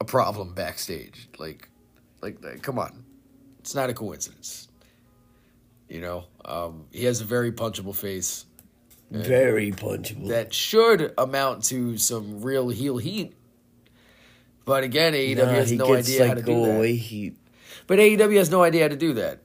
a 0.01 0.05
problem 0.05 0.55
backstage. 0.55 1.29
Like, 1.39 1.69
like, 2.23 2.43
like, 2.45 2.63
come 2.63 2.79
on, 2.79 3.05
it's 3.61 3.75
not 3.75 3.91
a 3.91 3.95
coincidence. 3.95 4.69
You 5.89 6.01
know, 6.01 6.25
um, 6.45 6.85
he 6.93 7.05
has 7.05 7.21
a 7.21 7.25
very 7.25 7.51
punchable 7.51 7.97
face 7.97 8.45
Very 9.11 9.73
punchable. 9.73 10.29
that 10.29 10.53
should 10.53 11.15
amount 11.17 11.65
to 11.65 11.97
some 11.97 12.43
real 12.43 12.69
heel 12.69 12.99
heat. 12.99 13.35
But 14.67 14.85
again, 14.85 15.15
AEW 15.15 15.37
Nah, 15.39 15.45
has 15.47 15.73
no 15.73 15.87
gets 15.87 16.09
idea 16.09 16.21
like 16.21 16.29
how 16.29 16.35
to 16.35 16.43
do 16.43 16.67
that. 16.67 16.85
heat. 16.95 17.37
But 17.87 17.99
AEW 17.99 18.37
has 18.37 18.51
no 18.51 18.63
idea 18.63 18.83
how 18.83 18.89
to 18.89 18.97
do 18.97 19.15
that. 19.15 19.41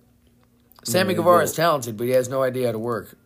Sammy 0.84 1.14
No, 1.14 1.22
Guevara 1.22 1.44
is 1.44 1.54
talented, 1.54 1.96
but 1.96 2.08
he 2.08 2.10
has 2.12 2.28
no 2.28 2.44
idea 2.44 2.66
how 2.66 2.72
to 2.74 2.80
work. 2.80 3.18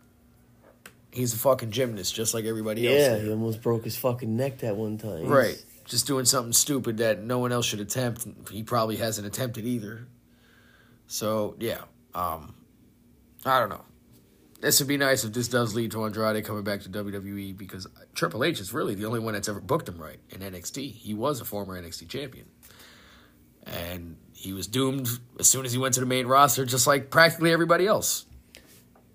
He's 1.10 1.32
a 1.32 1.38
fucking 1.38 1.70
gymnast, 1.70 2.14
just 2.14 2.34
like 2.34 2.44
everybody 2.44 2.82
Yeah, 2.82 2.90
else. 2.90 3.00
Yeah, 3.00 3.18
he 3.24 3.30
almost 3.30 3.62
broke 3.62 3.84
his 3.84 3.96
fucking 3.96 4.36
neck 4.36 4.58
that 4.58 4.76
one 4.76 4.98
time. 4.98 5.26
Right. 5.26 5.62
Just 5.84 6.06
doing 6.06 6.26
something 6.26 6.52
stupid 6.52 6.98
that 6.98 7.22
no 7.22 7.38
one 7.38 7.50
else 7.50 7.64
should 7.66 7.80
attempt. 7.80 8.26
He 8.50 8.62
probably 8.62 8.96
hasn't 8.96 9.26
attempted 9.26 9.64
either. 9.64 10.06
So, 11.06 11.56
yeah. 11.58 11.80
Um, 12.14 12.54
I 13.46 13.58
don't 13.58 13.70
know. 13.70 13.84
This 14.60 14.80
would 14.80 14.88
be 14.88 14.96
nice 14.96 15.24
if 15.24 15.32
this 15.32 15.48
does 15.48 15.74
lead 15.74 15.92
to 15.92 16.04
Andrade 16.04 16.44
coming 16.44 16.64
back 16.64 16.80
to 16.82 16.88
WWE 16.88 17.56
because 17.56 17.86
Triple 18.14 18.44
H 18.44 18.60
is 18.60 18.72
really 18.74 18.94
the 18.94 19.06
only 19.06 19.20
one 19.20 19.34
that's 19.34 19.48
ever 19.48 19.60
booked 19.60 19.88
him 19.88 19.98
right 19.98 20.18
in 20.30 20.40
NXT. 20.40 20.92
He 20.92 21.14
was 21.14 21.40
a 21.40 21.44
former 21.44 21.80
NXT 21.80 22.08
champion. 22.08 22.46
And 23.66 24.16
he 24.32 24.52
was 24.52 24.66
doomed 24.66 25.08
as 25.38 25.48
soon 25.48 25.64
as 25.64 25.72
he 25.72 25.78
went 25.78 25.94
to 25.94 26.00
the 26.00 26.06
main 26.06 26.26
roster, 26.26 26.64
just 26.64 26.86
like 26.86 27.10
practically 27.10 27.52
everybody 27.52 27.86
else 27.86 28.26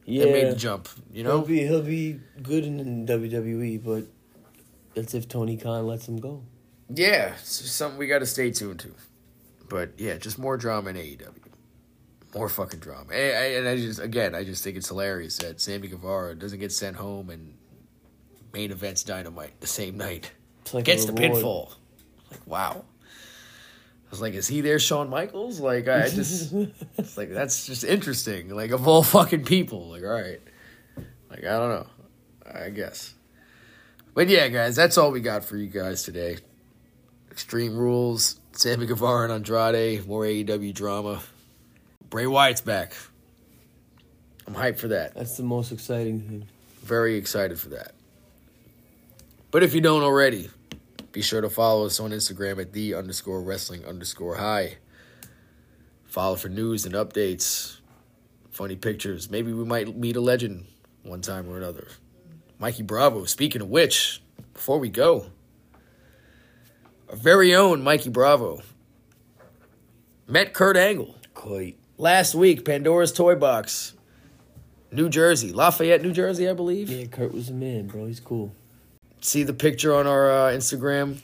Yeah. 0.05 0.25
made 0.25 0.47
the 0.51 0.55
jump. 0.55 0.89
You 1.11 1.23
know, 1.23 1.37
He'll 1.39 1.47
be 1.47 1.59
he'll 1.67 1.81
be 1.81 2.19
good 2.41 2.65
in 2.65 3.05
WWE, 3.07 3.83
but 3.83 4.05
that's 4.93 5.13
if 5.13 5.27
Tony 5.27 5.57
Khan 5.57 5.87
lets 5.87 6.07
him 6.07 6.17
go. 6.19 6.43
Yeah, 6.93 7.33
it's 7.39 7.71
something 7.71 7.97
we 7.97 8.07
got 8.07 8.19
to 8.19 8.25
stay 8.25 8.51
tuned 8.51 8.79
to. 8.81 8.93
But 9.69 9.93
yeah, 9.97 10.17
just 10.17 10.37
more 10.37 10.57
drama 10.57 10.89
in 10.91 10.97
AEW. 10.97 11.29
More 12.35 12.49
fucking 12.49 12.79
drama. 12.79 13.11
And 13.13 13.37
I, 13.37 13.43
and 13.59 13.67
I 13.67 13.77
just, 13.77 13.99
again, 13.99 14.35
I 14.35 14.43
just 14.43 14.63
think 14.63 14.75
it's 14.77 14.87
hilarious 14.89 15.37
that 15.37 15.61
Sammy 15.61 15.87
Guevara 15.87 16.35
doesn't 16.35 16.59
get 16.59 16.71
sent 16.71 16.95
home 16.97 17.29
and 17.29 17.55
main 18.53 18.71
events 18.71 19.03
dynamite 19.03 19.59
the 19.61 19.67
same 19.67 19.97
night. 19.97 20.31
It's 20.61 20.73
like 20.73 20.85
Gets 20.85 21.05
the 21.05 21.13
reward. 21.13 21.43
pinfall. 21.43 21.75
Like, 22.31 22.47
wow. 22.47 22.85
I 24.13 24.15
was 24.15 24.21
like, 24.21 24.35
is 24.35 24.47
he 24.47 24.61
there, 24.61 24.77
Shawn 24.77 25.09
Michaels? 25.09 25.59
Like, 25.59 25.87
I 25.87 26.07
just, 26.07 26.53
it's 26.99 27.17
like, 27.17 27.33
that's 27.33 27.65
just 27.65 27.83
interesting. 27.83 28.49
Like, 28.49 28.69
of 28.69 28.87
all 28.87 29.01
fucking 29.01 29.43
people. 29.43 29.89
Like, 29.89 30.03
all 30.03 30.09
right. 30.09 30.39
Like, 31.31 31.39
I 31.39 31.57
don't 31.57 31.69
know. 31.69 31.87
I 32.45 32.69
guess. 32.69 33.15
But 34.13 34.27
yeah, 34.29 34.49
guys, 34.49 34.75
that's 34.75 34.99
all 34.99 35.09
we 35.09 35.19
got 35.19 35.43
for 35.43 35.57
you 35.57 35.65
guys 35.65 36.03
today. 36.03 36.37
Extreme 37.31 37.75
Rules, 37.75 38.39
Sammy 38.51 38.85
Guevara 38.85 39.23
and 39.23 39.33
Andrade, 39.33 40.05
more 40.05 40.21
AEW 40.21 40.75
drama. 40.75 41.19
Bray 42.11 42.27
Wyatt's 42.27 42.61
back. 42.61 42.93
I'm 44.45 44.53
hyped 44.53 44.77
for 44.77 44.89
that. 44.89 45.15
That's 45.15 45.37
the 45.37 45.43
most 45.43 45.71
exciting 45.71 46.21
thing. 46.21 46.47
Very 46.83 47.15
excited 47.15 47.59
for 47.59 47.69
that. 47.69 47.93
But 49.49 49.63
if 49.63 49.73
you 49.73 49.81
don't 49.81 50.03
already, 50.03 50.51
be 51.13 51.21
sure 51.21 51.41
to 51.41 51.49
follow 51.49 51.85
us 51.85 51.99
on 51.99 52.09
Instagram 52.09 52.59
at 52.59 52.73
the 52.73 52.95
underscore 52.95 53.41
wrestling 53.41 53.85
underscore 53.85 54.35
high. 54.35 54.77
Follow 56.05 56.35
for 56.35 56.49
news 56.49 56.85
and 56.85 56.95
updates, 56.95 57.77
funny 58.49 58.75
pictures. 58.75 59.29
Maybe 59.29 59.53
we 59.53 59.63
might 59.63 59.95
meet 59.95 60.15
a 60.15 60.21
legend 60.21 60.65
one 61.03 61.21
time 61.21 61.47
or 61.47 61.57
another. 61.57 61.87
Mikey 62.59 62.83
Bravo, 62.83 63.25
speaking 63.25 63.61
of 63.61 63.69
which, 63.69 64.21
before 64.53 64.79
we 64.79 64.89
go, 64.89 65.27
our 67.09 67.15
very 67.15 67.53
own 67.53 67.83
Mikey 67.83 68.09
Bravo 68.09 68.61
met 70.27 70.53
Kurt 70.53 70.77
Angle 70.77 71.15
Quite. 71.35 71.77
last 71.97 72.33
week, 72.33 72.65
Pandora's 72.65 73.11
Toy 73.11 73.35
Box, 73.35 73.93
New 74.91 75.09
Jersey, 75.09 75.51
Lafayette, 75.51 76.01
New 76.01 76.13
Jersey, 76.13 76.49
I 76.49 76.53
believe. 76.53 76.89
Yeah, 76.89 77.05
Kurt 77.05 77.33
was 77.33 77.49
a 77.49 77.53
man, 77.53 77.87
bro. 77.87 78.07
He's 78.07 78.19
cool. 78.19 78.55
See 79.23 79.43
the 79.43 79.53
picture 79.53 79.95
on 79.95 80.05
our 80.05 80.29
uh, 80.29 80.51
Instagram. 80.51 81.17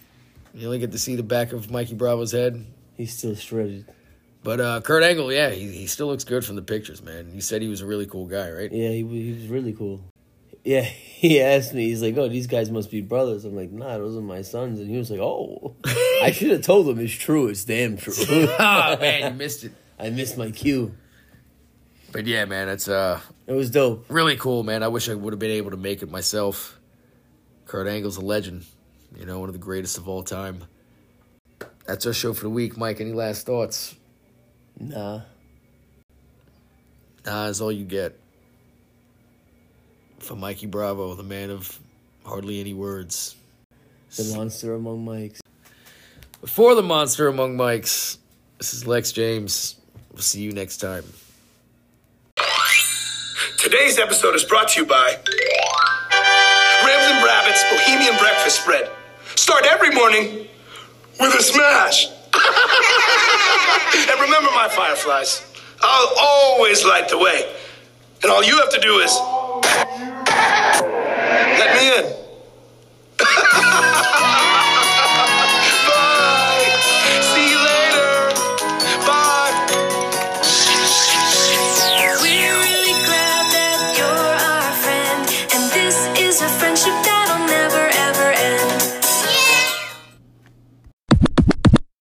You 0.53 0.67
only 0.67 0.79
get 0.79 0.93
to 0.93 0.97
see 0.97 1.17
the 1.17 1.23
back 1.23 1.51
of 1.51 1.69
Mikey 1.69 1.95
Bravo's 1.95 2.31
head. 2.31 2.65
He's 2.95 3.15
still 3.15 3.35
shredded. 3.35 3.85
But 4.41 4.61
uh, 4.61 4.79
Kurt 4.79 5.03
Angle, 5.03 5.33
yeah, 5.33 5.49
he, 5.49 5.67
he 5.67 5.85
still 5.85 6.07
looks 6.07 6.23
good 6.23 6.45
from 6.45 6.55
the 6.55 6.61
pictures, 6.61 7.03
man. 7.03 7.29
He 7.33 7.41
said 7.41 7.61
he 7.61 7.67
was 7.67 7.81
a 7.81 7.85
really 7.85 8.05
cool 8.05 8.25
guy, 8.25 8.49
right? 8.51 8.71
Yeah, 8.71 8.87
he, 8.87 9.03
he 9.05 9.33
was 9.33 9.47
really 9.47 9.73
cool. 9.73 9.99
Yeah, 10.63 10.79
he 10.83 11.41
asked 11.41 11.73
me, 11.73 11.89
he's 11.89 12.01
like, 12.01 12.15
oh, 12.15 12.29
these 12.29 12.47
guys 12.47 12.71
must 12.71 12.89
be 12.89 13.01
brothers. 13.01 13.43
I'm 13.43 13.53
like, 13.53 13.69
nah, 13.69 13.97
those 13.97 14.15
are 14.15 14.21
my 14.21 14.43
sons. 14.43 14.79
And 14.79 14.89
he 14.89 14.95
was 14.97 15.11
like, 15.11 15.19
oh. 15.19 15.75
I 16.23 16.31
should 16.31 16.51
have 16.51 16.61
told 16.61 16.87
him 16.87 16.99
it's 16.99 17.13
true. 17.13 17.47
It's 17.49 17.65
damn 17.65 17.97
true. 17.97 18.13
oh, 18.29 18.97
man, 18.97 19.33
you 19.33 19.37
missed 19.37 19.65
it. 19.65 19.73
I 19.99 20.09
missed 20.09 20.37
my 20.37 20.51
cue. 20.51 20.95
But 22.13 22.27
yeah, 22.27 22.45
man, 22.45 22.69
it's 22.69 22.87
uh, 22.87 23.19
It 23.45 23.53
was 23.53 23.69
dope. 23.69 24.05
really 24.07 24.37
cool, 24.37 24.63
man. 24.63 24.83
I 24.83 24.87
wish 24.87 25.09
I 25.09 25.15
would 25.15 25.33
have 25.33 25.39
been 25.39 25.51
able 25.51 25.71
to 25.71 25.77
make 25.77 26.01
it 26.01 26.09
myself. 26.09 26.78
Kurt 27.69 27.85
Angle's 27.85 28.17
a 28.17 28.21
legend, 28.21 28.65
you 29.15 29.27
know, 29.27 29.37
one 29.37 29.47
of 29.47 29.53
the 29.53 29.59
greatest 29.59 29.99
of 29.99 30.09
all 30.09 30.23
time. 30.23 30.63
That's 31.85 32.03
our 32.07 32.13
show 32.13 32.33
for 32.33 32.41
the 32.41 32.49
week. 32.49 32.77
Mike, 32.77 32.99
any 32.99 33.13
last 33.13 33.45
thoughts? 33.45 33.95
Nah. 34.79 35.21
Nah, 37.27 37.45
is 37.45 37.61
all 37.61 37.71
you 37.71 37.85
get. 37.85 38.19
From 40.17 40.39
Mikey 40.39 40.65
Bravo, 40.65 41.13
the 41.13 41.21
man 41.21 41.51
of 41.51 41.79
hardly 42.25 42.59
any 42.59 42.73
words. 42.73 43.35
The 44.15 44.35
monster 44.35 44.73
among 44.73 45.05
mics. 45.05 45.39
For 46.47 46.73
the 46.73 46.81
Monster 46.81 47.27
Among 47.27 47.55
Mikes, 47.55 48.17
this 48.57 48.73
is 48.73 48.87
Lex 48.87 49.11
James. 49.11 49.75
We'll 50.11 50.23
see 50.23 50.41
you 50.41 50.53
next 50.53 50.77
time. 50.77 51.03
Today's 53.59 53.99
episode 53.99 54.33
is 54.33 54.43
brought 54.43 54.69
to 54.69 54.79
you 54.79 54.87
by 54.87 55.17
rabbits 57.23 57.63
bohemian 57.71 58.15
breakfast 58.17 58.61
spread. 58.61 58.89
Start 59.35 59.65
every 59.65 59.91
morning 59.91 60.47
with 61.19 61.35
a 61.35 61.41
smash. 61.41 62.07
and 64.09 64.21
remember 64.21 64.51
my 64.51 64.69
fireflies. 64.69 65.43
I'll 65.81 66.13
always 66.19 66.85
light 66.85 67.09
the 67.09 67.17
way. 67.17 67.51
And 68.21 68.31
all 68.31 68.43
you 68.43 68.59
have 68.59 68.69
to 68.71 68.79
do 68.79 68.99
is 68.99 69.17
let 71.59 71.75
me 71.75 71.97
in. 71.97 72.18